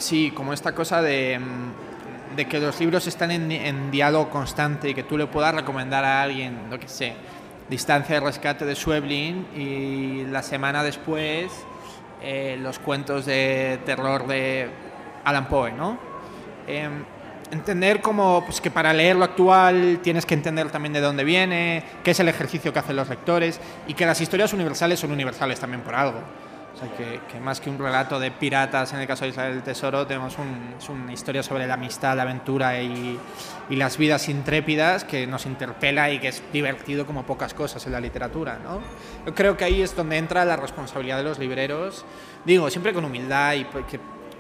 sí, 0.02 0.32
como 0.32 0.54
esta 0.54 0.74
cosa 0.74 1.02
de, 1.02 1.40
de 2.36 2.46
que 2.46 2.60
los 2.60 2.80
libros 2.80 3.08
están 3.08 3.32
en, 3.32 3.92
diálogo 3.92 4.30
constante 4.30 4.90
y 4.90 4.94
que 4.94 5.04
tú 5.04 5.18
le 5.18 5.28
puedas 5.28 5.54
recomendar 5.54 6.04
a 6.04 6.22
alguien, 6.22 6.70
lo 6.70 6.80
que 6.80 6.88
sé, 6.88 7.14
Distancia 7.70 8.16
de 8.16 8.26
rescate 8.26 8.66
de 8.66 8.76
Schweblin 8.76 9.48
y 9.56 10.26
la 10.26 10.44
semana 10.44 10.84
después 10.84 11.50
eh, 12.22 12.58
los 12.60 12.80
cuentos 12.80 13.26
de 13.26 13.80
terror 13.86 14.28
de 14.28 14.70
Alan 15.24 15.48
Poe, 15.48 15.72
¿no? 15.72 15.98
Em, 16.68 17.06
entender 17.50 18.02
como 18.02 18.44
pues, 18.46 18.60
que 18.60 18.72
para 18.72 18.92
leer 18.92 19.16
lo 19.16 19.24
actual 19.24 20.00
tienes 20.04 20.26
que 20.26 20.34
entender 20.34 20.70
también 20.70 20.92
de 20.92 21.00
dónde 21.00 21.24
viene, 21.24 21.84
qué 22.04 22.12
es 22.12 22.20
el 22.20 22.28
ejercicio 22.28 22.74
que 22.74 22.80
hacen 22.80 22.98
los 22.98 23.08
lectores 23.08 23.62
y 23.88 23.94
que 23.94 24.06
las 24.06 24.20
historias 24.20 24.52
universales 24.52 25.00
son 25.00 25.12
universales 25.12 25.58
también 25.58 25.82
por 25.82 25.96
algo. 25.96 26.20
Sea, 26.82 27.22
que, 27.28 27.40
más 27.40 27.62
que 27.62 27.70
un 27.70 27.78
relato 27.78 28.20
de 28.20 28.32
piratas, 28.32 28.92
en 28.94 29.02
el 29.02 29.08
caso 29.08 29.26
de 29.26 29.32
Isabel 29.32 29.54
del 29.54 29.64
Tesoro, 29.64 30.08
tenemos 30.08 30.36
una 30.90 31.14
historia 31.14 31.44
sobre 31.44 31.68
la 31.68 31.76
amistad, 31.76 32.16
la 32.16 32.24
aventura 32.24 32.82
y, 32.82 33.20
y, 33.70 33.76
las 33.76 33.98
vidas 33.98 34.28
intrépidas 34.30 35.04
que 35.04 35.28
nos 35.28 35.46
interpela 35.46 36.10
y 36.10 36.20
que 36.20 36.30
es 36.30 36.42
divertido 36.52 37.06
como 37.06 37.24
pocas 37.24 37.54
cosas 37.54 37.86
en 37.86 37.92
la 37.92 38.00
literatura. 38.00 38.58
¿no? 38.64 38.82
Yo 39.28 39.36
creo 39.36 39.56
que 39.58 39.66
ahí 39.66 39.82
es 39.82 39.96
donde 39.96 40.18
entra 40.18 40.44
la 40.44 40.56
responsabilidad 40.56 41.18
de 41.18 41.24
los 41.24 41.38
libreros, 41.38 42.04
digo, 42.46 42.70
siempre 42.72 42.94
con 42.94 43.06
humildad 43.06 43.54
y 43.54 43.66
que 43.66 44.00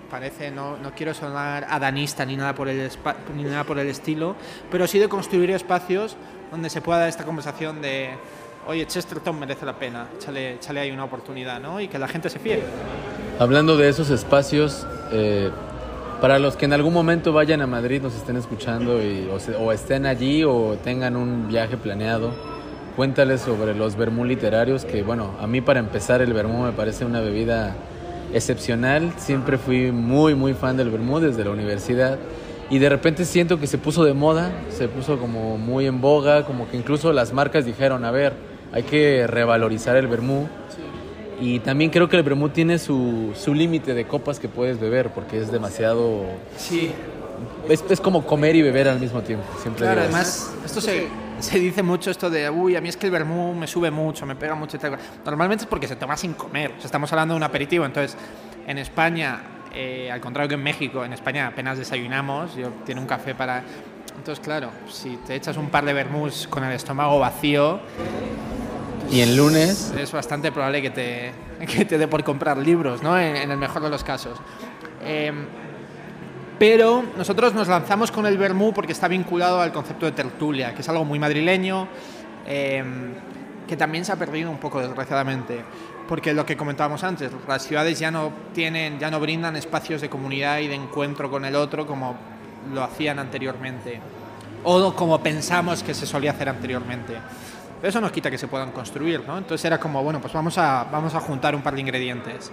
parece, 0.10 0.52
no, 0.52 0.78
no 0.78 0.94
quiero 0.94 1.14
sonar 1.14 1.66
adanista 1.70 2.26
ni 2.26 2.36
nada, 2.36 2.54
por 2.56 2.68
el 2.68 2.90
ni 3.36 3.44
nada 3.44 3.64
por 3.64 3.78
el 3.78 3.88
estilo, 3.88 4.36
pero 4.70 4.88
sí 4.88 5.00
de 5.00 5.08
construir 5.08 5.52
espacios 5.52 6.18
donde 6.52 6.70
se 6.70 6.82
pueda 6.82 7.08
esta 7.08 7.24
conversación 7.24 7.82
de 7.82 8.10
oye, 8.68 8.86
Chesterton 8.86 9.40
merece 9.40 9.66
la 9.66 9.74
pena, 9.74 10.08
échale, 10.18 10.56
échale 10.56 10.80
ahí 10.82 10.92
una 10.92 11.04
oportunidad, 11.04 11.60
¿no? 11.60 11.80
Y 11.82 11.88
que 11.88 12.00
la 12.00 12.08
gente 12.08 12.30
se 12.30 12.40
fíe. 12.40 12.62
Hablando 13.40 13.78
de 13.78 13.90
esos 13.90 14.10
espacios, 14.10 14.86
eh, 15.12 15.50
para 16.22 16.38
los 16.38 16.56
que 16.56 16.66
en 16.66 16.74
algún 16.74 16.94
momento 16.94 17.34
vayan 17.34 17.62
a 17.62 17.68
Madrid, 17.68 18.02
nos 18.02 18.16
estén 18.16 18.38
escuchando 18.38 19.02
y, 19.02 19.28
o, 19.60 19.72
estén 19.72 20.06
allí 20.06 20.44
o 20.44 20.78
tengan 20.84 21.16
un 21.16 21.48
viaje 21.48 21.78
planeado, 21.78 22.32
cuéntales 22.96 23.42
sobre 23.42 23.74
los 23.74 23.96
vermú 23.96 24.24
literarios, 24.26 24.86
que 24.86 25.02
bueno, 25.02 25.32
a 25.40 25.48
mí 25.48 25.62
para 25.62 25.80
empezar 25.80 26.22
el 26.22 26.34
vermú 26.34 26.64
me 26.64 26.72
parece 26.72 27.06
una 27.06 27.22
bebida 27.22 27.76
excepcional, 28.34 29.14
siempre 29.18 29.58
fui 29.58 29.92
muy, 29.92 30.36
muy 30.36 30.54
fan 30.54 30.78
del 30.78 30.92
vermú 30.92 31.20
desde 31.20 31.44
la 31.44 31.50
universidad 31.50 32.20
y 32.70 32.80
de 32.80 32.88
repente 32.88 33.26
siento 33.26 33.60
que 33.60 33.68
se 33.68 33.78
puso 33.78 34.06
de 34.06 34.14
moda, 34.14 34.52
se 34.70 34.88
puso 34.88 35.18
como 35.18 35.58
muy 35.58 35.88
en 35.88 36.00
boga, 36.00 36.46
como 36.46 36.70
que 36.70 36.78
incluso 36.78 37.12
las 37.12 37.34
marcas 37.34 37.66
dijeron, 37.66 38.06
a 38.06 38.12
ver, 38.12 38.51
hay 38.72 38.84
que 38.84 39.28
revalorizar 39.28 39.96
el 39.98 40.08
vermú. 40.08 40.48
Y 41.40 41.60
también 41.60 41.90
creo 41.90 42.08
que 42.08 42.18
el 42.18 42.24
vermú 42.24 42.50
tiene 42.50 42.78
su, 42.78 43.32
su 43.36 43.54
límite 43.54 43.96
de 43.96 44.06
copas 44.06 44.40
que 44.40 44.48
puedes 44.48 44.80
beber, 44.80 45.10
porque 45.10 45.40
es 45.40 45.52
demasiado... 45.52 46.24
Sí. 46.56 46.92
Es, 47.68 47.84
es 47.90 48.00
como 48.00 48.26
comer 48.26 48.56
y 48.56 48.62
beber 48.62 48.88
al 48.88 49.00
mismo 49.00 49.22
tiempo. 49.22 49.46
Siempre 49.60 49.86
claro, 49.86 50.02
además, 50.02 50.54
esto 50.64 50.80
se, 50.80 51.08
se, 51.40 51.58
dice 51.58 51.82
mucho 51.82 52.12
esto 52.12 52.30
de, 52.30 52.48
uy, 52.48 52.76
a 52.76 52.82
mí 52.82 52.90
es 52.90 52.98
que 52.98 53.08
el 53.08 53.12
vermú 53.12 53.56
me 53.56 53.66
sube 53.66 53.90
mucho, 53.90 54.28
me 54.28 54.36
pega 54.36 54.54
mucho. 54.54 54.78
Normalmente 55.26 55.64
es 55.64 55.68
porque 55.68 55.88
se 55.88 55.96
toma 55.96 56.16
sin 56.16 56.34
comer. 56.34 56.72
O 56.72 56.76
sea, 56.76 56.86
estamos 56.86 57.12
hablando 57.12 57.34
de 57.34 57.38
un 57.38 57.44
aperitivo. 57.44 57.86
Entonces, 57.86 58.16
en 58.68 58.78
España, 58.78 59.42
eh, 59.74 60.12
al 60.12 60.22
contrario 60.22 60.50
que 60.50 60.56
en 60.56 60.64
México, 60.64 61.04
en 61.04 61.14
España 61.14 61.48
apenas 61.48 61.78
desayunamos. 61.80 62.56
Yo 62.56 62.70
tiene 62.86 63.02
un 63.02 63.08
café 63.08 63.34
para... 63.34 63.64
Entonces, 64.16 64.44
claro, 64.44 64.70
si 64.88 65.18
te 65.26 65.36
echas 65.36 65.58
un 65.58 65.70
par 65.70 65.86
de 65.86 65.94
vermús 65.94 66.48
con 66.48 66.64
el 66.64 66.74
estómago 66.74 67.18
vacío, 67.18 67.80
y 69.12 69.20
el 69.20 69.36
lunes. 69.36 69.94
Es 69.98 70.12
bastante 70.12 70.52
probable 70.52 70.82
que 70.82 70.90
te, 70.90 71.34
que 71.68 71.86
te 71.86 71.98
dé 71.98 72.08
por 72.08 72.24
comprar 72.24 72.58
libros, 72.58 73.04
¿no? 73.04 73.20
En, 73.20 73.52
el 73.52 73.58
mejor 73.58 73.82
de 73.82 73.90
los 73.90 74.04
casos. 74.04 74.40
Em, 75.04 75.46
pero 76.58 77.04
nosotros 77.18 77.54
nos 77.54 77.68
lanzamos 77.68 78.12
con 78.12 78.26
el 78.26 78.38
Bermú 78.38 78.74
porque 78.74 78.94
está 78.94 79.08
vinculado 79.08 79.62
al 79.62 79.74
concepto 79.74 80.06
de 80.06 80.14
tertulia, 80.14 80.74
que 80.74 80.82
es 80.82 80.90
algo 80.90 81.04
muy 81.04 81.20
madrileño, 81.20 81.88
em, 82.48 83.14
que 83.68 83.76
también 83.76 84.06
se 84.06 84.14
ha 84.14 84.16
perdido 84.16 84.50
un 84.50 84.58
poco, 84.58 84.80
desgraciadamente. 84.80 85.62
Porque 86.08 86.34
lo 86.34 86.46
que 86.46 86.56
comentábamos 86.56 87.04
antes, 87.04 87.32
las 87.48 87.64
ciudades 87.64 88.00
ya 88.00 88.12
no, 88.12 88.32
tienen, 88.54 89.00
ya 89.00 89.12
no 89.12 89.20
brindan 89.20 89.56
espacios 89.56 90.02
de 90.02 90.10
comunidad 90.10 90.60
y 90.60 90.68
de 90.68 90.76
encuentro 90.76 91.30
con 91.30 91.46
el 91.46 91.56
otro 91.56 91.86
como 91.86 92.16
lo 92.74 92.84
hacían 92.84 93.20
anteriormente. 93.20 94.00
O 94.64 94.94
como 94.94 95.22
pensamos 95.22 95.84
que 95.84 95.94
se 95.94 96.06
solía 96.06 96.32
hacer 96.32 96.48
anteriormente. 96.48 97.16
Pero 97.82 97.90
eso 97.90 98.00
nos 98.00 98.12
quita 98.12 98.30
que 98.30 98.38
se 98.38 98.48
puedan 98.48 98.72
construir, 98.72 99.24
¿no? 99.26 99.40
Entonces 99.40 99.66
era 99.66 99.80
como, 99.80 100.04
bueno, 100.04 100.22
pues 100.22 100.32
vamos 100.34 100.56
a, 100.60 100.84
vamos 100.92 101.16
a 101.16 101.20
juntar 101.20 101.56
un 101.56 101.64
par 101.64 101.74
de 101.74 101.82
ingredientes. 101.82 102.52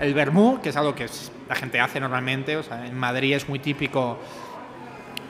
El 0.00 0.14
vermú, 0.14 0.60
que 0.60 0.70
es 0.70 0.76
algo 0.76 0.96
que 0.96 1.06
la 1.48 1.54
gente 1.54 1.78
hace 1.78 2.00
normalmente, 2.00 2.56
o 2.56 2.62
sea, 2.64 2.84
en 2.84 2.98
Madrid 2.98 3.36
es 3.36 3.48
muy 3.48 3.60
típico, 3.60 4.18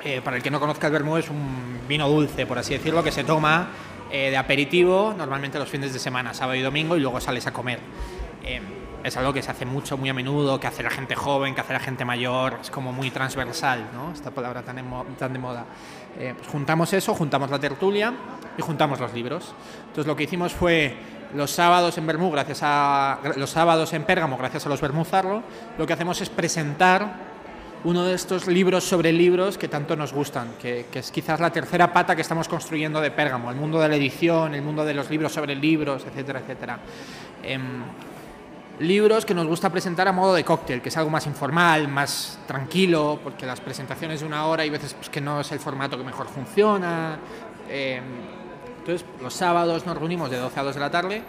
eh, 0.02 0.22
para 0.24 0.38
el 0.38 0.42
que 0.42 0.50
no 0.50 0.58
conozca 0.58 0.86
el 0.86 0.94
vermú, 0.94 1.18
es 1.18 1.28
un 1.28 1.80
vino 1.86 2.08
dulce, 2.08 2.46
por 2.46 2.58
así 2.58 2.72
decirlo, 2.72 3.04
que 3.04 3.12
se 3.12 3.22
toma 3.22 3.68
eh, 4.10 4.30
de 4.30 4.36
aperitivo, 4.38 5.14
normalmente 5.14 5.58
los 5.58 5.68
fines 5.68 5.92
de 5.92 5.98
semana, 5.98 6.32
sábado 6.32 6.56
y 6.56 6.62
domingo, 6.62 6.96
y 6.96 7.00
luego 7.00 7.20
sales 7.20 7.46
a 7.46 7.52
comer. 7.52 7.80
Eh, 8.42 8.62
es 9.04 9.14
algo 9.18 9.34
que 9.34 9.42
se 9.42 9.50
hace 9.50 9.66
mucho, 9.66 9.98
muy 9.98 10.08
a 10.08 10.14
menudo, 10.14 10.58
que 10.58 10.66
hace 10.66 10.82
la 10.82 10.88
gente 10.88 11.14
joven, 11.14 11.54
que 11.54 11.60
hace 11.60 11.74
la 11.74 11.80
gente 11.80 12.06
mayor, 12.06 12.58
es 12.62 12.70
como 12.70 12.90
muy 12.90 13.10
transversal, 13.10 13.90
¿no? 13.92 14.12
Esta 14.12 14.30
palabra 14.30 14.62
tan, 14.62 14.82
tan 15.18 15.32
de 15.34 15.38
moda. 15.38 15.66
Pues 16.16 16.48
juntamos 16.48 16.92
eso, 16.92 17.14
juntamos 17.14 17.50
la 17.50 17.58
tertulia 17.58 18.12
y 18.56 18.62
juntamos 18.62 19.00
los 19.00 19.12
libros. 19.12 19.54
Entonces 19.88 20.06
lo 20.06 20.16
que 20.16 20.24
hicimos 20.24 20.52
fue 20.52 20.96
los 21.34 21.50
sábados 21.50 21.98
en 21.98 22.06
Bermú, 22.06 22.30
gracias 22.30 22.60
a 22.62 23.18
los 23.36 23.50
sábados 23.50 23.92
en 23.92 24.04
Pérgamo, 24.04 24.36
gracias 24.38 24.66
a 24.66 24.68
los 24.68 24.80
Bermúzarlo, 24.80 25.42
lo 25.76 25.86
que 25.86 25.92
hacemos 25.92 26.20
es 26.20 26.28
presentar 26.30 27.34
uno 27.84 28.04
de 28.04 28.14
estos 28.14 28.46
libros 28.46 28.84
sobre 28.84 29.12
libros 29.12 29.58
que 29.58 29.68
tanto 29.68 29.94
nos 29.94 30.12
gustan, 30.12 30.54
que, 30.60 30.86
es 30.92 31.10
quizás 31.10 31.38
la 31.38 31.50
tercera 31.50 31.92
pata 31.92 32.16
que 32.16 32.22
estamos 32.22 32.48
construyendo 32.48 33.00
de 33.00 33.10
Pérgamo, 33.10 33.50
el 33.50 33.56
mundo 33.56 33.78
de 33.78 33.88
la 33.88 33.96
edición, 33.96 34.54
el 34.54 34.62
mundo 34.62 34.84
de 34.84 34.94
los 34.94 35.10
libros 35.10 35.32
sobre 35.32 35.54
libros, 35.54 36.04
etcétera, 36.06 36.40
etcétera. 36.40 36.78
Em, 37.42 37.82
libros 38.80 39.24
que 39.24 39.34
nos 39.34 39.46
gusta 39.46 39.70
presentar 39.70 40.08
a 40.08 40.12
modo 40.12 40.34
de 40.34 40.44
cóctel, 40.44 40.82
que 40.82 40.88
es 40.88 40.96
algo 40.96 41.10
más 41.10 41.26
informal, 41.26 41.88
más 41.88 42.38
tranquilo, 42.46 43.20
porque 43.22 43.46
las 43.46 43.60
presentaciones 43.60 44.20
de 44.20 44.26
una 44.26 44.46
hora 44.46 44.62
hay 44.62 44.70
veces 44.70 44.94
pues, 44.94 45.08
que 45.08 45.20
no 45.20 45.40
es 45.40 45.52
el 45.52 45.60
formato 45.60 45.96
que 45.96 46.04
mejor 46.04 46.26
funciona. 46.26 47.18
Em, 47.68 48.02
entonces, 48.78 49.06
los 49.22 49.32
sábados 49.32 49.86
nos 49.86 49.96
reunimos 49.96 50.30
de 50.30 50.36
12 50.36 50.60
a 50.60 50.62
2 50.62 50.74
de 50.74 50.80
la 50.80 50.90
tarde, 50.90 51.16
eh, 51.16 51.22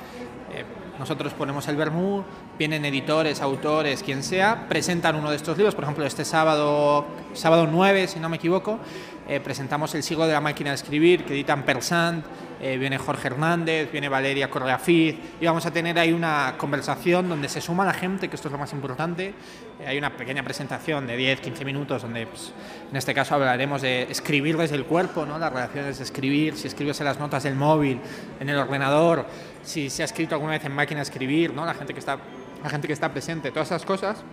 nosotros 0.99 1.33
ponemos 1.33 1.67
el 1.67 1.75
vermú, 1.75 2.23
vienen 2.57 2.85
editores, 2.85 3.41
autores, 3.41 4.03
quien 4.03 4.23
sea, 4.23 4.67
presentan 4.67 5.15
uno 5.15 5.29
de 5.29 5.35
estos 5.35 5.57
libros, 5.57 5.75
por 5.75 5.83
ejemplo, 5.83 6.05
este 6.05 6.25
sábado, 6.25 7.05
sábado 7.33 7.67
9, 7.69 8.07
si 8.07 8.19
no 8.19 8.29
me 8.29 8.37
equivoco, 8.37 8.79
eh, 9.27 9.39
presentamos 9.39 9.95
El 9.95 10.03
siglo 10.03 10.27
de 10.27 10.33
la 10.33 10.41
máquina 10.41 10.69
de 10.69 10.75
escribir, 10.75 11.25
que 11.25 11.33
editan 11.33 11.63
Persant, 11.63 12.23
eh, 12.61 12.77
viene 12.77 12.97
Jorge 12.97 13.27
Hernández, 13.27 13.91
viene 13.91 14.07
Valeria 14.07 14.49
Correafiz, 14.49 15.15
y 15.41 15.45
vamos 15.45 15.65
a 15.65 15.71
tener 15.71 15.97
ahí 15.97 16.13
una 16.13 16.53
conversación 16.57 17.27
donde 17.27 17.49
se 17.49 17.59
suma 17.59 17.85
la 17.85 17.93
gente, 17.93 18.29
que 18.29 18.35
esto 18.35 18.47
es 18.47 18.51
lo 18.51 18.57
más 18.57 18.71
importante. 18.73 19.33
Eh, 19.79 19.87
hay 19.87 19.97
una 19.97 20.15
pequeña 20.15 20.43
presentación 20.43 21.07
de 21.07 21.17
10-15 21.17 21.65
minutos 21.65 22.03
donde, 22.03 22.27
pues, 22.27 22.53
en 22.89 22.95
este 22.95 23.13
caso, 23.15 23.35
hablaremos 23.35 23.81
de 23.81 24.03
escribir 24.03 24.57
desde 24.57 24.75
el 24.75 24.85
cuerpo, 24.85 25.25
¿no? 25.25 25.39
las 25.39 25.51
relaciones 25.51 25.97
de 25.97 26.03
escribir, 26.03 26.55
si 26.55 26.67
escribes 26.67 26.99
en 26.99 27.05
las 27.05 27.19
notas 27.19 27.43
del 27.43 27.55
móvil, 27.55 27.99
en 28.39 28.49
el 28.49 28.57
ordenador, 28.57 29.25
si 29.65 29.89
se 29.89 30.03
ha 30.03 30.05
escrito 30.05 30.35
alguna 30.35 30.53
vez 30.53 30.63
en 30.63 30.71
máquina 30.71 30.99
de 30.99 31.03
escribir, 31.03 31.53
¿no? 31.53 31.65
la, 31.65 31.73
gente 31.73 31.93
que 31.93 31.99
está, 31.99 32.17
la 32.63 32.69
gente 32.69 32.87
que 32.87 32.93
está 32.93 33.11
presente, 33.11 33.51
todas 33.51 33.67
esas 33.67 33.83
cosas 33.83 34.23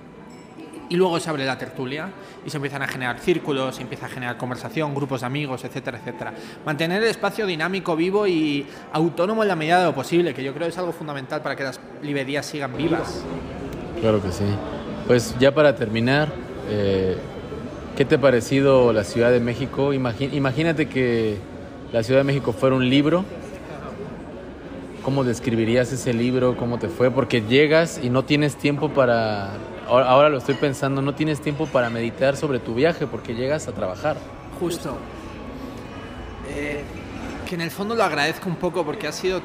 y 0.92 0.96
luego 0.96 1.18
se 1.18 1.30
abre 1.30 1.46
la 1.46 1.56
tertulia 1.56 2.10
y 2.44 2.50
se 2.50 2.58
empiezan 2.58 2.82
a 2.82 2.86
generar 2.86 3.18
círculos, 3.18 3.76
se 3.76 3.82
empieza 3.82 4.04
a 4.04 4.08
generar 4.10 4.36
conversación, 4.36 4.94
grupos 4.94 5.22
de 5.22 5.26
amigos, 5.26 5.64
etcétera, 5.64 5.96
etcétera. 5.96 6.34
Mantener 6.66 7.02
el 7.02 7.08
espacio 7.08 7.46
dinámico, 7.46 7.96
vivo 7.96 8.26
y 8.26 8.66
autónomo 8.92 9.42
en 9.42 9.48
la 9.48 9.56
medida 9.56 9.78
de 9.78 9.86
lo 9.86 9.94
posible, 9.94 10.34
que 10.34 10.44
yo 10.44 10.52
creo 10.52 10.68
es 10.68 10.76
algo 10.76 10.92
fundamental 10.92 11.40
para 11.40 11.56
que 11.56 11.64
las 11.64 11.80
librerías 12.02 12.44
sigan 12.44 12.76
vivas. 12.76 13.24
Claro 14.02 14.22
que 14.22 14.30
sí. 14.32 14.44
Pues 15.06 15.34
ya 15.38 15.54
para 15.54 15.74
terminar, 15.74 16.28
eh, 16.68 17.16
¿qué 17.96 18.04
te 18.04 18.16
ha 18.16 18.20
parecido 18.20 18.92
la 18.92 19.04
Ciudad 19.04 19.30
de 19.30 19.40
México? 19.40 19.94
imagínate 19.94 20.88
que 20.90 21.38
la 21.90 22.02
Ciudad 22.02 22.20
de 22.20 22.24
México 22.24 22.52
fuera 22.52 22.76
un 22.76 22.90
libro. 22.90 23.24
¿Cómo 25.02 25.24
describirías 25.24 25.92
ese 25.92 26.14
libro? 26.14 26.56
¿Cómo 26.56 26.78
te 26.78 26.88
fue? 26.88 27.10
Porque 27.10 27.42
llegas 27.42 28.00
y 28.02 28.08
no 28.08 28.24
tienes 28.24 28.56
tiempo 28.56 28.88
para 28.88 29.54
ahora, 29.88 30.28
lo 30.28 30.38
estoy 30.38 30.54
pensando, 30.54 31.02
no 31.02 31.14
tienes 31.14 31.40
tiempo 31.40 31.66
para 31.66 31.90
meditar 31.90 32.36
sobre 32.36 32.58
tu 32.60 32.74
viaje 32.74 33.06
porque 33.06 33.34
llegas 33.34 33.68
a 33.68 33.72
trabajar. 33.72 34.16
Justo. 34.60 34.96
Eh, 36.50 36.82
que 37.48 37.54
en 37.56 37.60
el 37.62 37.70
fondo 37.70 37.94
lo 37.94 38.04
agradezco 38.04 38.48
un 38.48 38.56
poco 38.56 38.84
porque 38.84 39.08
ha 39.08 39.12
sido 39.12 39.42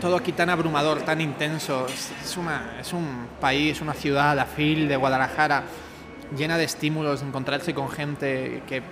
todo 0.00 0.16
aquí 0.16 0.32
tan 0.32 0.50
abrumador, 0.50 1.02
tan 1.02 1.20
intenso. 1.20 1.86
Es, 1.86 2.36
una, 2.36 2.76
es 2.80 2.92
un 2.92 3.26
país, 3.40 3.80
una 3.80 3.94
ciudad, 3.94 4.34
la 4.34 4.46
FIL 4.46 4.88
de 4.88 4.96
Guadalajara, 4.96 5.64
llena 6.36 6.58
de 6.58 6.64
estímulos, 6.64 7.20
de 7.20 7.28
encontrarse 7.28 7.74
con 7.74 7.90
gente 7.90 8.62
que 8.66 8.82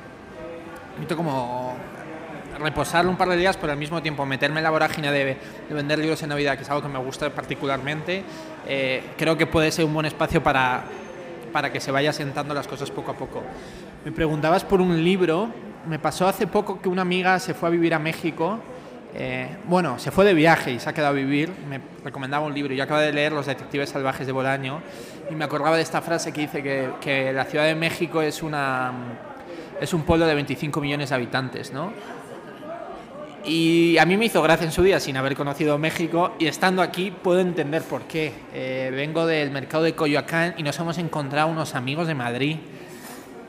como 1.16 1.76
reposarlo 2.58 3.10
un 3.10 3.16
par 3.16 3.28
de 3.28 3.36
días, 3.36 3.56
pero 3.56 3.72
al 3.72 3.78
mismo 3.78 4.02
tiempo 4.02 4.24
meterme 4.26 4.60
en 4.60 4.64
la 4.64 4.70
vorágine 4.70 5.10
de, 5.12 5.36
vender 5.70 5.98
libros 5.98 6.22
en 6.22 6.30
Navidad, 6.30 6.56
que 6.56 6.62
es 6.62 6.70
algo 6.70 6.82
que 6.82 6.88
me 6.88 6.98
gusta 6.98 7.30
particularmente, 7.30 8.22
eh, 8.66 9.02
creo 9.16 9.36
que 9.36 9.46
puede 9.46 9.70
ser 9.72 9.84
un 9.84 9.94
buen 9.94 10.06
espacio 10.06 10.42
para, 10.42 10.84
para 11.52 11.72
que 11.72 11.80
se 11.80 11.90
vaya 11.90 12.12
sentando 12.12 12.54
las 12.54 12.66
cosas 12.68 12.90
poco 12.90 13.10
a 13.10 13.14
poco. 13.14 13.42
Me 14.04 14.12
preguntabas 14.12 14.64
por 14.64 14.80
un 14.80 15.02
libro, 15.02 15.48
me 15.86 15.98
pasó 15.98 16.28
hace 16.28 16.46
poco 16.46 16.80
que 16.80 16.88
una 16.88 17.02
amiga 17.02 17.38
se 17.38 17.54
fue 17.54 17.68
a 17.68 17.72
vivir 17.72 17.94
a 17.94 17.98
México. 17.98 18.58
Eh, 19.14 19.48
bueno, 19.64 19.98
se 19.98 20.10
fue 20.10 20.24
de 20.24 20.34
viaje 20.34 20.72
y 20.72 20.80
se 20.80 20.88
ha 20.88 20.92
quedado 20.92 21.12
a 21.12 21.16
vivir. 21.16 21.50
Me 21.68 21.80
recomendaba 22.04 22.46
un 22.46 22.54
libro. 22.54 22.74
Yo 22.74 22.84
acabo 22.84 23.00
de 23.00 23.12
leer 23.12 23.32
Los 23.32 23.46
Detectives 23.46 23.90
Salvajes 23.90 24.26
de 24.26 24.32
Bolaño 24.32 24.80
y 25.30 25.34
me 25.34 25.44
acordaba 25.44 25.76
de 25.76 25.82
esta 25.82 26.02
frase 26.02 26.32
que 26.32 26.42
dice 26.42 26.62
que, 26.62 26.90
que 27.00 27.32
la 27.32 27.44
Ciudad 27.44 27.64
de 27.64 27.74
México 27.74 28.22
es, 28.22 28.42
una, 28.42 28.92
es 29.80 29.92
un 29.94 30.02
pueblo 30.02 30.26
de 30.26 30.34
25 30.34 30.80
millones 30.80 31.08
de 31.08 31.14
habitantes, 31.14 31.72
¿no? 31.72 31.92
Y 33.48 33.96
a 33.96 34.04
mí 34.04 34.18
me 34.18 34.26
hizo 34.26 34.42
gracia 34.42 34.66
en 34.66 34.72
su 34.72 34.82
día 34.82 35.00
sin 35.00 35.16
haber 35.16 35.34
conocido 35.34 35.78
México 35.78 36.34
y 36.38 36.48
estando 36.48 36.82
aquí 36.82 37.10
puedo 37.10 37.40
entender 37.40 37.82
por 37.82 38.02
qué. 38.02 38.34
Eh, 38.52 38.90
vengo 38.94 39.24
del 39.26 39.50
mercado 39.50 39.84
de 39.84 39.94
Coyoacán 39.94 40.52
y 40.58 40.62
nos 40.62 40.78
hemos 40.78 40.98
encontrado 40.98 41.48
unos 41.48 41.74
amigos 41.74 42.06
de 42.06 42.14
Madrid, 42.14 42.58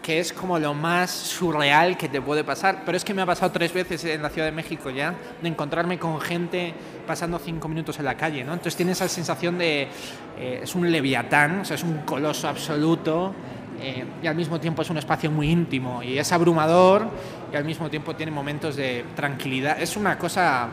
que 0.02 0.20
es 0.20 0.32
como 0.32 0.58
lo 0.58 0.74
más 0.74 1.12
surreal 1.12 1.98
que 1.98 2.08
te 2.08 2.22
puede 2.22 2.46
pasar. 2.46 2.84
Pero 2.86 2.96
es 2.96 3.04
que 3.04 3.14
me 3.14 3.24
ha 3.24 3.26
pasado 3.26 3.52
tres 3.52 3.74
veces 3.74 4.06
en 4.06 4.22
la 4.22 4.30
Ciudad 4.30 4.48
de 4.48 4.54
México 4.54 4.90
ya, 4.90 5.16
de 5.42 5.50
encontrarme 5.50 6.00
con 6.00 6.22
gente 6.22 6.74
pasando 7.06 7.38
cinco 7.38 7.68
minutos 7.68 8.00
en 8.00 8.06
la 8.06 8.16
calle. 8.16 8.46
¿no? 8.46 8.54
Entonces 8.54 8.78
tienes 8.78 9.02
esa 9.02 9.10
sensación 9.10 9.58
de... 9.58 9.90
Eh, 10.40 10.62
es 10.64 10.76
un 10.76 10.90
leviatán, 10.90 11.60
o 11.60 11.66
sea, 11.66 11.76
es 11.76 11.84
un 11.84 12.04
coloso 12.04 12.48
absoluto 12.48 13.36
eh, 13.82 14.06
y 14.22 14.28
al 14.28 14.36
mismo 14.36 14.60
tiempo 14.60 14.82
es 14.82 14.90
un 14.90 14.98
espacio 14.98 15.32
muy 15.32 15.50
íntimo 15.50 16.04
y 16.04 16.18
es 16.18 16.32
abrumador 16.32 17.08
y 17.52 17.56
al 17.56 17.66
mismo 17.66 17.90
tiempo 17.90 18.16
tiene 18.16 18.32
momentos 18.32 18.76
de 18.76 19.06
tranquilidad. 19.16 19.82
Es 19.82 19.96
una 19.96 20.18
cosa 20.18 20.68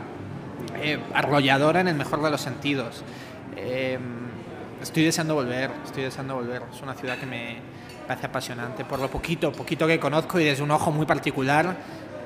eh, 0.81 0.99
arrolladora 1.13 1.81
en 1.81 1.87
el 1.87 1.95
mejor 1.95 2.21
de 2.21 2.31
los 2.31 2.41
sentidos. 2.41 3.03
Eh, 3.55 3.97
estoy 4.81 5.03
deseando 5.03 5.35
volver, 5.35 5.71
estoy 5.85 6.03
deseando 6.03 6.35
volver. 6.35 6.63
Es 6.73 6.81
una 6.81 6.93
ciudad 6.93 7.17
que 7.17 7.25
me 7.25 7.57
parece 8.07 8.27
apasionante 8.27 8.85
por 8.85 8.99
lo 8.99 9.09
poquito, 9.09 9.51
poquito 9.51 9.85
que 9.87 9.99
conozco 9.99 10.39
y 10.39 10.45
desde 10.45 10.63
un 10.63 10.71
ojo 10.71 10.91
muy 10.91 11.05
particular 11.05 11.75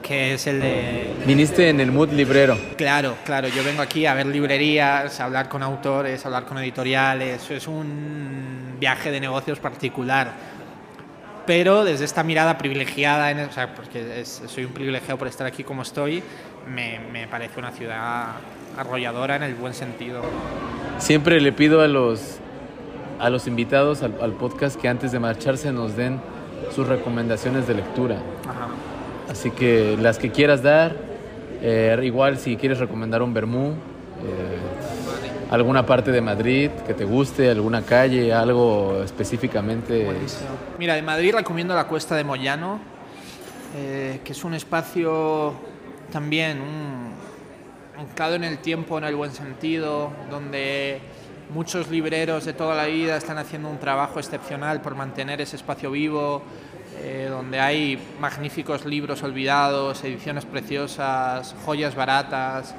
que 0.01 0.33
es 0.33 0.47
el 0.47 0.59
de... 0.59 1.13
Viniste 1.25 1.69
en 1.69 1.79
el 1.79 1.91
mood 1.91 2.09
librero. 2.11 2.57
Claro, 2.75 3.15
claro, 3.23 3.47
yo 3.47 3.63
vengo 3.63 3.83
aquí 3.83 4.07
a 4.07 4.15
ver 4.15 4.25
librerías, 4.25 5.19
a 5.19 5.25
hablar 5.25 5.47
con 5.47 5.61
autores, 5.61 6.25
a 6.25 6.27
hablar 6.27 6.45
con 6.45 6.57
editoriales, 6.57 7.49
es 7.51 7.67
un 7.67 8.77
viaje 8.79 9.11
de 9.11 9.19
negocios 9.19 9.59
particular 9.59 10.33
pero 11.51 11.83
desde 11.83 12.05
esta 12.05 12.23
mirada 12.23 12.57
privilegiada, 12.57 13.29
o 13.45 13.51
sea, 13.51 13.75
porque 13.75 14.23
soy 14.23 14.63
un 14.63 14.71
privilegiado 14.71 15.17
por 15.17 15.27
estar 15.27 15.45
aquí 15.45 15.65
como 15.65 15.81
estoy, 15.81 16.23
me, 16.65 17.01
me, 17.11 17.27
parece 17.27 17.59
una 17.59 17.71
ciudad 17.71 18.27
arrolladora 18.77 19.35
en 19.35 19.43
el 19.43 19.55
buen 19.55 19.73
sentido. 19.73 20.21
Siempre 20.97 21.41
le 21.41 21.51
pido 21.51 21.81
a 21.81 21.89
los, 21.89 22.37
a 23.19 23.29
los 23.29 23.47
invitados 23.47 24.01
al, 24.01 24.31
podcast 24.35 24.79
que 24.79 24.87
antes 24.87 25.11
de 25.11 25.19
marcharse 25.19 25.73
nos 25.73 25.97
den 25.97 26.21
sus 26.73 26.87
recomendaciones 26.87 27.67
de 27.67 27.73
lectura. 27.73 28.15
Así 29.29 29.51
que 29.51 29.97
las 29.99 30.19
que 30.19 30.31
quieras 30.31 30.63
dar, 30.63 30.95
eh, 31.61 31.99
igual 32.01 32.37
si 32.37 32.55
quieres 32.55 32.79
recomendar 32.79 33.21
un 33.21 33.33
vermú, 33.33 33.71
eh, 33.71 35.00
alguna 35.51 35.85
parte 35.85 36.11
de 36.11 36.21
Madrid 36.21 36.71
que 36.87 36.93
te 36.93 37.03
guste, 37.03 37.51
alguna 37.51 37.83
calle, 37.83 38.33
algo 38.33 39.03
específicamente. 39.03 40.07
Mira, 40.79 40.95
de 40.95 41.01
Madrid 41.01 41.35
recomiendo 41.35 41.75
la 41.75 41.87
Cuesta 41.87 42.15
de 42.15 42.23
Moyano, 42.23 42.79
eh, 43.75 44.21
que 44.23 44.31
es 44.31 44.43
un 44.45 44.53
espacio 44.53 45.53
también 46.11 46.59
anclado 47.97 48.35
en 48.35 48.45
el 48.45 48.59
tiempo 48.59 48.97
en 48.97 49.03
el 49.03 49.15
buen 49.15 49.31
sentido, 49.31 50.11
donde 50.29 51.01
muchos 51.53 51.89
libreros 51.89 52.45
de 52.45 52.53
toda 52.53 52.73
la 52.73 52.85
vida 52.85 53.17
están 53.17 53.37
haciendo 53.37 53.69
un 53.69 53.77
trabajo 53.77 54.19
excepcional 54.19 54.81
por 54.81 54.95
mantener 54.95 55.41
ese 55.41 55.57
espacio 55.57 55.91
vivo, 55.91 56.41
eh, 57.01 57.27
donde 57.29 57.59
hay 57.59 57.99
magníficos 58.21 58.85
libros 58.85 59.21
olvidados, 59.21 60.01
ediciones 60.05 60.45
preciosas, 60.45 61.55
joyas 61.65 61.93
baratas 61.93 62.73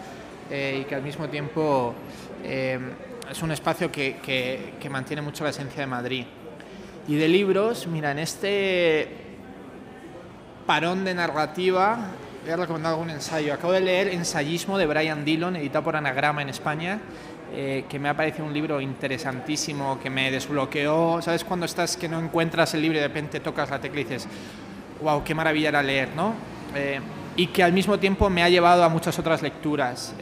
eh, 0.51 0.81
y 0.83 0.85
que 0.85 0.95
al 0.95 1.03
mismo 1.03 1.29
tiempo 1.29 1.95
eh, 2.43 2.79
es 3.31 3.43
un 3.43 3.53
espacio 3.53 3.91
que, 3.91 4.17
que, 4.23 4.91
mantiene 4.91 5.23
mucho 5.23 5.45
la 5.45 5.51
esencia 5.51 5.81
de 5.81 5.87
Madrid. 5.87 6.25
Y 7.09 7.15
de 7.17 7.29
libros, 7.29 7.87
mira, 7.87 8.11
en 8.11 8.19
este 8.19 9.09
parón 10.67 11.05
de 11.05 11.15
narrativa 11.15 12.11
voy 12.43 12.51
a 12.51 12.57
recomendar 12.57 12.93
algún 12.93 13.11
ensayo. 13.11 13.55
Acabo 13.55 13.73
de 13.73 13.81
leer 13.81 14.09
Ensayismo 14.09 14.77
de 14.77 14.87
Brian 14.87 15.25
Dillon, 15.25 15.57
editado 15.57 15.85
por 15.85 15.97
Anagrama 15.97 16.43
en 16.43 16.49
España, 16.49 17.01
eh, 17.53 17.85
que 17.89 17.99
me 17.99 18.09
ha 18.09 18.17
parecido 18.17 18.45
un 18.45 18.53
libro 18.53 18.81
interesantísimo, 18.81 19.99
que 20.01 20.11
me 20.11 20.31
desbloqueó. 20.31 21.23
¿Sabes 21.23 21.45
cuando 21.45 21.67
estás 21.67 21.97
que 21.97 22.09
no 22.09 22.19
encuentras 22.19 22.75
el 22.75 22.83
libro 22.83 22.99
y 22.99 23.01
de 23.01 23.09
repente 23.09 23.41
tocas 23.41 23.71
la 23.71 23.81
tecla 23.81 24.01
y 24.01 24.05
dices, 24.05 24.27
wow, 25.01 25.23
qué 25.23 25.35
maravilla 25.35 25.69
era 25.69 25.83
leer, 25.83 26.11
¿no? 26.17 26.35
Eh, 26.75 27.01
y 27.37 27.47
que 27.47 27.63
al 27.63 27.73
mismo 27.73 27.99
tiempo 27.99 28.29
me 28.29 28.43
ha 28.43 28.49
llevado 28.49 28.85
a 28.85 28.89
muchas 28.89 29.19
otras 29.19 29.43
lecturas. 29.43 30.15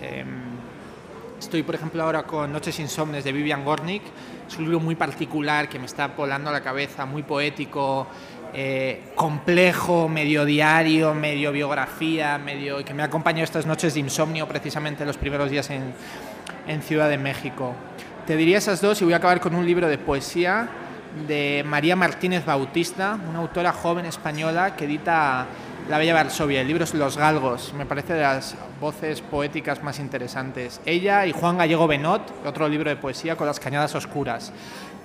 Estoy, 1.41 1.62
por 1.62 1.74
ejemplo, 1.74 2.03
ahora 2.03 2.24
con 2.24 2.53
Noches 2.53 2.78
Insomnes 2.80 3.24
de 3.24 3.32
Vivian 3.32 3.64
Gornick. 3.64 4.03
Es 4.47 4.59
un 4.59 4.64
libro 4.64 4.78
muy 4.78 4.95
particular 4.95 5.70
que 5.70 5.78
me 5.78 5.86
está 5.86 6.09
volando 6.09 6.53
la 6.53 6.61
cabeza, 6.61 7.07
muy 7.07 7.22
poético, 7.22 8.07
eh, 8.53 9.05
complejo, 9.14 10.07
medio 10.07 10.45
diario, 10.45 11.14
medio 11.14 11.51
biografía, 11.51 12.36
medio 12.36 12.84
que 12.84 12.93
me 12.93 13.03
ha 13.03 13.07
acompañado 13.07 13.45
estas 13.45 13.64
noches 13.64 13.95
de 13.95 14.01
insomnio 14.01 14.47
precisamente 14.47 15.07
los 15.07 15.16
primeros 15.16 15.51
días 15.51 15.70
en, 15.70 15.95
en 16.68 16.82
Ciudad 16.82 17.09
de 17.09 17.16
México. 17.16 17.74
Te 18.26 18.36
diría 18.36 18.59
esas 18.59 18.82
dos 18.82 19.01
y 19.01 19.05
voy 19.05 19.14
a 19.14 19.16
acabar 19.16 19.41
con 19.41 19.55
un 19.55 19.64
libro 19.64 19.88
de 19.88 19.97
poesía 19.97 20.68
de 21.26 21.64
María 21.66 21.97
Martínez 21.97 22.45
Bautista, 22.45 23.18
una 23.30 23.38
autora 23.38 23.72
joven 23.72 24.05
española 24.05 24.76
que 24.76 24.84
edita 24.84 25.47
la 25.91 25.99
Bella 25.99 26.14
Varsovia, 26.14 26.61
el 26.61 26.68
libro 26.68 26.84
es 26.84 26.95
Los 26.95 27.16
Galgos, 27.16 27.74
me 27.74 27.84
parece 27.84 28.14
de 28.14 28.22
las 28.22 28.55
voces 28.80 29.22
poéticas 29.22 29.82
más 29.82 29.99
interesantes. 29.99 30.80
Ella 30.86 31.26
y 31.26 31.32
Juan 31.32 31.59
Gallego 31.59 31.88
Benot, 31.88 32.47
otro 32.47 32.68
libro 32.68 32.88
de 32.88 32.95
poesía 32.95 33.34
con 33.34 33.49
las 33.49 33.59
cañadas 33.59 33.97
oscuras, 33.97 34.53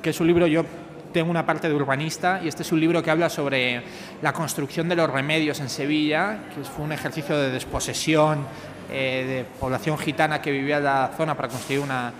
que 0.04 0.12
es 0.12 0.20
un 0.20 0.28
libro, 0.28 0.46
yo 0.46 0.64
tengo 1.12 1.32
una 1.32 1.44
parte 1.44 1.68
de 1.68 1.74
urbanista 1.74 2.40
y 2.44 2.48
este 2.48 2.62
es 2.62 2.72
un 2.72 2.80
libro 2.80 3.02
que 3.02 3.10
habla 3.10 3.32
sobre 3.32 3.82
la 4.22 4.32
construcción 4.32 4.88
de 4.88 4.96
los 4.96 5.10
remedios 5.10 5.60
en 5.60 5.70
Sevilla, 5.70 6.38
que 6.54 6.64
fue 6.64 6.86
un 6.86 6.92
ejercicio 6.92 7.36
de 7.36 7.50
desposesión 7.50 8.46
eh, 8.92 9.26
de 9.28 9.60
población 9.60 9.98
gitana 9.98 10.40
que 10.40 10.52
vivía 10.52 10.78
en 10.78 10.84
la 10.84 11.10
zona 11.18 11.34
para 11.34 11.48
construir 11.48 11.80
una, 11.80 12.14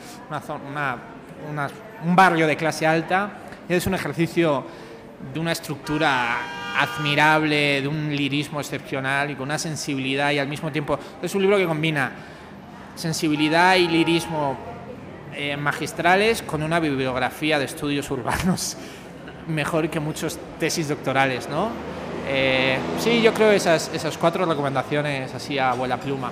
un 2.04 2.16
barrio 2.16 2.48
de 2.48 2.58
clase 2.58 2.88
alta. 2.88 3.30
Es 3.70 3.86
un 3.86 3.94
ejercicio 3.94 4.66
de 5.34 5.40
una 5.40 5.52
estructura 5.52 6.38
admirable, 6.78 7.82
de 7.82 7.88
un 7.88 8.16
lirismo 8.16 8.60
excepcional 8.60 9.32
y 9.32 9.36
con 9.36 9.44
una 9.44 9.58
sensibilidad 9.58 10.32
y 10.32 10.40
al 10.40 10.48
mismo 10.48 10.72
tiempo 10.72 11.00
es 11.22 11.34
un 11.36 11.42
libro 11.42 11.58
que 11.58 11.66
combina 11.66 12.12
sensibilidad 12.96 13.76
y 13.76 13.88
lirismo 13.88 14.58
eh, 15.34 15.58
magistrales 15.58 16.42
con 16.42 16.64
una 16.64 16.80
bibliografía 16.80 17.60
de 17.60 17.66
estudios 17.66 18.10
urbanos 18.12 18.78
mejor 19.48 19.90
que 19.90 20.00
muchos 20.00 20.40
tesis 20.60 20.90
doctorales, 20.90 21.50
¿no? 21.50 21.70
Eh, 22.28 22.78
sí, 23.00 23.22
yo 23.22 23.34
creo 23.34 23.52
esas, 23.52 23.92
esas 23.94 24.18
cuatro 24.18 24.46
recomendaciones 24.46 25.34
así 25.34 25.60
a 25.60 25.72
abuela 25.72 25.98
pluma. 25.98 26.32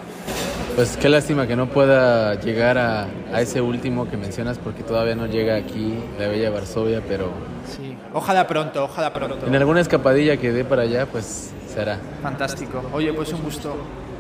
Pues 0.76 0.98
qué 0.98 1.08
lástima 1.08 1.46
que 1.46 1.56
no 1.56 1.68
pueda 1.68 2.34
llegar 2.40 2.80
a, 2.80 3.08
a, 3.32 3.42
ese 3.42 3.62
último 3.62 4.10
que 4.10 4.18
mencionas 4.18 4.58
porque 4.58 4.82
todavía 4.82 5.14
no 5.14 5.28
llega 5.28 5.56
aquí 5.56 5.94
la 6.18 6.28
Bella 6.28 6.50
Varsovia, 6.50 7.04
pero... 7.08 7.32
Sí, 7.68 7.93
ojalá 8.14 8.48
pronto, 8.48 8.86
ojalá 8.86 9.12
pronto. 9.14 9.46
En 9.46 9.56
alguna 9.56 9.82
escapadilla 9.82 10.38
que 10.38 10.52
dé 10.52 10.64
para 10.64 10.84
allá, 10.84 11.06
pues 11.06 11.54
se 11.68 11.82
hará. 11.82 12.00
Fantástico. 12.22 12.84
Oye, 12.94 13.14
pues 13.14 13.34
un 13.34 13.42
gusto. 13.44 13.76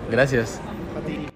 Gracias. 0.09 0.59
A 0.97 1.05
ti. 1.05 1.32